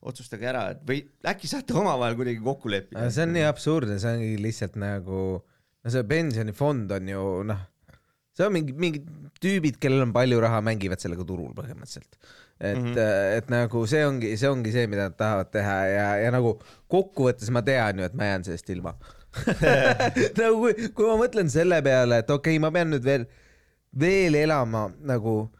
otsustage 0.05 0.49
ära, 0.51 0.65
et 0.75 0.83
või 0.87 1.01
äkki 1.33 1.51
saate 1.51 1.77
omavahel 1.77 2.17
kuidagi 2.19 2.43
kokku 2.45 2.71
leppida. 2.73 3.07
see 3.13 3.27
on 3.27 3.35
nii 3.35 3.45
absurdne, 3.49 3.99
see 4.01 4.17
ongi 4.17 4.33
lihtsalt 4.41 4.79
nagu, 4.81 5.21
no 5.41 5.93
see 5.93 6.05
pensionifond 6.09 6.91
on 6.97 7.13
ju 7.13 7.25
noh, 7.51 7.63
see 8.35 8.47
on 8.47 8.55
mingi, 8.55 8.75
mingid 8.85 9.11
tüübid, 9.43 9.79
kellel 9.81 10.05
on 10.07 10.15
palju 10.15 10.39
raha, 10.43 10.61
mängivad 10.65 11.01
sellega 11.01 11.25
turul 11.27 11.53
põhimõtteliselt. 11.57 12.19
Et 12.59 12.77
mm. 12.77 12.93
-hmm. 12.93 13.37
et 13.37 13.49
nagu 13.51 13.85
see 13.87 14.05
ongi, 14.07 14.37
see 14.37 14.49
ongi 14.49 14.71
see, 14.71 14.87
mida 14.87 15.09
nad 15.09 15.17
tahavad 15.17 15.51
teha 15.51 15.77
ja, 15.91 16.07
ja 16.23 16.31
nagu 16.31 16.55
kokkuvõttes 16.91 17.51
ma 17.51 17.61
tean 17.61 17.99
ju, 17.99 18.05
et 18.05 18.13
ma 18.13 18.31
jään 18.31 18.43
sellest 18.47 18.69
ilma. 18.69 18.95
nagu 20.39 20.59
kui, 20.59 20.89
kui 20.95 21.07
ma 21.09 21.17
mõtlen 21.19 21.49
selle 21.51 21.81
peale, 21.83 22.23
et 22.23 22.29
okei 22.29 22.55
okay,, 22.55 22.63
ma 22.63 22.71
pean 22.71 22.93
nüüd 22.93 23.03
veel, 23.03 23.25
veel 23.99 24.41
elama 24.45 24.89
nagu, 25.03 25.51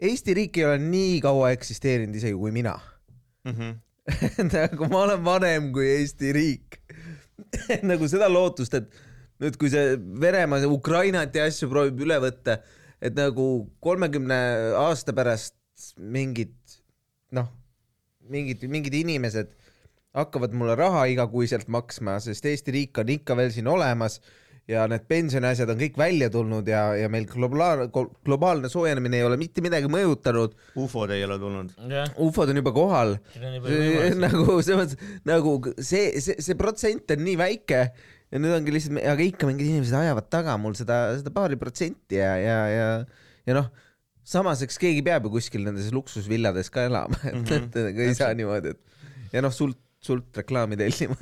Eesti 0.00 0.32
riik 0.34 0.56
ei 0.56 0.64
ole 0.64 0.78
nii 0.80 1.18
kaua 1.20 1.50
eksisteerinud 1.52 2.14
isegi 2.16 2.32
kui 2.32 2.50
mina 2.50 2.78
Mhm. 3.44 3.70
nagu 4.52 4.88
ma 4.90 5.04
olen 5.04 5.24
vanem 5.24 5.70
kui 5.72 5.86
Eesti 5.88 6.32
riik. 6.32 6.80
nagu 7.90 8.08
seda 8.10 8.28
lootust, 8.28 8.74
et 8.76 8.90
nüüd, 9.40 9.56
kui 9.60 9.70
see 9.72 9.96
Venemaa 9.96 10.68
Ukrainat 10.68 11.34
ja 11.36 11.46
asju 11.48 11.70
proovib 11.70 12.02
üle 12.04 12.18
võtta, 12.22 12.58
et 13.00 13.16
nagu 13.16 13.46
kolmekümne 13.80 14.40
aasta 14.80 15.14
pärast 15.16 15.56
mingid 15.96 16.54
noh, 17.36 17.48
mingid, 18.30 18.66
mingid 18.70 18.96
inimesed 19.00 19.56
hakkavad 20.16 20.54
mulle 20.58 20.74
raha 20.78 21.06
igakuiselt 21.12 21.68
maksma, 21.70 22.18
sest 22.22 22.46
Eesti 22.50 22.74
riik 22.74 22.98
on 22.98 23.12
ikka 23.14 23.36
veel 23.38 23.52
siin 23.54 23.70
olemas 23.70 24.18
ja 24.70 24.84
need 24.90 25.06
pensioniasjad 25.10 25.70
on 25.72 25.78
kõik 25.80 25.96
välja 25.98 26.28
tulnud 26.32 26.68
ja, 26.68 26.82
ja 26.98 27.08
meil 27.12 27.26
globaalne, 27.30 27.88
globaalne 28.26 28.70
soojenemine 28.70 29.20
ei 29.20 29.26
ole 29.26 29.38
mitte 29.40 29.62
midagi 29.64 29.90
mõjutanud, 29.90 30.54
ufod 30.78 31.14
ei 31.14 31.24
ole 31.26 31.38
tulnud. 31.42 31.74
jah, 31.90 32.10
ufod 32.22 32.52
on 32.52 32.60
juba 32.60 32.74
kohal. 32.76 33.16
Nagu 34.24 34.60
selles 34.62 34.80
mõttes 34.80 35.12
nagu 35.26 35.56
see, 35.78 36.20
see, 36.22 36.38
see 36.38 36.58
protsent 36.58 37.14
on 37.14 37.24
nii 37.26 37.36
väike 37.40 37.82
ja 38.30 38.42
nüüd 38.42 38.54
ongi 38.54 38.74
lihtsalt, 38.74 39.02
aga 39.02 39.26
ikka 39.26 39.48
mingid 39.48 39.72
inimesed 39.72 39.96
ajavad 40.00 40.30
taga 40.30 40.56
mul 40.60 40.76
seda, 40.78 41.02
seda 41.18 41.34
paari 41.34 41.58
protsenti 41.60 42.20
ja, 42.20 42.34
ja, 42.38 42.58
ja, 42.70 42.90
ja 43.48 43.56
noh, 43.58 43.70
samas 44.30 44.62
eks 44.66 44.78
keegi 44.80 45.02
peab 45.06 45.22
ju 45.26 45.30
kuskil 45.34 45.62
nendes 45.66 45.88
luksusvillades 45.94 46.68
ka 46.72 46.80
elama, 46.88 47.16
et 47.24 47.34
mm, 47.34 47.44
-hmm. 47.44 47.54
et 47.90 47.98
ei 48.06 48.14
saa 48.18 48.32
niimoodi, 48.38 48.68
et 48.74 48.80
ja 49.34 49.38
noh, 49.44 49.54
sult, 49.54 49.78
sult 50.02 50.28
reklaami 50.42 50.74
tellima. 50.80 51.16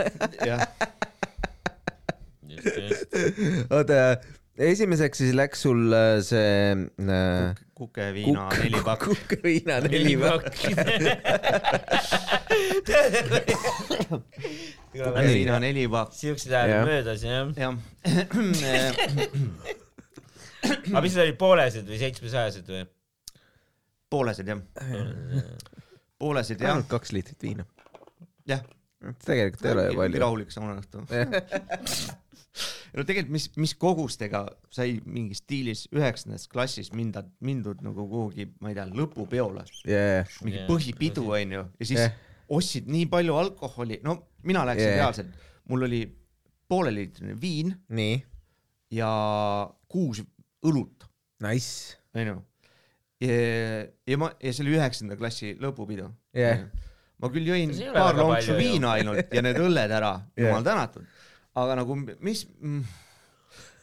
oota, 3.77 3.97
esimeseks 4.59 5.17
siis 5.23 5.33
läks 5.37 5.59
sul 5.67 5.83
äh, 5.95 6.21
see 6.27 6.53
äh, 6.75 7.55
kukeviina 7.79 8.41
kuk- 8.49 8.59
neli 8.65 8.81
pakk. 8.85 9.03
kukeviina 9.13 9.75
neli 9.87 10.15
pakk. 10.19 10.55
kukeviina 14.93 15.55
neli 15.65 15.85
pakk, 15.93 16.11
siuksed 16.19 16.53
ajad 16.53 16.85
möödas 16.89 17.21
jah. 17.25 17.47
jah. 17.57 17.75
aga 20.69 21.01
mis 21.05 21.15
need 21.15 21.25
olid, 21.29 21.39
poolesed 21.41 21.87
või 21.89 21.99
seitsmesajased 22.01 22.67
või? 22.73 22.83
Poolesed 24.11 24.49
jah, 24.49 24.63
poolesed 26.19 26.61
jah, 26.61 26.75
ainult 26.75 26.89
kaks 26.91 27.13
liitrit 27.17 27.43
viina. 27.43 27.67
jah. 28.49 28.65
tegelikult 29.25 29.67
ei 29.67 29.77
ole 29.77 29.87
ju 29.91 30.01
palju. 30.01 30.23
rahulik 30.25 30.55
saunaõhtu. 30.55 31.05
no 32.97 33.05
tegelikult, 33.05 33.33
mis, 33.35 33.47
mis 33.61 33.75
kogustega 33.79 34.45
sai 34.75 34.99
mingis 35.07 35.43
stiilis 35.45 35.85
üheksandas 35.95 36.49
klassis 36.51 36.91
minda, 36.97 37.23
mindud 37.45 37.83
nagu 37.85 38.07
kuhugi, 38.11 38.49
ma 38.63 38.73
ei 38.73 38.79
tea, 38.79 38.89
lõpupeole, 38.99 39.65
jaa, 39.89 40.25
mingi 40.45 40.63
Jah, 40.63 40.67
põhipidu 40.71 41.27
onju, 41.37 41.67
ja 41.79 41.91
siis 41.91 42.03
Jah. 42.03 42.17
ostsid 42.59 42.89
nii 42.91 43.07
palju 43.13 43.37
alkoholi, 43.39 44.01
no 44.07 44.19
mina 44.49 44.65
läksin 44.69 44.91
Jah. 44.91 44.99
reaalselt, 45.03 45.47
mul 45.71 45.87
oli 45.89 46.03
pooleliitrine 46.69 47.37
viin 47.41 47.75
nii, 47.95 48.19
ja 48.99 49.11
kuus 49.89 50.23
õlut, 50.67 51.09
nice. 51.45 51.99
onju. 52.17 52.41
ja, 53.25 53.39
ja 54.07 54.21
ma, 54.21 54.31
ja 54.43 54.53
see 54.55 54.65
oli 54.67 54.77
üheksanda 54.79 55.19
klassi 55.19 55.55
lõpupidu 55.61 56.09
Jah.. 56.39 56.67
ma 57.19 57.33
küll 57.35 57.51
jõin 57.51 57.75
paar 57.95 58.19
lonksu 58.19 58.59
viina 58.59 58.97
ainult 58.99 59.35
ja 59.35 59.45
need 59.45 59.61
õlled 59.63 59.97
ära, 60.01 60.15
Jah. 60.37 60.49
jumal 60.49 60.67
tänatud. 60.67 61.07
aga 61.59 61.81
nagu 61.83 61.99
mis 62.05 62.45
mm,, 62.61 62.85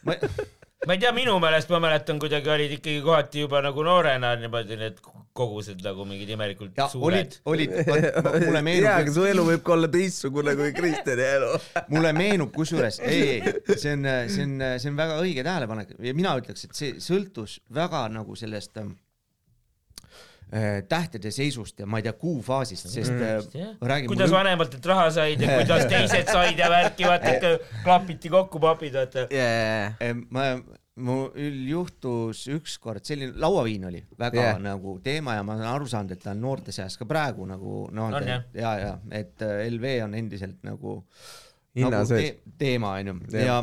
ma 0.08 0.16
ma 0.86 0.94
ei 0.94 1.00
tea, 1.02 1.12
minu 1.16 1.36
meelest 1.42 1.70
ma 1.72 1.80
mäletan, 1.82 2.18
kuidagi 2.22 2.50
olid 2.52 2.74
ikkagi 2.76 3.00
kohati 3.02 3.42
juba 3.42 3.62
nagu 3.64 3.82
noorena 3.86 4.34
niimoodi 4.38 4.76
need 4.78 5.00
kogused 5.36 5.80
nagu 5.84 6.04
mingid 6.08 6.30
imelikult 6.32 6.76
ja 6.78 6.86
olid 6.86 7.34
suured., 7.34 7.38
olid, 7.50 7.72
mulle 7.88 8.02
jaa, 8.12 8.52
aga 8.52 8.62
meenub, 8.68 9.10
su 9.16 9.24
elu 9.28 9.46
võib 9.50 9.64
ka 9.66 9.74
olla 9.74 9.90
teistsugune 9.92 10.54
kui 10.58 10.74
Kristjani 10.76 11.26
elu. 11.26 11.50
mulle 11.94 12.12
meenub 12.16 12.52
kusjuures, 12.54 13.00
ei, 13.04 13.40
ei, 13.40 13.56
see 13.72 13.96
on, 13.96 14.06
see 14.32 14.46
on, 14.46 14.54
see 14.82 14.92
on 14.92 15.00
väga 15.00 15.18
õige 15.24 15.46
tähelepanek 15.46 15.96
ja 16.06 16.14
mina 16.16 16.36
ütleks, 16.40 16.68
et 16.68 16.78
see 16.78 16.94
sõltus 17.02 17.58
väga 17.80 18.06
nagu 18.12 18.38
sellest 18.38 18.78
äh, 18.82 18.92
tähtede 20.88 21.30
seisust 21.34 21.80
ja 21.82 21.86
ma 21.90 21.98
ei 21.98 22.06
tea, 22.06 22.12
kuufaasist, 22.20 22.88
sest 22.92 23.12
Jah. 23.18 23.42
äh, 23.50 23.76
räägime 23.82 24.12
kuidas 24.12 24.30
vanematelt 24.30 24.86
raha 24.86 25.10
said 25.10 25.42
ja 25.42 25.58
kuidas 25.58 25.86
teised 25.92 26.30
said 26.30 26.58
ja 26.58 26.70
värki, 26.70 27.06
vaata 27.08 27.34
ikka 27.34 27.80
klapiti 27.84 28.30
kokku 28.30 28.62
papid, 28.62 28.94
vaata. 28.94 29.26
Em, 30.00 30.22
ma, 30.30 30.52
mul 31.02 31.48
juhtus 31.68 32.46
ükskord 32.54 33.04
selline, 33.04 33.34
lauaviin 33.42 33.88
oli 33.90 34.04
väga 34.18 34.42
yeah. 34.42 34.60
nagu 34.62 34.96
teema 35.04 35.34
ja 35.36 35.42
ma 35.44 35.56
olen 35.58 35.68
aru 35.68 35.90
saanud, 35.90 36.14
et 36.14 36.22
ta 36.22 36.32
on 36.32 36.40
noorte 36.46 36.72
seas 36.72 36.96
ka 36.96 37.08
praegu 37.08 37.48
nagu 37.48 37.82
noh, 37.92 38.14
On, 38.14 38.28
jah. 38.30 38.46
ja, 38.54 38.72
ja 38.80 38.94
et 39.10 39.42
äh, 39.44 39.66
LV 39.66 39.96
on 40.06 40.14
endiselt 40.16 40.62
nagu 40.64 41.00
hinna 41.76 41.98
nagu 41.98 42.08
te 42.14 42.54
teema 42.58 42.94
onju 43.00 43.18
Jah. 43.34 43.42
ja, 43.42 43.58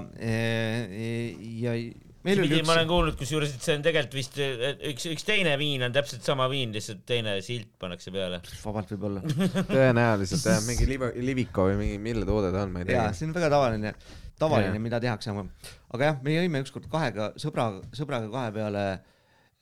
ja 1.64 1.78
meil 1.80 1.96
oli 2.24 2.48
pidi, 2.48 2.62
ma 2.64 2.76
olen 2.76 2.86
üks, 2.86 2.92
kuulnud 2.94 3.20
kusjuures, 3.20 3.54
et 3.58 3.68
see 3.68 3.76
on 3.78 3.86
tegelikult 3.86 4.18
vist 4.18 4.40
üks, 4.40 5.08
üks 5.12 5.28
teine 5.28 5.54
viin 5.60 5.84
on 5.84 5.96
täpselt 5.96 6.26
sama 6.26 6.48
viin, 6.52 6.72
lihtsalt 6.76 7.04
teine 7.10 7.36
silt 7.46 7.72
pannakse 7.82 8.14
peale. 8.16 8.42
vabalt 8.64 8.94
võib-olla, 8.96 9.24
tõenäoliselt 9.76 10.50
jah, 10.50 10.62
mingi 10.68 10.90
liva-, 10.90 11.14
Liviko 11.20 11.68
või 11.70 11.80
mingi, 11.84 12.02
mille 12.10 12.28
toode 12.30 12.54
ta 12.56 12.64
on, 12.64 12.76
ma 12.76 12.84
ei 12.84 12.88
ja 12.90 13.08
tea. 13.08 13.08
see 13.20 13.30
on 13.30 13.36
väga 13.36 13.52
tavaline, 13.54 13.94
tavaline 14.40 14.84
mida 14.84 15.02
tehakse, 15.04 15.36
aga 15.94 16.12
jah, 16.12 16.20
me 16.24 16.38
jõime 16.38 16.64
ükskord 16.64 16.88
kahega 16.92 17.34
sõbra, 17.42 17.70
sõbraga 17.96 18.32
kahe 18.32 18.56
peale 18.56 18.86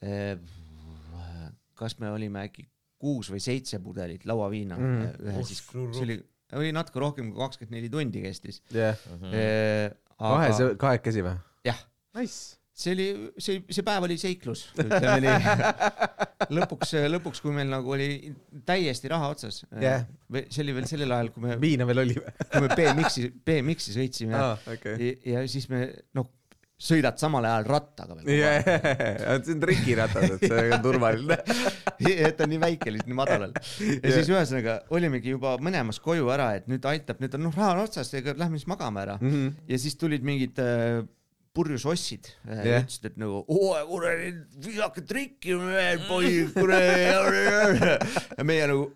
eh, 0.05 0.35
kas 1.81 1.97
me 2.01 2.11
olime 2.13 2.45
äkki 2.45 2.67
kuus 3.01 3.31
või 3.33 3.41
seitse 3.41 3.79
pudelit 3.81 4.25
lauaviina 4.29 4.77
mm. 4.77 5.13
ühe 5.31 5.45
siis, 5.47 5.63
see 5.71 6.03
oli, 6.05 6.17
oli 6.59 6.73
natuke 6.75 7.01
rohkem 7.01 7.31
kui 7.31 7.41
kakskümmend 7.41 7.77
neli 7.79 7.89
tundi 7.93 8.21
kestis 8.21 8.61
jah, 8.75 8.99
eh,. 9.31 9.89
kahe 10.21 10.51
aga, 10.51 10.69
kahekesi 10.83 11.25
või? 11.25 11.33
jah, 11.65 11.79
Nice. 12.17 12.57
see 12.81 12.93
oli, 12.95 13.05
see, 13.39 13.61
see 13.69 13.85
päev 13.85 14.07
oli 14.07 14.17
seiklus, 14.19 14.65
ütleme 14.79 15.19
nii. 15.21 15.67
lõpuks, 16.57 16.95
lõpuks, 17.13 17.41
kui 17.43 17.53
meil 17.55 17.69
nagu 17.71 17.93
oli 17.93 18.31
täiesti 18.67 19.11
raha 19.11 19.29
otsas 19.35 19.61
Jah. 19.79 20.05
või 20.31 20.45
see 20.49 20.63
oli 20.65 20.75
veel 20.79 20.87
sellel 20.89 21.15
ajal, 21.15 21.31
kui 21.35 21.45
me, 21.45 21.57
viina 21.61 21.87
veel 21.87 22.03
oli 22.05 22.17
või? 22.17 22.33
kui 22.51 22.63
me 22.65 22.71
BMX-i, 22.73 23.31
BMX-i 23.45 23.97
sõitsime 23.99 24.39
aa, 24.39 24.55
okei. 24.73 24.97
ja, 25.03 25.35
ja 25.35 25.43
siis 25.51 25.67
me 25.71 25.83
noh, 26.17 26.31
sõidad 26.81 27.19
samal 27.21 27.45
ajal 27.45 27.67
rattaga 27.69 28.17
veel 28.17 28.33
jaa, 28.39 29.37
see 29.45 29.53
on 29.53 29.61
trikiratas, 29.61 30.35
et 30.35 30.45
see 30.47 30.65
on 30.73 30.83
turvaline. 30.83 31.37
et 32.31 32.41
on 32.41 32.51
nii 32.51 32.61
väike, 32.61 32.93
lihtsalt 32.95 33.11
nii 33.11 33.19
madalal. 33.19 33.53
ja 33.53 33.97
Jah. 33.99 34.15
siis 34.17 34.31
ühesõnaga 34.31 34.79
olimegi 34.95 35.35
juba 35.35 35.55
minemas 35.61 36.01
koju 36.01 36.31
ära, 36.33 36.51
et 36.57 36.69
nüüd 36.71 36.85
aitab, 36.89 37.21
nüüd 37.21 37.37
on 37.37 37.45
noh, 37.49 37.57
raha 37.57 37.75
on 37.75 37.83
otsas, 37.85 38.13
lähme 38.15 38.57
siis 38.57 38.69
magame 38.71 39.05
ära. 39.05 39.19
Mhm. 39.21 39.49
ja 39.69 39.81
siis 39.81 39.97
tulid 40.01 40.25
mingid 40.25 40.61
äh, 40.63 41.03
purjus 41.53 41.85
ossid 41.85 42.29
yeah. 42.47 42.63
Jah. 42.65 42.83
ütlesid, 42.85 43.05
et 43.11 43.17
nagu 43.19 43.41
oo 43.43 43.75
kuradi 43.89 44.31
visake 44.63 45.01
trikki 45.07 45.57
veel 45.59 45.99
poiss 46.07 46.53
kuradi. 46.55 47.97
ja 48.37 48.43
meie 48.47 48.67
nagu 48.71 48.85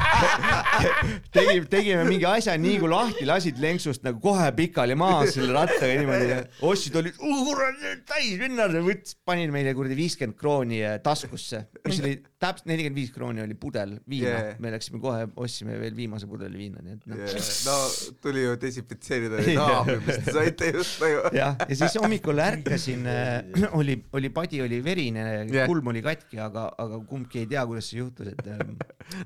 tegime, 1.35 1.65
tegime 1.71 2.05
mingi 2.07 2.27
asja 2.29 2.55
nii 2.59 2.79
kui 2.81 2.91
lahti 2.91 3.27
lasid 3.27 3.61
lenksust 3.61 4.05
nagu 4.07 4.21
kohe 4.23 4.49
pikali 4.57 4.97
maas 4.99 5.35
selle 5.35 5.53
rattaga 5.55 5.99
niimoodi 5.99 6.29
ja 6.31 6.41
ossid 6.67 6.97
olid 7.01 7.17
kuradi 7.19 7.95
täis 8.09 8.35
vennad 8.41 8.75
ja 8.75 8.83
võttis, 8.85 9.17
panin 9.25 9.53
meile 9.53 9.73
kuradi 9.77 9.97
viiskümmend 9.99 10.37
krooni 10.39 10.81
äh, 10.85 10.97
taskusse, 11.03 11.65
mis 11.85 12.01
oli 12.03 12.17
täpselt 12.41 12.67
nelikümmend 12.71 12.97
viis 12.97 13.11
krooni 13.13 13.43
oli 13.45 13.57
pudel 13.59 13.97
viina 14.09 14.21
Yeah. 14.21 14.43
yeah., 14.45 14.59
me 14.61 14.69
läksime 14.69 14.99
kohe, 15.01 15.25
ostsime 15.41 15.75
veel 15.81 15.95
viimase 15.97 16.27
pudeli 16.29 16.59
viina, 16.59 16.81
nii 16.85 16.93
et 16.93 17.07
noh 17.09 17.21
no 17.65 17.75
tuli 18.21 18.43
ju 18.43 18.53
desinfitseerida 18.61 19.39
te 19.45 20.19
saite 20.27 20.69
just 20.75 21.01
nagu. 21.01 21.23
jah, 21.39 21.57
ja 21.57 21.77
siis 21.79 21.97
hommikul 22.01 22.41
ärkasin, 22.43 23.07
oli, 23.79 23.97
oli 24.17 24.31
padi 24.33 24.61
oli 24.61 24.81
verine 24.85 25.25
yeah., 25.49 25.65
kulm 25.69 25.89
oli 25.91 26.03
katki, 26.05 26.39
aga, 26.43 26.67
aga 26.81 27.01
kumbki 27.09 27.43
ei 27.43 27.49
tea, 27.51 27.65
kuidas 27.69 27.89
see 27.91 28.01
juhtus, 28.01 28.31
et 28.31 28.51
ähm, 28.53 28.77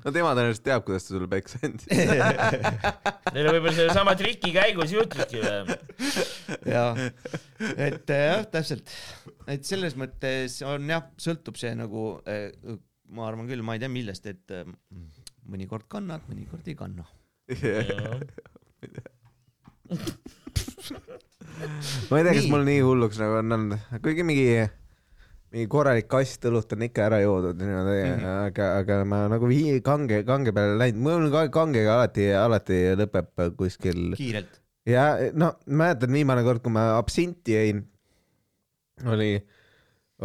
no 0.04 0.14
tema 0.14 0.32
tõenäoliselt 0.32 0.64
teab, 0.66 0.85
kuidas 0.86 1.06
ta 1.06 1.14
sulle 1.14 1.28
peksa 1.30 1.60
andis. 1.66 1.86
Neile 3.34 3.52
võib-olla 3.52 3.74
sellesama 3.76 4.14
triki 4.18 4.52
käigus 4.54 4.94
juhtuski 4.94 5.42
või? 5.42 5.76
ja 6.70 6.84
et 7.76 8.12
äh, 8.14 8.24
jah, 8.30 8.42
täpselt, 8.52 8.92
et 9.50 9.66
selles 9.68 9.94
mõttes 9.98 10.60
on 10.66 10.90
jah, 10.90 11.04
sõltub 11.20 11.58
see 11.60 11.72
nagu, 11.78 12.08
ma 13.12 13.28
arvan 13.28 13.48
küll, 13.50 13.62
ma 13.66 13.76
ei 13.76 13.82
tea 13.82 13.90
millest, 13.92 14.24
et 14.30 14.46
äh, 14.54 14.64
mõnikord 15.50 15.86
kannad, 15.92 16.22
mõnikord 16.30 16.66
ei 16.70 16.76
kanna. 16.78 17.04
ma 22.10 22.18
ei 22.18 22.24
tea, 22.26 22.34
kas 22.34 22.48
mul 22.50 22.64
nii 22.66 22.80
hulluks 22.84 23.18
nagu 23.22 23.34
on 23.40 23.56
olnud, 23.56 23.78
kuigi 24.04 24.22
mingi, 24.26 24.48
mingi 25.54 25.68
korralik 25.70 26.08
kast 26.10 26.44
õlut 26.48 26.72
on 26.74 26.84
ikka 26.88 27.04
ära 27.06 27.20
joodud 27.22 27.58
niimoodi 27.60 27.96
mm. 27.96 28.14
-hmm. 28.20 28.38
aga, 28.48 28.70
aga 28.82 29.00
ma 29.08 29.20
nagu 29.30 29.48
vii- 29.50 29.80
kange, 29.84 30.22
kange 30.26 30.54
peale 30.56 30.78
läinud, 30.80 31.02
mul 31.06 31.28
ka 31.34 31.46
kangega 31.54 31.98
alati, 32.00 32.30
alati 32.34 32.80
lõpeb 32.98 33.44
kuskil 33.58 34.16
kiirelt. 34.18 34.58
ja 34.86 35.06
no 35.34 35.54
mäletan 35.66 36.12
viimane 36.12 36.42
kord, 36.46 36.64
kui 36.64 36.74
ma 36.74 36.88
absinti 36.96 37.54
jõin, 37.54 37.84
oli, 39.06 39.30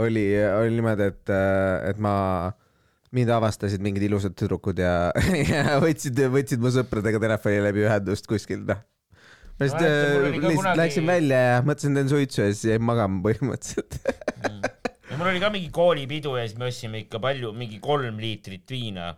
oli, 0.02 0.26
oli 0.42 0.76
niimoodi, 0.80 1.12
et, 1.14 1.34
et 1.92 2.02
ma, 2.02 2.16
mind 3.14 3.30
avastasid 3.38 3.84
mingid 3.84 4.08
ilusad 4.10 4.34
tüdrukud 4.40 4.82
ja, 4.82 5.12
ja 5.54 5.78
võtsid, 5.84 6.18
võtsid 6.34 6.64
mu 6.64 6.74
sõpradega 6.74 7.22
telefoni 7.22 7.62
läbi 7.62 7.86
ühendust 7.86 8.26
kuskil, 8.26 8.66
noh. 8.66 8.82
ma 9.60 9.70
lihtsalt 9.70 9.86
ka 9.86 10.28
lihtsalt 10.34 10.60
kunagi- 10.60 10.82
läksin 10.82 11.10
välja 11.14 11.48
ja 11.52 11.58
mõtlesin, 11.62 11.98
teen 12.00 12.10
suitsu 12.10 12.48
ja 12.48 12.54
siis 12.56 12.72
jäin 12.74 12.90
magama 12.90 13.22
põhimõtteliselt. 13.30 14.02
ja 14.02 14.78
mul 15.22 15.32
oli 15.32 15.42
ka 15.42 15.50
mingi 15.54 15.70
koolipidu 15.74 16.38
ja 16.40 16.46
siis 16.48 16.58
me 16.60 16.70
ostsime 16.70 17.04
ikka 17.04 17.22
palju, 17.24 17.52
mingi 17.58 17.78
kolm 17.84 18.18
liitrit 18.22 18.74
viina 18.74 19.12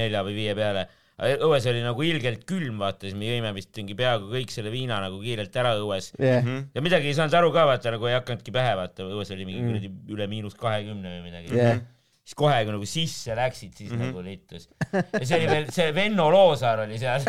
nelja 0.00 0.24
või 0.26 0.34
viie 0.36 0.56
peale. 0.58 0.88
õues 1.20 1.66
oli 1.68 1.82
nagu 1.84 2.04
ilgelt 2.06 2.46
külm, 2.48 2.80
vaata, 2.80 3.06
siis 3.06 3.16
me 3.18 3.28
jõime 3.28 3.52
vist 3.56 3.70
mingi 3.76 3.94
peaaegu 3.98 4.30
kõik 4.32 4.52
selle 4.54 4.72
viina 4.72 4.98
nagu 5.04 5.20
kiirelt 5.20 5.56
ära 5.62 5.76
õues. 5.78 6.12
jah, 6.18 6.50
ja 6.74 6.82
midagi 6.82 7.10
ei 7.10 7.16
saanud 7.18 7.36
aru 7.38 7.52
ka, 7.54 7.66
vaata 7.70 7.94
nagu 7.94 8.10
ei 8.10 8.16
hakanudki 8.18 8.54
pähe, 8.54 8.74
vaata 8.80 9.06
õues 9.06 9.32
oli 9.36 9.48
mingi 9.48 9.64
kuradi 9.68 9.94
üle 10.16 10.28
miinus 10.30 10.56
kahekümne 10.58 11.18
või 11.18 11.26
midagi 11.28 11.60
jah, 11.60 11.82
siis 12.24 12.38
kohe, 12.38 12.56
kui 12.64 12.74
nagu 12.74 12.88
sisse 12.88 13.36
läksid, 13.36 13.76
siis 13.76 13.92
mm 13.92 14.00
-hmm. 14.00 14.10
nagu 14.10 14.22
littus. 14.22 14.68
ja 14.92 15.26
see 15.26 15.38
oli 15.38 15.50
veel, 15.50 15.68
see 15.74 15.94
Venno 15.94 16.30
Loosaar 16.30 16.86
oli 16.86 16.98
seal. 16.98 17.20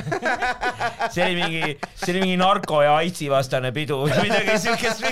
see 1.13 1.25
oli 1.25 1.35
mingi, 1.43 1.77
see 1.95 2.15
oli 2.15 2.25
mingi 2.25 2.39
narko 2.41 2.81
ja 2.85 2.95
aidsi 3.01 3.29
vastane 3.29 3.71
pidu 3.75 4.01
või 4.05 4.25
midagi 4.29 4.57
siukest. 4.65 5.05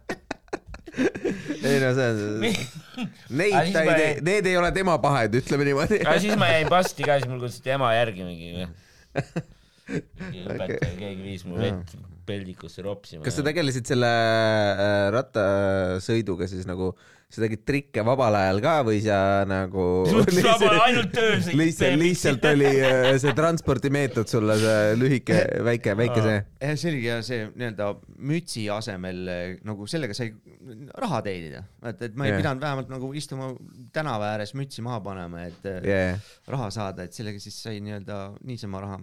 ei 1.66 1.78
no 1.82 1.92
see 1.96 2.08
on, 2.08 2.46
neid 3.40 3.72
ta 3.74 3.84
ei 3.84 3.94
tee 4.00 4.10
need 4.24 4.50
ei 4.50 4.56
ole 4.60 4.72
tema 4.76 4.96
pahed, 5.02 5.36
ütleme 5.42 5.68
niimoodi. 5.68 6.00
aga 6.04 6.18
siis 6.22 6.38
ma 6.40 6.50
jäin 6.54 6.72
pasti 6.72 7.06
ka, 7.06 7.20
siis 7.20 7.30
mul 7.30 7.42
kutsuti 7.44 7.74
ema 7.76 7.92
järgi 7.96 8.26
mingi. 8.26 8.68
mingi 10.20 10.44
õpetaja, 10.46 10.92
keegi 10.98 11.22
viis 11.22 11.46
mu 11.48 11.60
vett 11.60 11.96
peldikusse 12.26 12.84
ropsima. 12.84 13.24
kas 13.24 13.38
sa 13.38 13.44
tegelesid 13.46 13.86
selle 13.88 14.08
äh, 14.08 14.94
rattasõiduga 15.14 16.48
siis 16.50 16.66
nagu, 16.68 16.92
sa 17.32 17.42
tegid 17.42 17.62
trikke 17.66 18.04
vabal 18.06 18.36
ajal 18.38 18.60
ka 18.64 18.74
või 18.86 19.00
sa 19.04 19.18
nagu 19.48 19.86
ainult 20.06 21.12
töös. 21.14 21.50
lihtsalt, 21.50 21.98
lihtsalt 22.02 22.46
oli 22.52 22.72
äh, 22.74 23.12
see 23.22 23.34
transpordimeetod 23.38 24.30
sulle 24.30 24.58
see 24.62 24.94
lühike, 25.00 25.40
väike, 25.66 25.96
väike 25.98 26.22
see. 26.26 26.38
see 26.74 26.92
oligi 26.92 27.10
jah 27.10 27.24
see 27.26 27.48
nii-öelda 27.48 27.90
mütsi 28.32 28.66
asemel 28.72 29.22
eh, 29.32 29.44
nagu 29.66 29.88
sellega 29.90 30.16
sai 30.16 30.30
raha 30.98 31.22
teenida, 31.26 31.64
et, 31.86 32.00
et 32.08 32.16
ma 32.18 32.26
ei 32.26 32.34
yeah. 32.34 32.40
pidanud 32.42 32.62
vähemalt 32.62 32.90
nagu 32.90 33.10
istuma 33.18 33.52
tänava 33.94 34.32
ääres 34.34 34.54
mütsi 34.58 34.84
maha 34.86 35.02
panema, 35.04 35.46
et. 35.46 35.68
Yeah. 35.86 36.22
raha 36.50 36.70
saada, 36.74 37.06
et 37.06 37.14
sellega 37.16 37.40
siis 37.42 37.58
sai 37.62 37.78
nii-öelda 37.84 38.22
niisama 38.46 38.82
raha. 38.82 38.98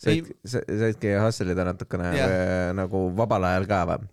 said, 0.00 0.28
saidki 0.44 1.16
hustle 1.20 1.54
ida 1.54 1.64
natukene 1.66 2.12
yeah. 2.14 2.68
nagu 2.76 3.08
vabal 3.16 3.48
ajal 3.48 3.66
ka 3.70 3.80
või? 3.90 4.06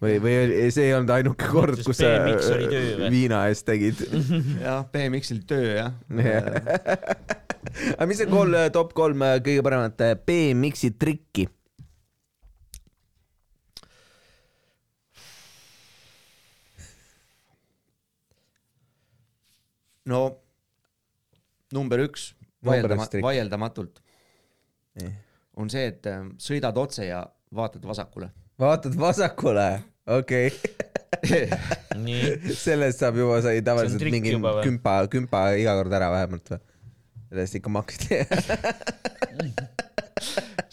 või, 0.00 0.18
või 0.22 0.34
see 0.74 0.88
ei 0.88 0.94
olnud 0.96 1.12
ainuke 1.14 1.48
kord, 1.52 1.80
kus 1.84 2.00
sa 2.00 2.12
töö 2.26 3.08
viina 3.12 3.44
eest 3.50 3.66
tegid? 3.68 4.00
jah, 4.64 4.84
BMX-il 4.92 5.42
töö 5.48 5.74
jah 5.76 5.96
Jah. 6.16 6.46
aga 7.96 8.06
mis 8.10 8.22
on 8.24 8.30
kolm, 8.32 8.56
top 8.74 8.94
kolm 8.96 9.24
äh, 9.26 9.38
kõige 9.44 9.64
paremat 9.66 10.06
äh, 10.06 10.14
BMX-i 10.28 10.94
trikki? 10.98 11.48
no 20.08 20.22
number 21.72 22.00
üks, 22.02 22.32
vaieldama, 22.66 23.06
vaieldamatult 23.22 24.00
on 25.56 25.70
see, 25.72 25.86
et 25.92 26.06
äh, 26.10 26.24
sõidad 26.40 26.78
otse 26.80 27.06
ja 27.06 27.22
vaatad 27.54 27.84
vasakule. 27.86 28.30
vaatad 28.60 28.96
vasakule, 28.98 29.68
okei 30.06 30.50
okay.. 30.52 31.48
sellest 32.56 33.02
saab 33.02 33.20
juba, 33.20 33.40
sai 33.44 33.62
tavaliselt 33.64 34.04
mingi 34.08 34.36
kümpa, 34.64 34.94
kümpa 35.12 35.46
iga 35.60 35.76
kord 35.80 35.92
ära 35.98 36.10
vähemalt 36.14 36.54
või? 36.54 36.60
sellest 37.32 37.56
ikka 37.60 37.70
maksti. 37.72 38.18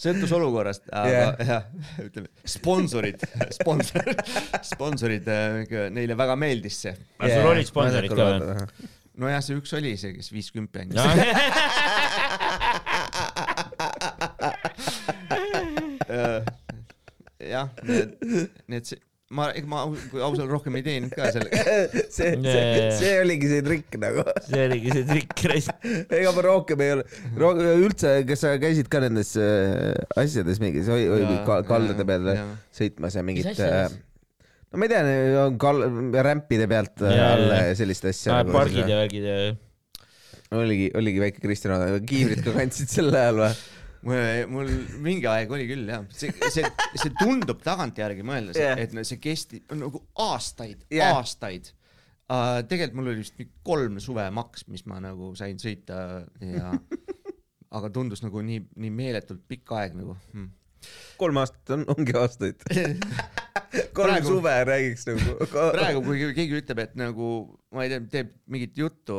sõltus 0.00 0.32
olukorrast, 0.36 0.84
aga 0.92 1.10
yeah. 1.10 1.40
jah, 1.48 1.64
ütleme 2.04 2.28
sponsorid, 2.48 3.20
sponsor, 3.56 4.12
sponsorid, 4.68 5.28
neile 5.92 6.16
väga 6.16 6.36
meeldis 6.40 6.76
see. 6.86 6.94
aga 7.18 7.32
sul 7.34 7.50
olid 7.50 7.68
sponsorid 7.68 8.14
ka 8.14 8.28
või? 8.28 8.88
nojah, 9.20 9.42
see 9.44 9.58
üks 9.60 9.72
oli 9.76 9.92
see, 10.00 10.12
kes 10.16 10.28
viis 10.32 10.48
kümpi 10.54 10.84
andis 10.84 11.00
No. 16.10 16.10
Äh, 16.10 16.42
jah, 17.60 17.86
need, 17.86 18.50
need, 18.70 18.90
ma, 19.30 19.46
ega 19.54 19.70
ma 19.70 19.84
kui 20.10 20.22
ausalt 20.26 20.50
rohkem 20.50 20.76
ei 20.80 20.84
teeninud 20.86 21.14
ka 21.14 21.30
sellega. 21.34 21.76
see, 22.16 22.32
see 22.42 22.90
see 22.98 23.14
oligi 23.22 23.50
see 23.52 23.64
trikk 23.66 23.98
nagu. 24.02 24.26
see 24.48 24.66
oligi 24.66 24.94
see 24.96 25.06
trikk, 25.06 25.46
raisk. 25.52 25.88
ega 26.18 26.34
ma 26.34 26.44
rohkem 26.48 26.84
ei 26.84 26.94
ole, 26.96 27.06
üldse, 27.86 28.14
kas 28.28 28.44
sa 28.44 28.54
käisid 28.62 28.90
ka 28.90 29.02
nendes 29.06 29.32
äh, 29.38 29.94
asjades 30.20 30.62
mingis, 30.62 30.90
Jaa, 30.90 31.40
ka- 31.46 31.62
kaldade 31.68 32.06
peal 32.08 32.30
sõitmas 32.74 33.18
ja 33.18 33.26
mingit 33.26 33.52
asjades? 33.54 33.98
no 34.70 34.78
ma 34.78 34.86
ei 34.86 34.92
tea, 34.92 35.02
on 35.46 35.58
kal-, 35.62 35.86
rämpide 36.26 36.68
pealt 36.70 37.02
äh, 37.02 37.18
alla 37.30 37.64
ja 37.68 37.74
sellist 37.78 38.06
asja. 38.10 38.42
pargid 38.50 38.86
ja 38.86 39.02
värgid 39.02 39.26
ja. 39.26 39.38
oligi, 40.58 40.90
oligi 40.98 41.22
väike 41.22 41.42
Kristjan, 41.42 42.00
kiivrit 42.06 42.42
ka 42.46 42.54
kandsid 42.58 42.90
sel 42.90 43.14
ajal 43.14 43.44
või? 43.44 43.52
mul, 44.06 44.22
mul 44.52 44.70
mingi 45.04 45.28
aeg 45.30 45.52
oli 45.52 45.66
küll 45.68 45.90
jah, 45.90 46.06
see, 46.14 46.32
see, 46.52 46.64
see 46.94 47.12
tundub 47.20 47.60
tagantjärgi 47.64 48.24
mõeldes 48.26 48.60
yeah., 48.60 48.78
et 48.80 48.94
see 49.04 49.20
kestis 49.22 49.66
nagu 49.76 50.02
aastaid 50.26 50.86
yeah., 50.92 51.18
aastaid 51.18 51.72
uh,. 52.30 52.60
tegelikult 52.64 52.98
mul 53.00 53.12
oli 53.12 53.24
vist 53.24 53.44
kolm 53.66 54.00
suve 54.02 54.26
maks, 54.34 54.66
mis 54.72 54.86
ma 54.88 55.02
nagu 55.04 55.34
sain 55.38 55.60
sõita 55.60 56.24
ja 56.44 56.72
aga 57.76 57.90
tundus 57.94 58.24
nagu 58.24 58.42
nii, 58.44 58.64
nii 58.82 58.94
meeletult 58.94 59.42
pikk 59.50 59.76
aeg 59.78 59.94
nagu 59.98 60.16
hmm.. 60.32 60.48
kolm 61.20 61.38
aastat 61.42 61.76
on, 61.76 61.86
ongi 61.94 62.16
aastaid. 62.18 62.64
kolm 63.96 64.10
Praegu- 64.10 64.32
suve 64.34 64.54
räägiks 64.66 65.06
nagu. 65.10 65.36
praegu, 65.76 66.02
kui 66.06 66.32
keegi 66.36 66.58
ütleb, 66.62 66.82
et 66.86 66.96
nagu 66.98 67.30
ma 67.74 67.86
ei 67.86 67.92
tea, 67.92 68.02
teeb 68.16 68.34
mingit 68.50 68.78
juttu, 68.80 69.18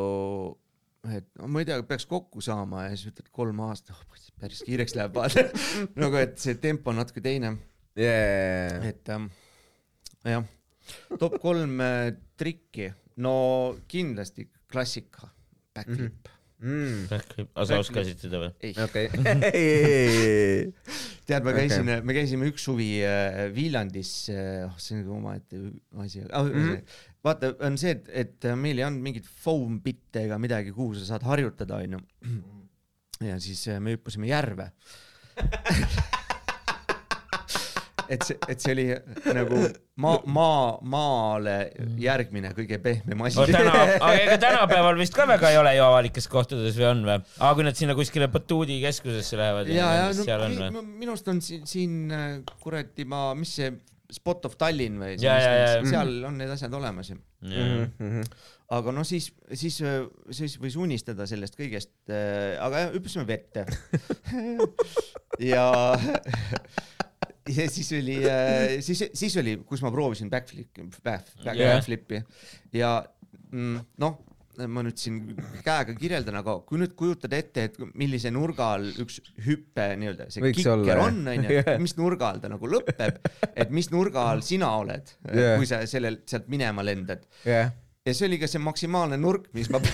et 1.09 1.27
no, 1.39 1.47
ma 1.49 1.61
ei 1.61 1.67
tea, 1.69 1.81
peaks 1.87 2.05
kokku 2.09 2.43
saama 2.45 2.85
ja 2.85 2.95
siis 2.95 3.11
ütled 3.13 3.31
kolm 3.33 3.61
aastat 3.65 3.95
oh,, 3.95 4.17
päris 4.41 4.61
kiireks 4.65 4.95
läheb 4.97 5.15
vaata 5.17 5.47
nagu, 6.01 6.17
et 6.21 6.37
see 6.41 6.57
tempo 6.61 6.91
on 6.93 6.99
natuke 7.01 7.23
teine 7.25 7.55
yeah.. 7.97 8.77
et 8.91 9.09
ähm, 9.13 9.29
jah, 10.27 10.45
top 11.17 11.39
kolm 11.41 11.79
äh, 11.81 12.11
trikki, 12.37 12.91
no 13.21 13.33
kindlasti 13.91 14.49
klassika, 14.71 15.31
backflip 15.75 16.21
Mm. 16.21 16.40
Aga 16.61 17.65
sa 17.65 17.79
oskasid 17.81 18.19
seda 18.21 18.37
või? 18.43 18.51
ei, 18.61 18.73
okei. 18.83 19.07
tead, 21.29 21.41
ma 21.47 21.51
käisin 21.55 21.87
okay., 21.87 22.03
me 22.05 22.13
käisime 22.17 22.43
üks 22.51 22.61
suvi 22.67 22.89
äh, 23.07 23.47
Viljandis 23.55 24.11
äh,, 24.33 24.67
oh 24.67 24.75
see 24.77 24.93
on 24.97 25.01
nagu 25.01 25.11
omaette 25.17 25.55
asi 26.03 26.17
oh, 26.27 26.45
mm. 26.45 26.67
-hmm. 26.67 26.77
vaata, 27.25 27.45
on 27.65 27.73
see, 27.81 27.91
et, 27.97 28.05
et 28.23 28.39
meil 28.59 28.77
ei 28.77 28.85
olnud 28.87 29.03
mingit 29.09 29.25
foam 29.25 29.73
bitte 29.81 30.17
ega 30.27 30.35
midagi, 30.41 30.69
kuhu 30.75 30.91
sa 30.99 31.05
saad 31.13 31.23
harjutada, 31.25 31.73
onju. 31.81 31.99
ja 33.25 33.35
siis 33.41 33.61
äh, 33.71 33.77
me 33.81 33.89
hüppasime 33.97 34.25
järve. 34.29 34.65
et 38.09 38.23
see, 38.25 38.37
et 38.49 38.63
see 38.63 38.73
oli 38.73 38.85
nagu 39.35 39.59
maa, 40.01 40.17
maa, 40.25 40.63
maale 40.93 41.55
järgmine 42.01 42.53
kõige 42.57 42.79
pehmem 42.83 43.21
asi 43.27 43.39
no 43.41 43.45
täna, 43.51 43.75
aga 43.97 44.11
ega 44.23 44.37
tänapäeval 44.45 44.97
vist 45.01 45.15
ka 45.17 45.27
väga 45.29 45.51
ei 45.53 45.59
ole 45.61 45.75
ju 45.77 45.85
avalikes 45.85 46.27
kohtades 46.31 46.79
või 46.79 46.89
on 46.89 47.05
või? 47.07 47.19
aga 47.37 47.53
kui 47.59 47.67
nad 47.67 47.77
sinna 47.79 47.95
kuskile 47.97 48.27
Batuudi 48.33 48.79
keskusesse 48.83 49.39
lähevad 49.39 49.71
ja, 49.71 49.93
ja 49.99 50.09
mis 50.11 50.23
seal 50.25 50.47
on 50.47 50.57
no 50.57 50.67
või? 50.67 50.73
mi- 50.79 50.99
minu 51.05 51.15
arust 51.15 51.31
on 51.33 51.41
siin, 51.45 51.65
siin 51.69 51.97
äh, 52.15 52.27
kuradi 52.63 53.05
ma, 53.09 53.31
mis 53.37 53.55
see 53.59 53.71
Spot 54.11 54.43
of 54.49 54.57
Tallinn 54.59 54.97
või 54.99 55.13
seal 55.21 56.17
on 56.27 56.41
need 56.41 56.49
asjad 56.51 56.73
olemas 56.75 57.13
ju 57.13 57.19
Mhm, 57.41 57.85
mhm. 57.97 58.25
aga 58.69 58.91
noh, 58.93 59.01
siis, 59.01 59.31
siis, 59.57 59.79
siis 60.37 60.53
võis 60.61 60.75
unistada 60.77 61.25
sellest 61.25 61.55
kõigest, 61.57 61.89
aga 62.11 62.83
jah, 62.83 62.91
hüppasime 62.93 63.25
vette. 63.25 63.63
ja, 65.51 65.65
ja 67.57 67.67
siis 67.71 67.91
oli, 67.97 68.17
siis, 68.85 69.05
siis 69.17 69.37
oli, 69.41 69.57
kus 69.67 69.83
ma 69.85 69.91
proovisin 69.93 70.29
backflip'i, 70.31 70.87
backflip'i. 71.05 72.21
Ja 72.77 72.97
mm, 73.51 73.79
noh, 74.01 74.19
ma 74.69 74.83
nüüd 74.85 74.99
siin 74.99 75.19
käega 75.63 75.93
kirjeldan, 75.97 76.35
aga 76.41 76.57
kui 76.67 76.79
nüüd 76.81 76.93
kujutad 76.99 77.33
ette, 77.35 77.63
et 77.69 77.77
millise 77.97 78.31
nurga 78.33 78.71
all 78.75 78.87
üks 79.03 79.15
hüpe 79.45 79.85
nii-öelda 80.01 80.27
see 80.33 80.43
Võiks 80.43 80.59
kikker 80.59 80.73
olla, 80.75 80.97
on, 81.07 81.21
onju 81.33 81.47
mis 81.85 81.95
nurga 81.99 82.23
all 82.31 82.39
ta 82.43 82.47
nagu 82.51 82.65
lõpeb, 82.69 83.13
et 83.55 83.69
mis 83.73 83.87
nurga 83.93 84.19
all 84.31 84.41
sina 84.45 84.69
oled 84.81 85.05
Jah. 85.31 85.55
kui 85.57 85.67
sa 85.69 85.75
sellelt 85.89 86.23
sealt 86.29 86.47
minema 86.51 86.81
lendad. 86.85 87.21
Jah, 87.47 87.67
ja 88.05 88.11
see 88.17 88.27
oli 88.29 88.37
ka 88.41 88.47
see 88.51 88.61
maksimaalne 88.63 89.17
nurk, 89.21 89.43
mis 89.57 89.67
ma 89.71 89.77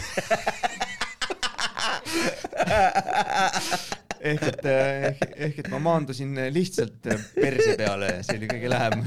ehk 4.22 4.44
et, 4.52 4.66
ehk, 4.72 5.24
ehk 5.48 5.60
et 5.64 5.70
ma 5.74 5.80
maandusin 5.84 6.38
lihtsalt 6.54 7.10
perse 7.36 7.76
peale 7.80 8.12
ja 8.18 8.24
see 8.26 8.40
oli 8.40 8.50
kõige 8.52 8.72
lähem. 8.74 9.04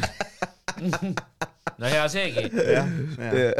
no 1.81 1.91
hea 1.95 2.05
seegi. 2.13 2.45
jah, 2.77 2.89
jah, 3.19 3.53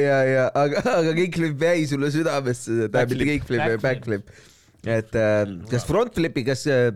ja, 0.00 0.18
ja 0.30 0.44
aga, 0.56 0.82
aga 0.98 1.16
kickflip 1.18 1.64
jäi 1.68 1.86
sulle 1.90 2.12
südamesse, 2.14 2.86
tähendab 2.86 3.12
mitte 3.12 3.30
kickflip, 3.32 3.64
vaid 3.64 3.82
backflip. 3.82 4.28
backflip. 4.28 4.94
et 4.98 5.18
äh, 5.20 5.42
kas 5.72 5.88
frontflipi, 5.88 6.46
kas 6.46 6.66
äh, 6.70 6.90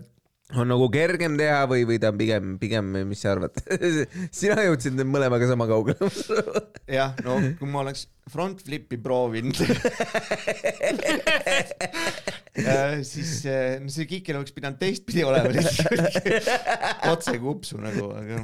on 0.59 0.71
nagu 0.71 0.87
kergem 0.93 1.37
teha 1.39 1.65
või, 1.71 1.85
või 1.89 1.99
ta 2.03 2.11
on 2.13 2.19
pigem, 2.21 2.55
pigem, 2.61 2.93
mis 3.09 3.23
sa 3.23 3.35
arvad? 3.35 3.55
sina 4.41 4.65
jõudsid 4.67 4.97
nüüd 4.99 5.11
mõlemaga 5.11 5.49
sama 5.51 5.69
kaugele. 5.71 6.11
jah, 6.99 7.15
no 7.27 7.39
kui 7.61 7.71
ma 7.71 7.85
oleks 7.85 8.07
front 8.31 8.61
flip'i 8.63 8.99
proovinud 9.03 9.57
siis 13.11 13.33
eh, 13.49 13.79
no 13.83 13.91
see 13.91 14.07
kiker 14.11 14.39
oleks 14.39 14.55
pidanud 14.55 14.79
teistpidi 14.79 15.25
olema 15.27 15.51
lihtsalt 15.55 17.11
otse 17.11 17.35
kupsu 17.43 17.81
nagu, 17.83 18.13
aga 18.21 18.43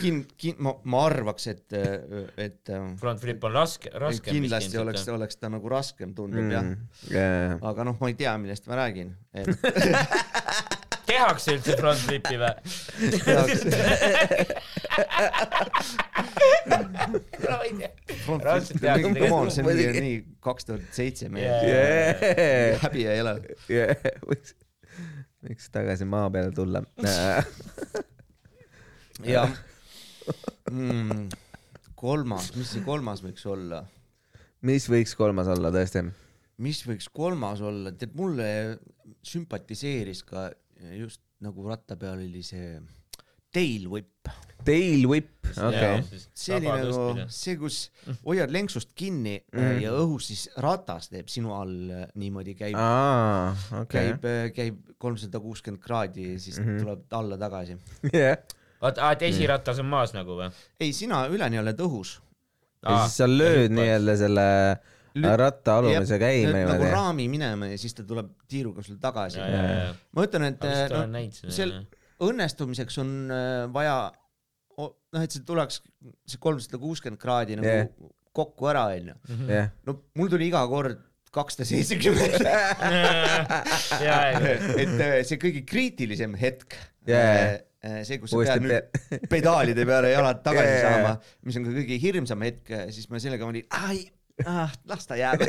kin-, 0.00 0.26
kin-, 0.36 0.56
ma, 0.58 0.72
ma 0.90 1.04
arvaks, 1.06 1.46
et, 1.52 1.72
et 1.72 2.72
eh, 2.74 2.88
front 2.98 3.20
flip 3.22 3.44
on 3.46 3.54
raske, 3.54 3.90
raskem. 3.94 4.34
kindlasti 4.34 4.78
oleks, 4.80 5.06
oleks 5.12 5.38
ta 5.38 5.50
nagu 5.52 5.70
raskem 5.70 6.14
tundub 6.16 6.50
jah. 6.52 6.64
jah. 7.12 7.54
aga 7.70 7.86
noh, 7.86 7.96
ma 8.00 8.10
ei 8.10 8.16
tea, 8.18 8.34
millest 8.42 8.66
ma 8.70 8.74
räägin, 8.80 9.14
et 9.32 9.48
tehakse 11.08 11.54
üldse 11.56 11.72
front 11.78 12.00
flip'i 12.02 12.36
või? 12.42 12.54
front 18.26 18.42
Raudselt 18.44 18.74
flip, 18.74 18.82
tehakse 18.82 19.02
come 19.06 19.30
on, 19.32 19.50
see 19.54 19.62
on 19.62 19.70
nii 19.70 19.78
tegelikult., 19.78 20.36
kaks 20.48 20.62
tuhat 20.68 20.82
seitse. 20.98 21.24
Yeah. 21.38 22.82
häbi 22.82 23.06
ei 23.08 23.22
ole. 23.22 23.34
võiks, 24.26 24.54
võiks 25.46 25.66
tagasi 25.72 26.04
maa 26.08 26.26
peale 26.34 26.50
tulla. 26.56 26.82
ja 29.26 29.46
mm, 30.70 31.28
kolmas, 31.98 32.52
mis 32.56 32.74
see 32.74 32.84
kolmas 32.86 33.22
võiks 33.24 33.46
olla? 33.48 33.82
mis 34.66 34.88
võiks 34.90 35.14
kolmas 35.18 35.50
olla 35.54 35.72
tõesti? 35.74 36.04
mis 36.62 36.82
võiks 36.86 37.08
kolmas 37.14 37.62
olla, 37.64 37.94
tead 37.94 38.14
mulle 38.18 38.50
sümpatiseeris 39.26 40.22
ka 40.28 40.48
just 40.94 41.22
nagu 41.42 41.66
ratta 41.66 41.96
peal 41.98 42.18
oli 42.18 42.42
see 42.46 42.76
tail 43.54 43.88
whip. 43.88 44.28
Tail 44.66 45.06
whip, 45.08 45.46
okei. 45.54 46.02
see 46.36 46.56
oli 46.58 46.68
nagu 46.68 47.26
see, 47.32 47.54
kus 47.56 47.76
hoiad 48.26 48.50
lenksust 48.52 48.90
kinni 48.98 49.38
mm. 49.54 49.78
ja 49.84 49.92
õhus 49.96 50.26
siis 50.28 50.42
ratas 50.60 51.08
teeb 51.12 51.30
sinu 51.32 51.54
all 51.56 51.92
äh, 51.94 52.02
niimoodi 52.18 52.56
käib 52.58 52.76
aa, 52.76 53.54
okei. 53.80 54.10
käib, 54.10 54.26
käib 54.56 54.92
kolmsada 55.00 55.40
kuuskümmend 55.40 55.80
kraadi 55.80 56.32
ja 56.34 56.42
siis 56.42 56.58
mm 56.58 56.66
-hmm. 56.66 56.82
tuleb 56.82 57.16
alla 57.20 57.38
tagasi. 57.40 57.78
jah, 58.12 58.36
oota, 58.82 59.10
et 59.14 59.26
esiratas 59.30 59.80
on 59.82 59.88
maas 59.90 60.14
nagu 60.16 60.38
või? 60.38 60.50
ei, 60.80 60.92
sina 60.96 61.24
üleni 61.32 61.60
oled 61.60 61.82
õhus. 61.86 62.18
ja 62.84 63.02
siis 63.04 63.18
sa 63.22 63.28
lööd 63.30 63.74
nii-öelda 63.74 64.16
selle 64.20 64.46
Lü- 65.18 65.34
ratta 65.40 65.78
alumise 65.80 66.18
käima 66.20 66.52
nagu 66.52 66.74
niimoodi. 66.76 66.90
raami 66.94 67.28
minema 67.32 67.70
ja 67.72 67.78
siis 67.80 67.96
ta 67.96 68.04
tuleb 68.06 68.30
tiiruga 68.50 68.84
sul 68.86 69.00
tagasi 69.02 69.42
ma 69.42 70.26
ütlen, 70.26 70.50
et 70.52 70.62
no, 70.62 70.76
seda. 70.76 71.52
sel- 71.54 71.74
õnnestumiseks 72.28 73.00
on 73.02 73.10
äh, 73.30 73.64
vaja, 73.74 73.96
noh, 74.78 75.22
et 75.22 75.34
see 75.34 75.44
tuleks 75.46 75.82
see 76.28 76.40
kolmsada 76.42 76.80
kuuskümmend 76.82 77.20
kraadi 77.22 77.58
nagu 77.58 77.68
yeah. 77.68 77.90
kokku 78.34 78.70
ära, 78.70 78.88
onju. 78.94 79.14
jah, 79.50 79.70
no 79.86 80.00
mul 80.18 80.30
tuli 80.30 80.50
iga 80.50 80.62
kord 80.70 81.04
kakssada 81.34 81.66
seitsekümmend, 81.68 82.40
ja, 84.06 84.14
et 84.80 84.94
äh, 84.96 85.18
see 85.28 85.36
kõige 85.40 85.60
kriitilisem 85.68 86.34
hetk 86.40 86.78
Jaa. 87.08 87.58
Äh, 87.84 88.02
see, 88.08 88.20
kus 88.22 88.34
sa 88.34 88.44
pead 88.44 88.66
nüüd 88.66 89.00
pedaalide 89.32 89.86
peale 89.88 90.12
jalad 90.14 90.44
tagasi 90.44 90.76
jaa, 90.76 90.84
saama, 90.86 91.16
mis 91.46 91.58
on 91.60 91.66
ka 91.68 91.74
kõige 91.80 91.98
hirmsam 92.04 92.46
hetk, 92.46 92.72
siis 92.94 93.10
ma 93.10 93.20
sellega 93.22 93.46
olin, 93.48 93.66
ai, 93.78 94.06
ah, 94.46 94.72
las 94.88 95.06
ta 95.08 95.16
jääb. 95.18 95.42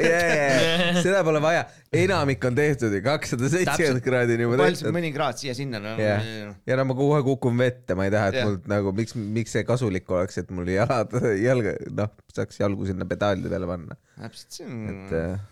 seda 1.03 1.21
pole 1.25 1.41
vaja, 1.43 1.65
enamik 1.95 2.45
on 2.49 2.57
tehtud 2.57 2.93
ju, 2.95 3.01
kakssada 3.05 3.49
seitsekümmend 3.51 4.03
kraadi 4.05 4.37
on 4.37 4.43
juba 4.45 4.59
tehtud. 4.63 4.93
mõni 4.95 5.11
kraad 5.15 5.41
siia-sinna, 5.41 5.81
no 5.83 5.93
Jah. 5.99 6.25
ja 6.69 6.79
no 6.79 6.87
ma 6.89 6.97
kohe 6.97 7.21
kukun 7.25 7.59
vette, 7.59 7.97
ma 7.97 8.07
ei 8.07 8.13
taha, 8.13 8.31
et 8.31 8.39
Jah. 8.39 8.49
mul 8.49 8.57
nagu 8.71 8.93
miks, 8.97 9.15
miks 9.19 9.55
see 9.57 9.65
kasulik 9.67 10.09
oleks, 10.13 10.41
et 10.41 10.49
mul 10.55 10.69
jalad, 10.73 11.13
jalga, 11.47 11.75
noh, 12.01 12.13
saaks 12.35 12.61
jalgu 12.63 12.89
sinna 12.89 13.07
pedaalide 13.09 13.51
peale 13.51 13.69
panna, 13.69 13.99
täpselt, 14.17 14.49
see 14.59 14.69
et 14.69 15.13
on, 15.15 15.21
äh, 15.21 15.47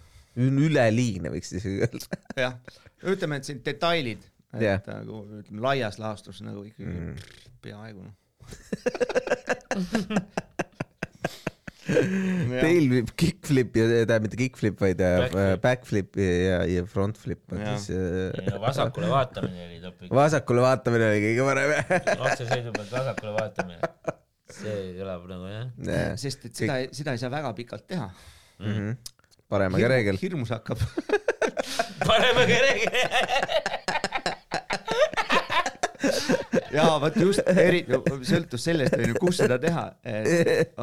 üleliigne 0.47 1.33
võiks 1.33 1.53
isegi 1.57 1.85
öelda. 1.85 2.21
jah, 2.37 2.57
ütleme, 3.05 3.41
et 3.41 3.49
siin 3.49 3.61
detailid, 3.65 4.25
et 4.53 4.61
Jah. 4.63 4.79
nagu 4.87 5.23
ütleme 5.41 5.61
laias 5.65 5.99
laastus 5.99 6.41
nagu 6.45 6.63
ikkagi 6.63 6.97
Mm. 6.97 7.15
peaaegu 7.61 8.03
noh. 8.07 8.15
Flip, 11.87 13.11
kickflip 13.15 13.75
ja 13.79 13.85
tähendab 13.87 14.25
mitte 14.25 14.37
kickflip, 14.39 14.75
vaid 14.83 14.99
äh, 15.03 15.19
Backflip. 15.23 15.61
backflip 15.63 16.17
ja, 16.19 16.57
ja 16.67 16.81
frontflip 16.89 17.53
on 17.55 17.61
siis 17.77 17.85
äh, 17.95 18.49
no 18.51 18.59
vasakule 18.63 19.07
vaatamine 19.11 19.67
oli 19.69 19.77
topik. 19.85 20.11
vasakule 20.11 20.65
vaatamine 20.65 21.07
oli 21.13 21.21
kõige 21.23 21.45
parem 21.47 21.71
otsesõidu 22.27 22.73
pealt 22.75 22.91
vasakule 22.97 23.33
vaatamine. 23.37 23.79
see 24.57 24.75
kõlab 24.99 25.29
nagu 25.31 25.47
jah. 25.53 25.69
jah. 25.87 26.11
sest 26.19 26.49
et 26.49 26.59
seda, 26.59 26.77
seda 26.99 27.15
ei 27.15 27.23
saa 27.23 27.31
väga 27.31 27.53
pikalt 27.55 27.87
teha. 27.87 28.09
Mhm. 28.59 28.91
paremaga 29.47 29.87
reegel. 29.95 30.19
hirmus 30.21 30.51
hakkab. 30.57 30.83
paneme 32.03 32.43
kerege. 32.51 33.05
jaa, 36.77 36.93
vot 37.01 37.17
just, 37.21 37.41
eriti 37.51 37.97
sõltus 38.27 38.65
sellest, 38.67 38.95
kus 39.21 39.41
seda 39.41 39.57
teha. 39.61 39.85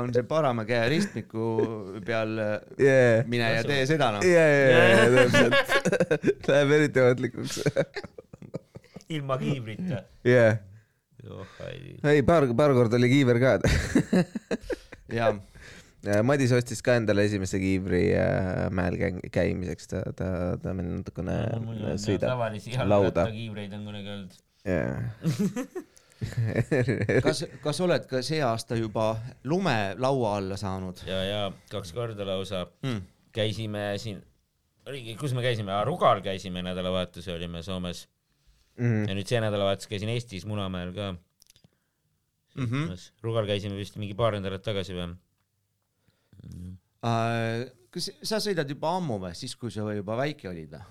on 0.01 0.13
see 0.15 0.27
parema 0.29 0.67
käe 0.69 0.85
ristmiku 0.93 1.49
peal, 2.07 2.37
yeah. 2.81 3.25
mine 3.31 3.51
ja 3.57 3.65
tee 3.67 3.81
seda 3.91 4.13
noh. 4.17 4.27
ja, 4.27 4.45
ja, 4.51 4.85
ja 4.91 5.09
täpselt. 5.17 5.75
Läheb 6.51 6.77
eriti 6.79 7.05
ohtlikuks. 7.05 7.59
ilma 9.15 9.39
kiivrita. 9.41 10.05
jah, 10.29 10.61
ei. 12.05 12.23
paar, 12.27 12.47
paar 12.57 12.77
korda 12.77 13.01
oli 13.01 13.11
kiiver 13.13 13.41
ka. 13.43 13.59
ja, 15.13 15.33
Madis 16.27 16.53
ostis 16.53 16.83
ka 16.85 16.99
endale 17.01 17.25
esimese 17.25 17.59
kiivri 17.63 18.11
äh, 18.19 18.67
mäel 18.75 18.99
käi- 19.01 19.31
käimiseks, 19.33 19.89
ta, 19.89 20.03
ta, 20.17 20.27
ta 20.61 20.75
meil 20.77 20.91
natukene 20.99 21.39
sõidab 22.01 22.43
lauda. 22.45 23.25
jalgrattakiivreid 23.25 23.73
on 23.79 23.87
kunagi 23.89 24.13
olnud. 24.17 24.43
kas, 27.25 27.45
kas 27.65 27.81
oled 27.85 28.07
ka 28.09 28.23
see 28.25 28.41
aasta 28.45 28.79
juba 28.79 29.11
lume 29.45 29.77
laua 30.01 30.37
alla 30.39 30.57
saanud 30.57 31.03
ja, 31.09 31.21
ja 31.29 31.43
kaks 31.71 31.93
korda 31.93 32.25
lausa 32.27 32.65
mm.? 32.83 33.03
käisime 33.35 33.99
siin, 33.99 34.23
oligi, 34.87 35.17
kus 35.21 35.35
me 35.35 35.43
käisime, 35.45 35.75
Rugal 35.85 36.23
käisime 36.25 36.63
nädalavahetusel, 36.63 37.37
olime 37.37 37.63
Soomes 37.63 38.09
Mhm. 38.75 39.05
ja 39.07 39.15
nüüd 39.15 39.29
see 39.31 39.39
nädalavahetus 39.39 39.87
käisin 39.87 40.11
Eestis 40.11 40.47
Munamäel 40.51 40.91
ka 40.97 41.15
Mm 42.55 42.65
-hmm. 42.65 42.99
Rugal 43.23 43.47
käisime 43.47 43.77
vist 43.77 43.97
mingi 43.97 44.15
paar 44.15 44.33
nädalat 44.33 44.63
tagasi 44.63 44.95
või? 44.95 45.17
Äh, 47.05 47.71
kas 47.91 48.11
sa 48.23 48.39
sõidad 48.39 48.69
juba 48.69 48.97
ammu 48.97 49.19
või, 49.19 49.35
siis 49.35 49.57
kui 49.57 49.71
sa 49.71 49.81
juba 49.93 50.17
väike 50.17 50.49
olid 50.49 50.71
või? 50.71 50.83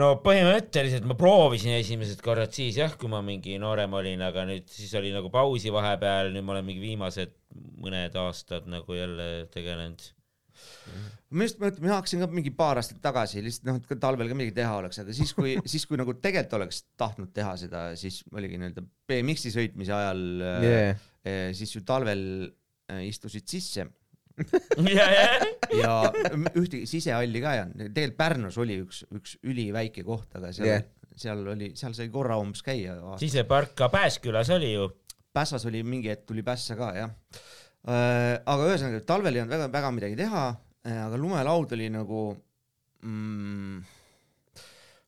No 0.00 0.10
põhimõtteliselt 0.24 1.06
ma 1.08 1.16
proovisin 1.18 1.76
esimesed 1.78 2.20
korrad 2.24 2.52
siis 2.56 2.76
jah, 2.80 2.92
kui 3.00 3.10
ma 3.12 3.22
mingi 3.24 3.56
noorem 3.60 3.94
olin, 3.98 4.24
aga 4.26 4.44
nüüd 4.48 4.68
siis 4.72 4.92
oli 4.98 5.12
nagu 5.14 5.30
pausi 5.32 5.72
vahepeal, 5.74 6.32
nüüd 6.34 6.44
ma 6.46 6.56
olen 6.56 6.68
mingi 6.68 6.84
viimased 6.84 7.32
mõned 7.82 8.18
aastad 8.20 8.68
nagu 8.68 8.96
jälle 8.96 9.46
tegelenud. 9.54 10.04
ma 11.36 11.46
just 11.48 11.58
mõtlen, 11.60 11.84
ma 11.84 11.96
hakkasin 11.96 12.22
ka 12.24 12.28
mingi 12.32 12.52
paar 12.56 12.80
aastat 12.80 13.00
tagasi 13.04 13.42
lihtsalt 13.44 13.68
noh, 13.68 13.80
et 13.80 14.00
talvel 14.00 14.30
ka 14.30 14.36
midagi 14.36 14.56
teha 14.56 14.76
oleks, 14.82 15.00
aga 15.02 15.16
siis 15.16 15.32
kui, 15.36 15.56
siis 15.72 15.88
kui 15.88 16.00
nagu 16.00 16.14
tegelikult 16.20 16.60
oleks 16.60 16.84
tahtnud 17.00 17.32
teha 17.36 17.56
seda, 17.60 17.88
siis 18.00 18.22
oligi 18.36 18.60
nii-öelda 18.60 18.84
BMX-i 19.08 19.52
sõitmise 19.54 19.96
ajal 19.96 20.24
Yeah. 20.46 20.96
yeah., 21.26 21.50
siis 21.56 21.72
ju 21.74 21.82
talvel 21.86 22.20
äh, 22.92 23.02
istusid 23.08 23.48
sisse 23.50 23.88
ja, 24.98 25.06
ja, 25.12 25.28
ja 25.80 25.94
ühtegi 26.52 26.84
sisehalli 26.88 27.40
ka 27.40 27.54
ei 27.56 27.62
olnud, 27.64 27.80
tegelikult 27.88 28.18
Pärnus 28.20 28.58
oli 28.60 28.78
üks, 28.84 29.02
üks 29.16 29.36
üliväike 29.46 30.04
koht, 30.06 30.28
aga 30.36 30.52
seal 30.56 30.68
yeah., 30.68 30.84
seal 31.16 31.42
oli, 31.48 31.70
seal 31.78 31.94
sai 31.96 32.10
korra 32.12 32.36
umbes 32.40 32.62
käia. 32.64 32.96
sisepark 33.20 33.74
ka 33.78 33.88
Pääskülas 33.92 34.50
oli 34.52 34.74
ju. 34.74 34.90
Pässas 35.36 35.66
oli 35.68 35.82
mingi 35.84 36.08
hetk 36.12 36.24
tuli 36.28 36.44
Pässa 36.44 36.76
ka 36.78 36.92
jah. 36.96 37.12
aga 37.86 38.68
ühesõnaga 38.70 39.02
talvel 39.08 39.36
ei 39.36 39.44
olnud 39.44 39.56
väga, 39.56 39.68
väga 39.72 39.92
midagi 39.96 40.18
teha, 40.18 40.46
aga 41.06 41.20
lumelaud 41.20 41.72
oli 41.76 41.88
nagu 41.92 42.22
mm,, 43.04 43.80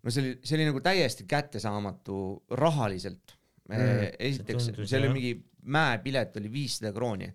no 0.04 0.14
see 0.14 0.24
oli, 0.24 0.34
see 0.42 0.58
oli 0.58 0.68
nagu 0.70 0.82
täiesti 0.84 1.26
kättesaamatu 1.28 2.20
rahaliselt 2.60 3.36
mm,. 3.68 4.14
esiteks 4.18 4.68
see, 4.68 4.76
tundus, 4.76 4.90
see 4.90 5.00
oli 5.00 5.10
jah. 5.10 5.16
mingi 5.16 5.32
mäepilet 5.68 6.36
oli 6.40 6.52
viissada 6.52 6.92
krooni. 6.96 7.28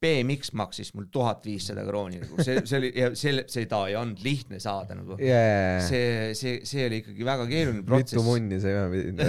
BMX 0.00 0.54
maksis 0.56 0.94
mul 0.96 1.10
tuhat 1.12 1.44
viissada 1.44 1.82
krooni, 1.84 2.22
nagu 2.22 2.40
see, 2.40 2.62
see 2.64 2.78
oli 2.78 2.90
ja 2.96 3.10
selle, 3.18 3.44
seda 3.52 3.82
ei 3.90 3.96
olnud 4.00 4.22
lihtne 4.24 4.60
saada 4.62 4.96
nagu. 4.96 5.18
yeah.. 5.20 5.82
see, 5.84 6.30
see, 6.38 6.60
see 6.64 6.86
oli 6.88 7.02
ikkagi 7.02 7.26
väga 7.28 7.44
keeruline 7.50 7.84
protsess 7.84 8.16
mitu. 8.16 8.24
munni 8.24 8.60
sa 8.62 8.72
ühe 8.76 8.86
pidid? 8.94 9.20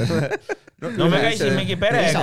no 1.02 1.10
me 1.12 1.20
käisime 1.26 1.58
mingi 1.60 1.76
perega, 1.82 2.22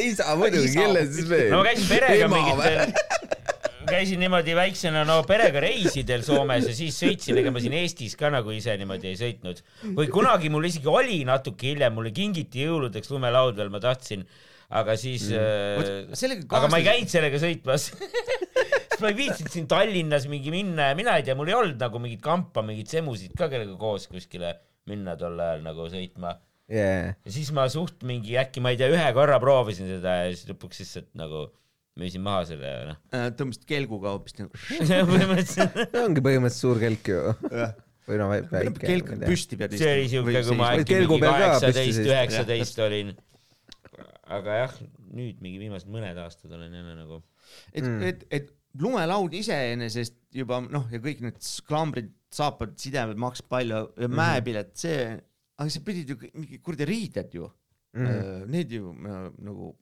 isa 0.00 0.32
muidugi, 0.40 0.70
Isa. 0.70 0.80
kelle 0.80 1.04
siis 1.10 1.28
veel? 1.28 1.50
no 1.52 1.60
ma 1.60 1.66
käisin 1.68 1.90
perega 1.92 2.30
mingitel, 2.32 2.94
käisin 3.92 4.22
niimoodi 4.24 4.56
väiksena 4.56 5.02
no 5.06 5.18
perega 5.28 5.60
reisidel 5.62 6.24
Soomes 6.26 6.70
ja 6.70 6.74
siis 6.78 6.96
sõitsin, 7.04 7.36
ega 7.42 7.52
ma 7.52 7.60
siin 7.60 7.76
Eestis 7.76 8.16
ka 8.16 8.32
nagu 8.32 8.54
ise 8.56 8.78
niimoodi 8.80 9.12
ei 9.12 9.20
sõitnud. 9.20 9.60
või 9.98 10.08
kunagi 10.14 10.48
mul 10.54 10.70
isegi 10.70 10.88
oli 10.88 11.20
natuke 11.28 11.68
hiljem, 11.74 11.92
mulle 12.00 12.14
kingiti 12.16 12.64
jõuludeks 12.64 13.12
lumelaud 13.12 13.60
veel, 13.60 13.70
ma 13.76 13.82
tahtsin, 13.84 14.24
aga 14.72 14.96
siis 15.00 15.28
mm., 15.30 16.14
sellega 16.18 16.48
aga 16.58 16.70
ma 16.72 16.80
ei 16.80 16.88
käinud 16.88 17.12
sellega 17.12 17.40
sõitmas 17.42 17.90
ma 19.02 19.10
ei 19.10 19.18
viitsinud 19.18 19.52
siin 19.52 19.68
Tallinnas 19.70 20.28
mingi 20.30 20.52
minna 20.54 20.90
ja 20.92 20.98
mina 20.98 21.16
ei 21.18 21.26
tea, 21.26 21.36
mul 21.38 21.50
ei 21.50 21.58
olnud 21.58 21.80
nagu 21.80 22.00
mingit 22.02 22.22
kampa, 22.24 22.64
mingeid 22.66 22.90
semusid 22.92 23.34
ka, 23.38 23.50
kellega 23.52 23.74
koos 23.80 24.08
kuskile 24.10 24.54
minna 24.90 25.14
tol 25.18 25.38
ajal 25.38 25.62
nagu 25.64 25.86
sõitma. 25.90 26.36
yeah.. 26.70 27.14
ja 27.14 27.34
siis 27.34 27.52
ma 27.54 27.66
suht 27.72 28.02
mingi 28.06 28.38
äkki 28.40 28.62
ma 28.64 28.74
ei 28.74 28.80
tea, 28.80 28.90
ühe 28.92 29.08
korra 29.16 29.38
proovisin 29.42 29.90
seda 29.90 30.22
ja 30.22 30.30
siis 30.32 30.48
lõpuks 30.50 30.82
lihtsalt 30.82 31.10
nagu 31.18 31.46
müüsin 32.00 32.24
maha 32.24 32.44
selle 32.48 32.68
ja 32.68 32.84
noh. 32.88 33.00
Äh, 33.12 33.28
tõmbasid 33.36 33.66
kelguga 33.68 34.14
hoopis 34.14 34.38
nagu. 34.38 34.52
põhimõtteliselt 35.12 35.96
ongi 36.04 36.24
põhimõtteliselt 36.24 36.62
suur 36.62 36.80
kelk 36.82 37.12
ju. 37.12 37.34
või 38.08 38.20
no 38.22 38.30
väike. 38.32 38.72
kelk 38.80 39.12
püsti 39.26 39.58
pead 39.60 39.76
see 39.78 39.92
oli 39.98 40.08
siuke, 40.10 40.46
kui 40.48 40.58
ma 40.58 40.72
äkki 40.78 41.02
mingi 41.04 41.20
kaheksateist, 41.26 42.02
üheksateist 42.06 42.82
olin. 42.86 43.12
Aga 44.30 44.56
jah, 44.62 44.74
nüüd 45.12 45.40
mingi 45.42 45.58
viimased 45.58 45.88
mõned 45.90 46.18
aastad 46.22 46.52
olen 46.52 46.72
jälle 46.72 46.94
nagu. 46.96 47.22
et 47.74 47.84
Mm. 47.84 48.02
et, 48.02 48.24
et 48.30 48.50
lumelaud 48.78 49.32
iseenesest 49.34 50.14
juba 50.32 50.60
noh, 50.60 50.86
ja 50.90 50.98
kõik 50.98 51.20
need 51.20 51.36
klambrid, 51.68 52.12
saapad, 52.32 52.76
sidemed 52.80 53.16
maksid 53.20 53.48
palju 53.48 53.80
ja 53.98 54.08
Mhm. 54.08 54.14
mäepilet, 54.16 54.70
see, 54.78 55.20
aga 55.58 55.68
sa 55.70 55.80
pidid 55.80 56.08
ju 56.08 56.16
kõik- 56.16 56.34
mingi 56.34 56.58
kuradi 56.62 56.86
riided 56.88 57.34
ju 57.34 57.50
mm., 57.94 58.46
need 58.48 58.70
ju 58.72 58.88
äh, 59.04 59.30
nagu, 59.44 59.74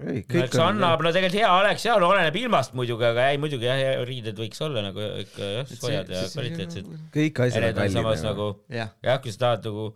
ei, 0.00 0.22
no 0.24 0.44
eks 0.46 0.56
annab, 0.64 1.02
no 1.04 1.10
tegelikult 1.12 1.36
hea 1.36 1.50
oleks 1.60 1.84
ja 1.84 1.98
no 2.00 2.08
oleneb 2.08 2.36
ilmast 2.40 2.72
muidugi, 2.78 3.04
aga 3.04 3.26
ei 3.34 3.36
muidugi 3.42 3.68
jah, 3.68 4.00
riided 4.08 4.38
võiks 4.40 4.62
olla 4.64 4.80
nagu 4.86 4.98
ikka 5.20 5.50
jah, 5.58 5.66
soojad 5.68 6.08
ja 6.14 6.22
kvaliteetsed. 6.32 6.88
kõik 7.12 7.42
asjad 7.44 7.68
on 7.76 7.82
on 7.84 7.90
samas 7.98 8.22
kallid. 8.22 8.24
nagu 8.30 8.48
jah, 8.72 8.94
jah, 9.04 9.20
kui 9.20 9.34
sa 9.34 9.38
tahad 9.44 9.64
nagu, 9.68 9.90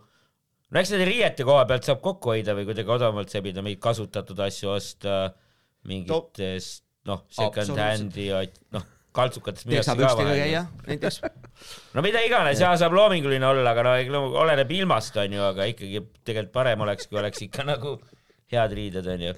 no 0.71 0.81
eks 0.81 0.91
nende 0.93 1.07
riiete 1.07 1.45
koha 1.47 1.63
pealt 1.69 1.87
saab 1.87 2.01
kokku 2.03 2.33
hoida 2.33 2.55
või 2.57 2.67
kuidagi 2.67 2.93
odavamalt 2.97 3.31
sebida, 3.33 3.63
mingeid 3.65 3.83
kasutatud 3.83 4.39
asju 4.47 4.73
osta, 4.73 5.17
mingitest 5.87 6.83
noh, 7.07 7.23
second 7.31 7.79
hand'i, 7.79 8.27
noh, 8.75 8.87
kaltsukatest 9.17 9.67
müüakse 9.69 9.95
ka 9.97 10.11
vahel. 10.19 10.57
näiteks, 10.87 11.21
no 11.95 12.03
mida 12.05 12.21
iganes 12.25 12.61
ja 12.61 12.73
saab 12.79 12.95
loominguline 12.97 13.47
olla, 13.47 13.71
aga 13.71 13.85
no 14.11 14.23
oleneb 14.43 14.73
ilmast 14.79 15.17
onju, 15.23 15.43
aga 15.51 15.69
ikkagi 15.71 16.03
tegelikult 16.27 16.53
parem 16.55 16.83
oleks, 16.85 17.09
kui 17.09 17.21
oleks 17.21 17.45
ikka 17.47 17.65
nagu 17.71 17.95
head 18.51 18.75
riided 18.77 19.07
onju. 19.15 19.37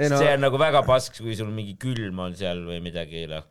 no 0.00 0.22
see 0.22 0.32
on 0.32 0.42
nagu 0.48 0.60
väga 0.60 0.82
pask, 0.88 1.20
kui 1.22 1.36
sul 1.38 1.52
mingi 1.54 1.76
külm 1.80 2.24
on 2.26 2.36
seal 2.38 2.64
või 2.68 2.80
midagi, 2.84 3.26
noh. 3.30 3.44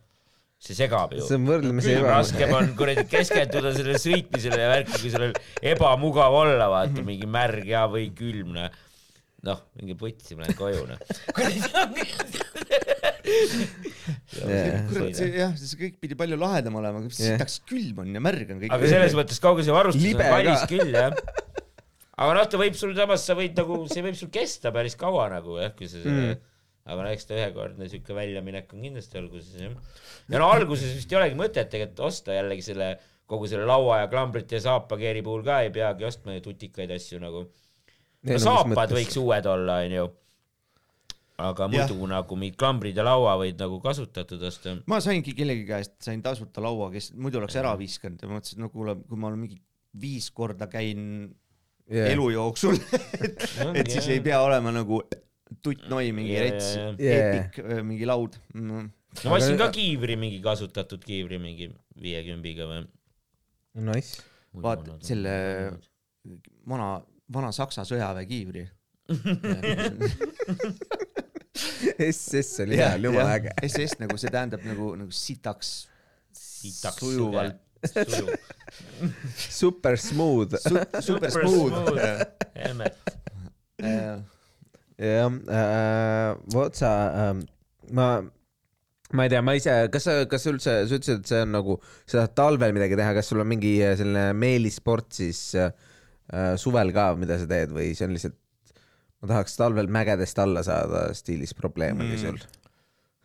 See 0.66 0.74
segab 0.78 1.14
ju. 1.14 1.22
see 1.28 1.38
on 1.38 1.46
võrdlemisi 1.50 1.92
külm 1.94 2.02
eba- 2.08 2.16
raskem 2.18 2.54
on 2.58 2.72
kuradi 2.80 3.04
keskenduda 3.12 3.74
sellele 3.76 4.00
sõitmisele 4.02 4.60
ja 4.64 4.72
värki, 4.74 4.98
kui 5.04 5.12
sul 5.14 5.28
on 5.30 5.36
ebamugav 5.74 6.34
olla, 6.42 6.68
vaata 6.74 7.04
mingi 7.06 7.30
märg 7.30 7.68
ja, 7.70 7.86
või 7.92 8.08
külm, 8.18 8.56
noh. 8.58 8.82
noh, 9.46 9.60
mingi 9.78 9.94
putsi, 10.00 10.34
ma 10.40 10.48
lähen 10.48 10.58
koju, 10.58 10.88
noh. 10.90 11.00
Kurat 14.90 15.16
see 15.18 15.30
jah, 15.38 15.54
see 15.60 15.80
kõik 15.80 15.96
pidi 16.02 16.18
palju 16.18 16.38
lahedam 16.40 16.76
olema, 16.80 17.02
sitaks 17.14 17.60
külm 17.70 18.02
on 18.04 18.14
ja 18.18 18.22
märg 18.24 18.52
on 18.56 18.62
kõik. 18.64 18.74
aga 18.76 18.90
selles 18.92 19.16
mõttes 19.18 19.42
kogu 19.44 19.66
see 19.66 19.76
varustus 19.76 20.04
Libe 20.04 20.26
on 20.26 20.34
kallis 20.34 20.64
ka. 20.66 20.70
küll, 20.72 20.92
jah. 20.96 21.14
aga 22.16 22.36
noh, 22.40 22.50
ta 22.52 22.60
võib 22.62 22.78
sul 22.80 22.94
samas, 22.98 23.26
sa 23.28 23.38
võid 23.38 23.56
nagu, 23.60 23.80
see 23.92 24.04
võib 24.06 24.18
sul 24.20 24.32
kesta 24.34 24.74
päris 24.76 24.98
kaua 25.00 25.30
nagu 25.38 25.60
jah, 25.62 25.74
kui 25.78 25.90
sa 25.92 26.02
Mm. 26.06 26.36
Aga 26.86 27.02
no 27.02 27.12
eks 27.16 27.26
ta 27.26 27.38
ühekordne 27.38 27.90
siuke 27.90 28.14
väljaminek 28.14 28.74
on 28.76 28.86
kindlasti 28.86 29.18
alguses 29.22 29.56
jah. 29.58 29.76
ja 30.30 30.42
no 30.42 30.50
alguses 30.54 30.94
vist 30.94 31.12
ei 31.12 31.20
olegi 31.20 31.38
mõtet 31.40 31.72
tegelikult 31.72 32.04
osta 32.12 32.36
jällegi 32.36 32.66
selle 32.68 32.90
kogu 33.30 33.50
selle 33.50 33.66
laua 33.66 34.04
ja 34.04 34.10
klambrite 34.12 34.60
ja 34.60 34.66
saapakeeri 34.68 35.24
puhul 35.26 35.42
ka 35.46 35.64
ei 35.66 35.72
peagi 35.74 36.06
ostma 36.06 36.36
ju 36.38 36.44
tutikaid 36.46 36.94
asju 36.94 37.22
nagu. 37.24 37.48
no 38.30 38.38
saapad 38.42 38.94
võiks 38.94 39.18
uued 39.22 39.50
olla, 39.50 39.80
onju. 39.88 40.06
aga 41.46 41.68
muidu 41.74 42.12
nagu 42.12 42.38
mingid 42.40 42.60
klambrid 42.62 43.02
ja 43.02 43.08
laua 43.08 43.34
võid 43.42 43.58
nagu 43.60 43.80
kasutatud 43.82 44.46
osta. 44.52 44.78
ma 44.86 45.02
saingi 45.04 45.34
kellegi 45.38 45.66
käest, 45.72 45.98
sain 46.06 46.22
tasuta 46.26 46.62
laua, 46.64 46.92
kes 46.94 47.14
muidu 47.18 47.42
oleks 47.42 47.58
ära 47.62 47.74
viskanud 47.80 48.22
ja 48.22 48.30
mõtlesin, 48.30 48.62
no 48.62 48.70
kuule, 48.70 49.00
kui 49.10 49.18
ma 49.18 49.32
olen 49.32 49.42
mingi 49.48 49.58
viis 50.02 50.30
korda 50.36 50.70
käin 50.70 51.02
yeah. 51.90 52.12
elu 52.14 52.30
jooksul, 52.36 52.78
et, 53.26 53.42
et 53.74 53.90
siis 53.90 54.14
ei 54.14 54.22
pea 54.22 54.44
olema 54.46 54.76
nagu 54.76 55.02
tuttnoi 55.66 56.12
mingi 56.16 56.34
Jaa, 56.36 56.44
rets 56.46 56.70
jaa. 56.76 56.94
epic 56.98 57.60
äh, 57.64 57.82
mingi 57.86 58.06
laud 58.10 58.38
mm.. 58.54 58.86
no 59.24 59.32
ma 59.32 59.40
ostsin 59.40 59.60
ka 59.60 59.70
kiivri, 59.74 60.18
mingi 60.20 60.40
kasutatud 60.44 61.04
kiivri 61.06 61.40
mingi 61.42 61.70
viiekümbiga 62.02 62.68
või. 62.70 62.86
Nice. 63.86 64.24
vaat 64.64 64.88
selle 65.04 65.36
vana, 66.68 66.90
vana 67.32 67.52
Saksa 67.56 67.86
sõjaväekiivri. 67.88 68.66
SS 72.12 72.64
oli 72.66 72.80
hea, 72.80 72.96
jumala 73.00 73.36
äge. 73.38 73.54
SS 73.68 74.00
nagu 74.02 74.18
see 74.20 74.32
tähendab 74.34 74.64
nagu, 74.68 74.96
nagu 75.00 75.12
sitaks 75.16 75.70
sitaks 76.36 77.00
sujuvalt, 77.00 77.60
sujuv. 77.94 78.32
super 79.60 80.00
smooth. 80.02 80.58
su-, 80.64 80.86
super 81.06 81.32
smooth. 81.32 81.76
Helmet. 82.56 82.98
Jah 85.02 85.28
äh,, 85.32 86.38
vot 86.54 86.78
sa 86.78 86.92
äh,, 87.10 87.34
ma, 87.92 88.08
ma 89.14 89.26
ei 89.26 89.32
tea, 89.34 89.42
ma 89.46 89.56
ise, 89.58 89.74
kas 89.94 90.08
sa, 90.08 90.16
kas 90.30 90.46
sa 90.46 90.54
üldse, 90.54 90.76
sa 90.88 91.00
ütlesid, 91.00 91.22
et 91.22 91.32
see 91.32 91.44
on 91.46 91.54
nagu, 91.56 91.78
sa 92.06 92.22
tahad 92.22 92.36
talvel 92.40 92.76
midagi 92.78 92.98
teha, 93.00 93.12
kas 93.18 93.30
sul 93.32 93.44
on 93.44 93.50
mingi 93.52 93.76
äh, 93.84 93.96
selline 94.00 94.32
meelisport 94.38 95.12
siis 95.18 95.42
äh, 95.60 95.72
äh, 96.32 96.56
suvel 96.62 96.94
ka, 96.96 97.12
mida 97.20 97.40
sa 97.42 97.50
teed 97.50 97.76
või 97.76 97.92
see 97.98 98.08
on 98.08 98.16
lihtsalt, 98.16 98.40
ma 99.22 99.32
tahaks 99.36 99.60
talvel 99.60 99.92
mägedest 99.92 100.42
alla 100.44 100.66
saada 100.66 101.08
stiilis 101.18 101.56
probleem 101.58 102.02
oli 102.06 102.20
sul? 102.22 102.42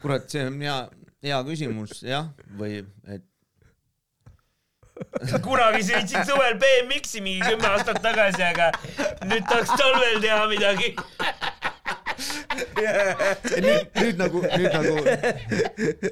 kurat, 0.01 0.29
see 0.33 0.47
on 0.49 0.61
hea, 0.64 0.79
hea 1.27 1.43
küsimus 1.49 2.01
jah, 2.07 2.31
või 2.59 2.81
et 3.11 3.27
kunagi 5.47 5.83
sõitsin 5.87 6.25
suvel 6.29 6.57
BMX-i 6.61 7.23
mingi 7.25 7.45
kümme 7.45 7.68
aastat 7.73 8.01
tagasi, 8.05 8.43
aga 8.45 8.71
nüüd 9.29 9.47
tahaks 9.49 9.73
talvel 9.81 10.21
teha 10.23 10.43
midagi. 10.51 10.91
nüüd, 13.64 13.86
nüüd 14.00 14.18
nagu, 14.20 14.42
nüüd 14.44 14.74
nagu, 14.74 14.94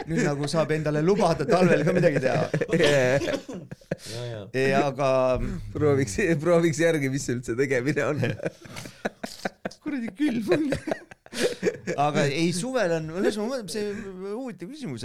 nüüd 0.09 0.25
nagu 0.25 0.49
saab 0.51 0.71
endale 0.77 1.03
lubada 1.05 1.47
talvel 1.49 1.85
ka 1.87 1.95
midagi 1.97 2.23
teha. 2.25 2.45
aga 4.83 5.11
prooviks, 5.75 6.19
prooviks 6.43 6.81
järgi, 6.83 7.11
mis 7.11 7.29
üldse 7.29 7.57
tegemine 7.59 8.07
on. 8.07 8.25
kuradi 9.85 10.15
külm 10.19 10.53
on. 10.57 10.69
Aga 12.05 12.25
ei, 12.29 12.51
suvel 12.57 12.95
on, 12.99 13.09
ühesõnaga 13.19 13.49
ma 13.49 13.59
mõtlen, 13.59 13.71
see 13.73 14.33
huvitav 14.33 14.71
küsimus, 14.73 15.05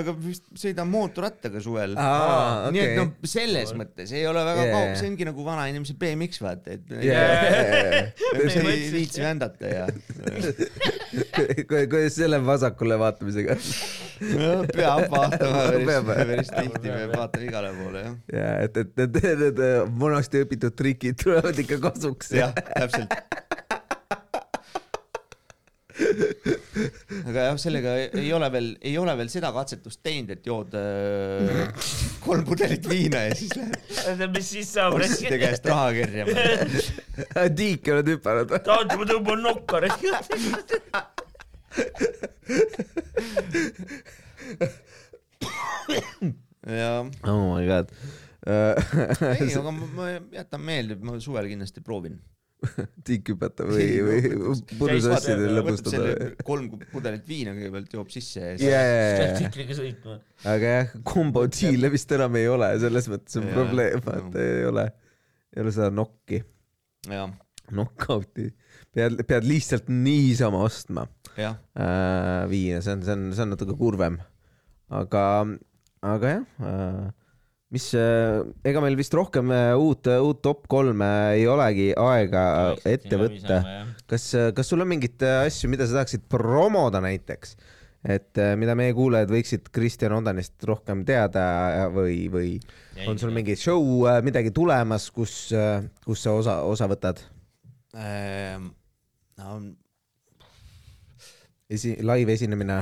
aga 0.00 0.14
vist 0.20 0.46
sõidan 0.58 0.90
mootorrattaga 0.90 1.62
suvel. 1.62 1.96
Aa, 2.00 2.70
nii 2.74 2.82
et 2.82 2.94
noh, 3.00 3.12
selles 3.26 3.72
mõttes 3.78 4.12
ei 4.16 4.26
ole 4.28 4.42
väga 4.46 4.66
yeah. 4.66 4.74
kaugel, 4.76 4.96
see 5.00 5.10
ongi 5.12 5.28
nagu 5.28 5.46
vanainimese 5.46 5.96
BMX 6.00 6.42
vaata, 6.44 6.76
et 6.78 6.94
Yeah. 7.06 8.12
ei 8.72 8.88
viitsi 8.92 9.22
vändata 9.22 9.68
ja 9.68 9.86
kuidas 11.68 12.16
selle 12.16 12.38
vasakule 12.46 12.98
vaatamisega? 12.98 13.56
no, 14.38 14.50
peab 14.72 15.06
vaatama 15.12 15.64
päris 15.70 15.86
Peab., 15.86 16.10
päris 16.12 16.52
tihti, 16.52 16.90
me 16.90 17.08
vaatame 17.12 17.48
igale 17.48 17.72
poole 17.76 18.04
jah. 18.04 18.16
ja 18.32 18.48
et, 18.66 18.80
et 18.82 19.02
need, 19.02 19.20
need 19.42 19.62
vanasti 20.00 20.44
õpitud 20.46 20.76
trikid 20.78 21.20
tulevad 21.22 21.64
ikka 21.64 21.80
kasuks. 21.88 22.32
jah, 22.36 22.54
täpselt. 22.72 23.12
Aga 25.96 27.44
jah, 27.48 27.56
sellega 27.60 27.94
ei 28.04 28.32
ole 28.36 28.48
veel, 28.52 28.68
ei 28.84 28.96
ole 29.00 29.14
veel 29.18 29.30
seda 29.32 29.50
katsetust 29.54 30.02
teinud, 30.04 30.30
et 30.36 30.44
jood 30.48 30.74
äh, 30.76 31.70
kolm 32.24 32.44
pudelit 32.48 32.84
viina 32.90 33.22
ja 33.28 33.36
siis 33.38 33.54
lähed 33.56 34.34
mis 34.34 34.50
siis 34.56 34.68
saab? 34.76 34.98
ostjate 34.98 35.38
käest 35.40 35.64
raha 35.70 35.88
kerjama. 35.96 36.34
tiiki 37.60 37.94
oled 37.94 38.08
hüpanud 38.12 38.48
või? 38.52 38.60
tahad, 38.68 38.88
ma 38.92 39.04
tõmban 39.12 39.40
nokka. 39.46 39.74
ja 46.76 46.92
oh 47.32 47.42
my 47.54 47.64
god. 47.68 47.86
ei, 48.46 49.50
aga 49.50 49.70
ma, 49.72 49.84
ma 49.96 50.04
jätan 50.36 50.62
meelde, 50.62 51.00
ma 51.00 51.10
suvel 51.22 51.48
kindlasti 51.50 51.80
proovin. 51.84 52.16
Tiik 53.06 53.30
hüpata 53.32 53.66
või, 53.68 53.86
või 54.04 54.20
purjusassidel 54.78 55.42
võtab 55.44 55.58
lõbustada 55.58 56.28
kolm 56.46 56.70
pudelit 56.92 57.26
viina 57.28 57.52
kõigepealt 57.56 57.96
joob 57.98 58.12
sisse 58.12 58.40
ja 58.40 58.52
siis 58.56 58.70
jajah, 58.70 59.34
tsikliga 59.36 59.76
sõitma. 59.76 60.16
aga 60.52 60.70
jah, 60.72 60.94
kombo 61.06 61.44
deal'e 61.52 61.90
vist 61.92 62.14
enam 62.16 62.38
ei 62.40 62.48
ole, 62.50 62.70
selles 62.82 63.10
mõttes 63.12 63.40
on 63.40 63.48
Jaa, 63.48 63.58
probleem, 63.58 64.00
no. 64.06 64.14
et 64.22 64.38
ei 64.42 64.64
ole, 64.70 64.86
ei 65.52 65.64
ole 65.64 65.74
seda 65.76 65.90
nokki, 65.94 66.40
knock-out'i, 67.66 68.48
pead, 68.96 69.20
pead 69.28 69.46
lihtsalt 69.46 69.92
niisama 69.92 70.64
ostma. 70.64 71.06
Äh, 71.36 71.52
viina, 72.48 72.80
see 72.80 72.96
on, 72.96 73.04
see 73.04 73.12
on, 73.18 73.28
see 73.36 73.44
on 73.44 73.52
natuke 73.52 73.76
kurvem. 73.76 74.16
aga, 74.96 75.22
aga 76.06 76.34
jah 76.38 76.66
äh,, 76.72 77.06
mis 77.76 77.90
äh,, 77.96 78.40
ega 78.66 78.82
meil 78.82 78.96
vist 78.98 79.14
rohkem 79.16 79.52
äh, 79.54 79.70
uut, 79.76 80.08
uut 80.08 80.42
top 80.44 80.66
kolme 80.72 81.08
ei 81.36 81.46
olegi 81.50 81.90
aega 82.00 82.44
äh, 82.72 82.90
ette 82.96 83.20
võtta. 83.20 83.62
kas, 84.08 84.28
kas 84.56 84.72
sul 84.72 84.84
on 84.84 84.90
mingeid 84.90 85.22
asju, 85.46 85.70
mida 85.72 85.86
sa 85.86 86.00
tahaksid 86.00 86.26
promoda 86.32 87.02
näiteks? 87.04 87.56
et 88.06 88.38
mida 88.54 88.76
meie 88.78 88.92
kuulajad 88.94 89.32
võiksid 89.32 89.70
Kristjan 89.74 90.12
Odanist 90.14 90.62
rohkem 90.68 91.00
teada 91.08 91.88
või, 91.90 92.28
või 92.30 92.52
on 93.08 93.18
sul 93.18 93.32
mingi 93.34 93.56
show, 93.58 94.04
midagi 94.22 94.52
tulemas, 94.54 95.08
kus, 95.10 95.48
kus 96.06 96.22
sa 96.22 96.36
osa, 96.38 96.60
osa 96.70 96.86
võtad? 96.92 97.24
Ehm, 97.98 98.68
no 99.40 99.56
esi-, 101.72 101.98
live 101.98 102.36
esinemine? 102.36 102.78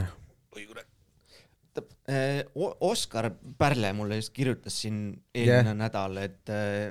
kurat. 2.05 2.81
Oskar 2.85 3.31
Pärle 3.59 3.93
mulle 3.97 4.19
just 4.21 4.35
kirjutas 4.37 4.77
siin 4.83 5.07
eelmine 5.35 5.73
yeah. 5.73 5.77
nädal, 5.79 6.19
et, 6.21 6.43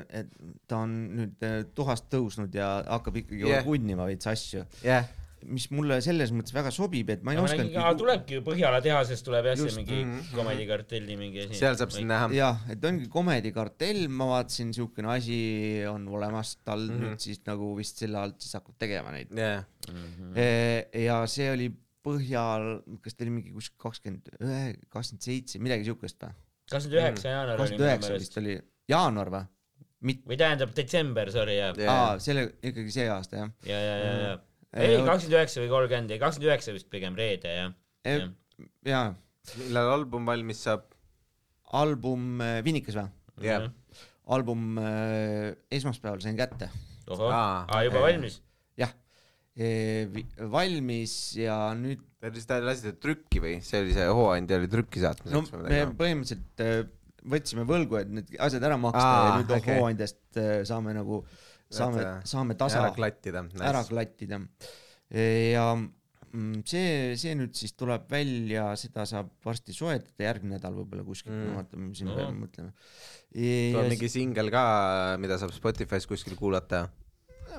et 0.10 0.32
ta 0.68 0.84
on 0.86 0.96
nüüd 1.20 1.44
eh, 1.46 1.60
tuhast 1.76 2.10
tõusnud 2.14 2.56
ja 2.58 2.76
hakkab 2.88 3.20
ikkagi 3.22 3.46
yeah. 3.46 3.66
punnima 3.66 4.08
veits 4.10 4.30
asju, 4.32 4.64
jah, 4.86 5.06
mis 5.44 5.68
mulle 5.74 6.00
selles 6.04 6.32
mõttes 6.34 6.56
väga 6.56 6.72
sobib, 6.74 7.10
et 7.14 7.24
ma 7.26 7.34
ei 7.34 7.40
aa, 7.40 7.46
osanudki. 7.46 7.84
tulebki 8.00 8.38
ju 8.38 8.44
Põhjala 8.46 8.80
tehasest 8.84 9.26
tuleb 9.28 9.50
jah 9.52 9.60
see 9.60 9.76
mingi 9.78 10.00
mhm, 10.00 10.32
Comedy 10.34 10.68
Kartelli 10.70 11.18
mingi 11.20 11.44
asi. 11.46 11.60
seal 11.60 11.78
saab 11.80 11.94
sind 11.96 12.10
näha. 12.12 12.32
jah, 12.36 12.64
et 12.74 12.90
ongi 12.90 13.10
Comedy 13.14 13.54
kartell, 13.56 14.08
ma 14.10 14.30
vaatasin, 14.34 14.74
siukene 14.76 15.14
asi 15.14 15.38
on 15.90 16.08
olemas, 16.10 16.56
tal 16.64 16.88
mm. 16.88 16.90
-hmm. 16.90 17.14
nüüd 17.14 17.28
siis 17.28 17.44
nagu 17.50 17.74
vist 17.78 18.02
selle 18.02 18.22
alt 18.24 18.42
siis 18.42 18.58
hakkab 18.58 18.80
tegema 18.82 19.14
neid. 19.16 19.34
jah, 19.38 19.66
ja 21.06 21.22
see 21.30 21.52
oli 21.54 21.70
Põhjal, 22.04 22.70
kas 23.04 23.16
ta 23.16 23.24
oli 23.24 23.32
mingi 23.38 23.54
kuskil 23.56 23.80
kakskümmend 23.80 24.34
ühe, 24.44 24.64
kakskümmend 24.92 25.24
seitse, 25.24 25.62
midagi 25.64 25.88
siukest 25.88 26.20
või? 26.20 26.34
kakskümmend 26.72 27.00
üheksa 27.00 27.32
jaanuar 27.32 27.54
oli 27.54 27.62
kakskümmend 27.62 27.84
minu 27.84 27.90
üheksa 27.90 28.10
meelest 28.12 28.26
vist. 28.28 28.40
oli, 28.42 28.56
jaanuar 28.92 29.32
või? 29.34 29.44
mitte, 30.10 30.28
või 30.30 30.40
tähendab 30.42 30.74
detsember, 30.76 31.32
sorry 31.34 31.58
jah. 31.58 31.78
Jah. 31.80 32.02
aa, 32.02 32.18
selle 32.24 32.46
ikkagi 32.60 32.96
see 32.96 33.08
aasta 33.12 33.40
jah. 33.40 33.54
ja, 33.70 33.80
ja, 33.80 33.96
ja, 34.02 34.14
ja. 34.24 34.34
Äh, 34.74 34.88
ei, 34.88 34.98
kakskümmend 35.00 35.38
üheksa 35.40 35.64
või 35.64 35.72
kolmkümmend, 35.72 36.14
ei 36.14 36.22
kakskümmend 36.24 36.52
üheksa 36.52 36.76
vist 36.76 36.90
pigem 36.92 37.20
reede 37.20 37.56
jah. 37.56 37.76
Eh, 38.04 38.26
jaa, 38.90 39.06
millal 39.62 39.94
album 39.98 40.28
valmis 40.28 40.64
saab? 40.68 40.90
album 41.74 42.42
äh, 42.44 42.58
Vinikas 42.66 43.00
või? 43.00 43.08
jah, 43.48 43.70
album 44.36 44.80
äh, 44.82 45.54
esmaspäeval 45.74 46.24
sain 46.24 46.40
kätte, 46.40 46.70
ohoh, 47.08 47.30
Aa, 47.32 47.64
aa 47.68 47.86
juba 47.88 48.04
valmis. 48.08 48.42
Jah 49.60 50.18
e,. 50.18 50.26
valmis 50.50 51.14
ja 51.38 51.58
nüüd, 51.78 52.02
Te 52.24 52.30
lihtsalt 52.32 52.64
lasite 52.66 52.94
trükki 53.04 53.42
või 53.44 53.56
see 53.62 53.82
oli 53.84 53.94
see 53.94 54.06
hooandja 54.08 54.58
oli 54.62 54.70
trükki 54.72 55.02
no 55.02 55.10
saatmiseks 55.10 55.52
või 55.54 55.70
me 55.70 55.82
põhimõtteliselt 56.00 56.64
äh, 56.64 56.78
võtsime 57.34 57.66
võlgu, 57.68 57.98
et 58.00 58.10
need 58.12 58.32
asjad 58.40 58.64
ära 58.68 58.78
maksta 58.80 59.04
Aa, 59.08 59.26
ja 59.28 59.34
nüüd 59.42 59.52
okei. 59.52 59.62
okay. 59.64 59.82
hooandjast 59.82 60.40
äh, 60.42 60.54
saame 60.68 60.96
nagu, 60.98 61.20
saame 61.72 62.08
saame 62.30 62.56
tasa 62.60 62.82
ära 62.82 62.94
klattida. 62.96 63.44
ära 63.62 63.84
klattida. 63.88 64.40
ja 65.14 65.68
mm, 65.78 66.64
see, 66.66 67.14
see 67.20 67.36
nüüd 67.38 67.54
siis 67.60 67.76
tuleb 67.80 68.08
välja, 68.12 68.72
seda 68.80 69.06
saab 69.10 69.30
varsti 69.46 69.76
soetada, 69.76 70.26
järgmine 70.26 70.58
nädal 70.58 70.76
võib-olla 70.80 71.06
kuskil 71.08 71.34
Mm. 71.36 71.56
vaatame, 71.60 71.92
mis 71.92 72.02
No. 72.02 72.12
no. 72.12 72.18
peame 72.18 72.46
mõtlema. 72.48 72.74
tuleb 73.36 73.90
mingi 73.94 74.10
singel 74.10 74.52
ka, 74.54 74.64
mida 75.22 75.38
saab 75.42 75.54
Spotify's 75.56 76.08
kuskil 76.10 76.36
kuulata. 76.40 76.88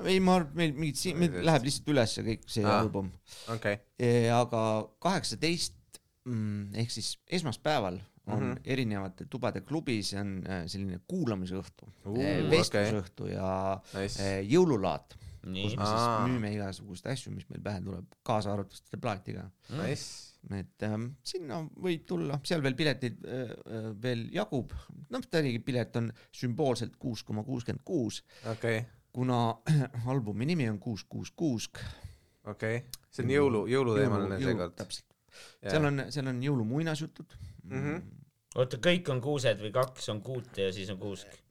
ei, 0.03 0.19
ma 0.19 0.39
arvan, 0.39 0.51
et 0.51 0.59
meil 0.59 0.75
mingid 0.75 0.99
siin, 0.99 1.19
meil 1.21 1.39
läheb 1.45 1.67
lihtsalt 1.67 1.93
ülesse 1.95 2.25
kõik 2.27 2.43
see 2.51 2.65
Aa. 2.65 2.81
album. 2.83 3.11
okei, 3.53 3.79
aga 4.33 4.61
kaheksateist 5.03 6.01
mm, 6.25 6.75
ehk 6.81 6.93
siis 6.93 7.15
esmaspäeval 7.39 8.01
on 8.27 8.43
mm. 8.43 8.51
-hmm. 8.53 8.61
erinevate 8.65 9.25
tubade 9.29 9.61
klubis 9.61 10.13
on 10.13 10.41
äh, 10.49 10.65
selline 10.67 10.99
kuulamisõhtu 11.07 11.85
Uh, 12.05 12.17
uh,, 12.17 12.49
vestlusõhtu 12.51 13.23
okay. 13.23 13.35
ja 13.35 13.81
nice. 13.93 14.21
äh, 14.21 14.39
jõululaat, 14.49 15.15
kus 15.41 15.75
me, 15.77 15.83
Aa. 15.83 15.89
siis 15.91 16.29
müüme 16.29 16.51
igasuguseid 16.53 17.11
asju, 17.13 17.33
mis 17.33 17.47
meil 17.49 17.61
pähe 17.65 17.81
tuleb, 17.85 18.15
kaasa 18.25 18.53
arvatud 18.53 18.77
seda 18.77 19.01
plaati 19.01 19.37
ka. 19.37 19.45
Nice. 19.81 20.31
et 20.53 20.83
ähm, 20.85 21.07
sinna 21.25 21.63
võib 21.81 22.03
tulla, 22.05 22.37
seal 22.45 22.61
veel 22.61 22.75
pileteid 22.77 23.23
äh, 23.25 23.53
veel 24.01 24.27
jagub, 24.33 24.73
noh, 25.09 25.25
tänagi 25.29 25.61
pilet 25.65 25.95
on 26.01 26.11
sümboolselt 26.29 26.97
kuus 27.01 27.23
koma 27.25 27.43
kuuskümmend 27.43 27.81
kuus, 27.85 28.21
okei, 28.51 28.83
kuna 29.15 29.39
albumi 30.11 30.45
nimi 30.51 30.67
on 30.69 30.79
kuus, 30.79 31.05
kuus, 31.09 31.31
kuus. 31.31 31.69
okei, 32.43 32.83
see 33.09 33.23
on 33.25 33.33
jõulu, 33.35 33.63
jõuluteemaline 33.71 34.39
seekord. 34.43 34.75
täpselt, 34.81 35.07
seal 35.63 35.87
on, 35.91 36.05
seal 36.13 36.31
on 36.31 36.43
jõulumuinasjutud 36.43 37.37
mm. 37.37 37.71
Mhm. 37.71 37.87
-hmm. 37.87 38.25
oota, 38.61 38.81
kõik 38.89 39.11
on 39.13 39.23
kuused 39.23 39.63
või 39.63 39.73
kaks 39.75 40.11
on 40.13 40.21
kuute 40.25 40.67
ja 40.67 40.75
siis 40.75 40.91
on 40.93 40.99
kuusk? 41.01 41.41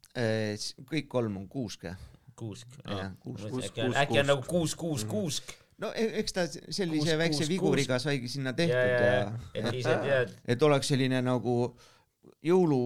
kõik 0.91 1.09
kolm 1.11 1.41
on 1.41 1.49
kuusk 1.51 1.89
jah. 1.89 1.99
kuusk. 2.37 2.69
Jah, 2.87 3.13
kuusk, 3.23 3.49
kuusk, 3.49 3.79
äkki 3.79 3.83
on, 3.83 3.93
kuusk, 3.95 4.09
kuusk. 4.09 4.27
nagu 4.27 4.43
kuus, 4.49 4.75
kuus, 4.75 5.05
kuusk. 5.11 5.57
no 5.79 5.91
e- 5.95 6.13
eks 6.21 6.37
ta 6.37 6.47
sellise 6.51 7.01
Kuusk, 7.01 7.19
väikse 7.19 7.43
kuusk, 7.43 7.51
viguriga 7.51 7.99
saigi 7.99 8.29
sinna 8.29 8.53
tehtud 8.53 8.77
ja, 8.77 8.87
ja 8.87 9.19
ja,, 9.19 9.33
et 9.55 9.81
ise 9.81 9.97
tead. 10.05 10.37
et 10.55 10.63
oleks 10.63 10.93
selline 10.93 11.23
nagu 11.23 11.57
jõulu, 12.45 12.81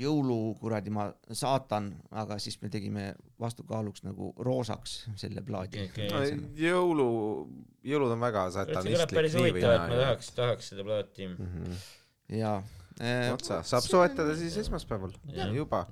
jõulu 0.00 0.38
kuradi 0.60 0.92
ma 0.94 1.08
saatan, 1.30 1.90
aga 2.16 2.38
siis 2.42 2.56
me 2.62 2.70
tegime 2.72 3.10
vastukaaluks 3.40 4.04
nagu 4.06 4.30
roosaks 4.46 4.96
selle 5.20 5.44
plaadi 5.44 5.84
no, 5.84 5.90
okei.. 5.90 6.38
jõulu, 6.64 7.08
jõulud 7.84 8.14
on 8.16 8.24
väga 8.24 8.46
satanistlik 8.54 9.14
päris 9.14 9.36
huvitav, 9.38 9.76
et 9.76 9.92
ma 9.92 10.00
tahaks, 10.00 10.32
tahaks 10.38 10.72
seda 10.72 10.86
plaati. 10.86 11.28
ja 12.32 12.56
äh, 13.00 13.30
otsa, 13.34 13.62
saab 13.66 13.86
soetada 13.86 14.36
siis 14.38 14.56
esmaspäeval 14.64 15.12
Jah. 15.34 15.52
juba, 15.54 15.84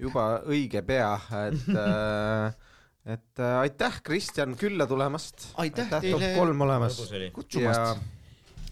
juba 0.00 0.28
õige 0.48 0.84
pea, 0.86 1.12
et 1.48 1.74
äh, 1.84 2.62
et 3.04 3.38
äh, 3.38 3.58
aitäh, 3.60 4.00
Kristjan, 4.02 4.54
külla 4.56 4.86
tulemast. 4.88 5.50
Aitäh 5.60 5.90
top 5.90 6.06
teile 6.06 6.30
kolm 6.38 6.64
olemas 6.64 6.96
ja 7.12 7.26
kutsumast, 7.36 8.00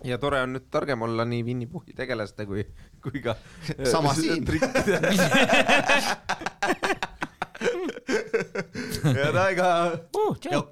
ja 0.08 0.18
tore 0.22 0.40
on 0.46 0.56
nüüd 0.56 0.70
targem 0.72 1.04
olla 1.04 1.26
nii 1.28 1.44
Winny 1.46 1.68
Puhhi 1.70 1.92
tegelaste 1.96 2.46
kui, 2.48 2.64
kui 3.02 3.20
ka 3.22 3.34
Sama 3.84 4.14
siin. 4.14 4.44
trikkide 4.46 5.00
ja 9.18 9.32
Taiga. 9.32 9.68
Uh, 10.16 10.36
tšau. 10.38 10.62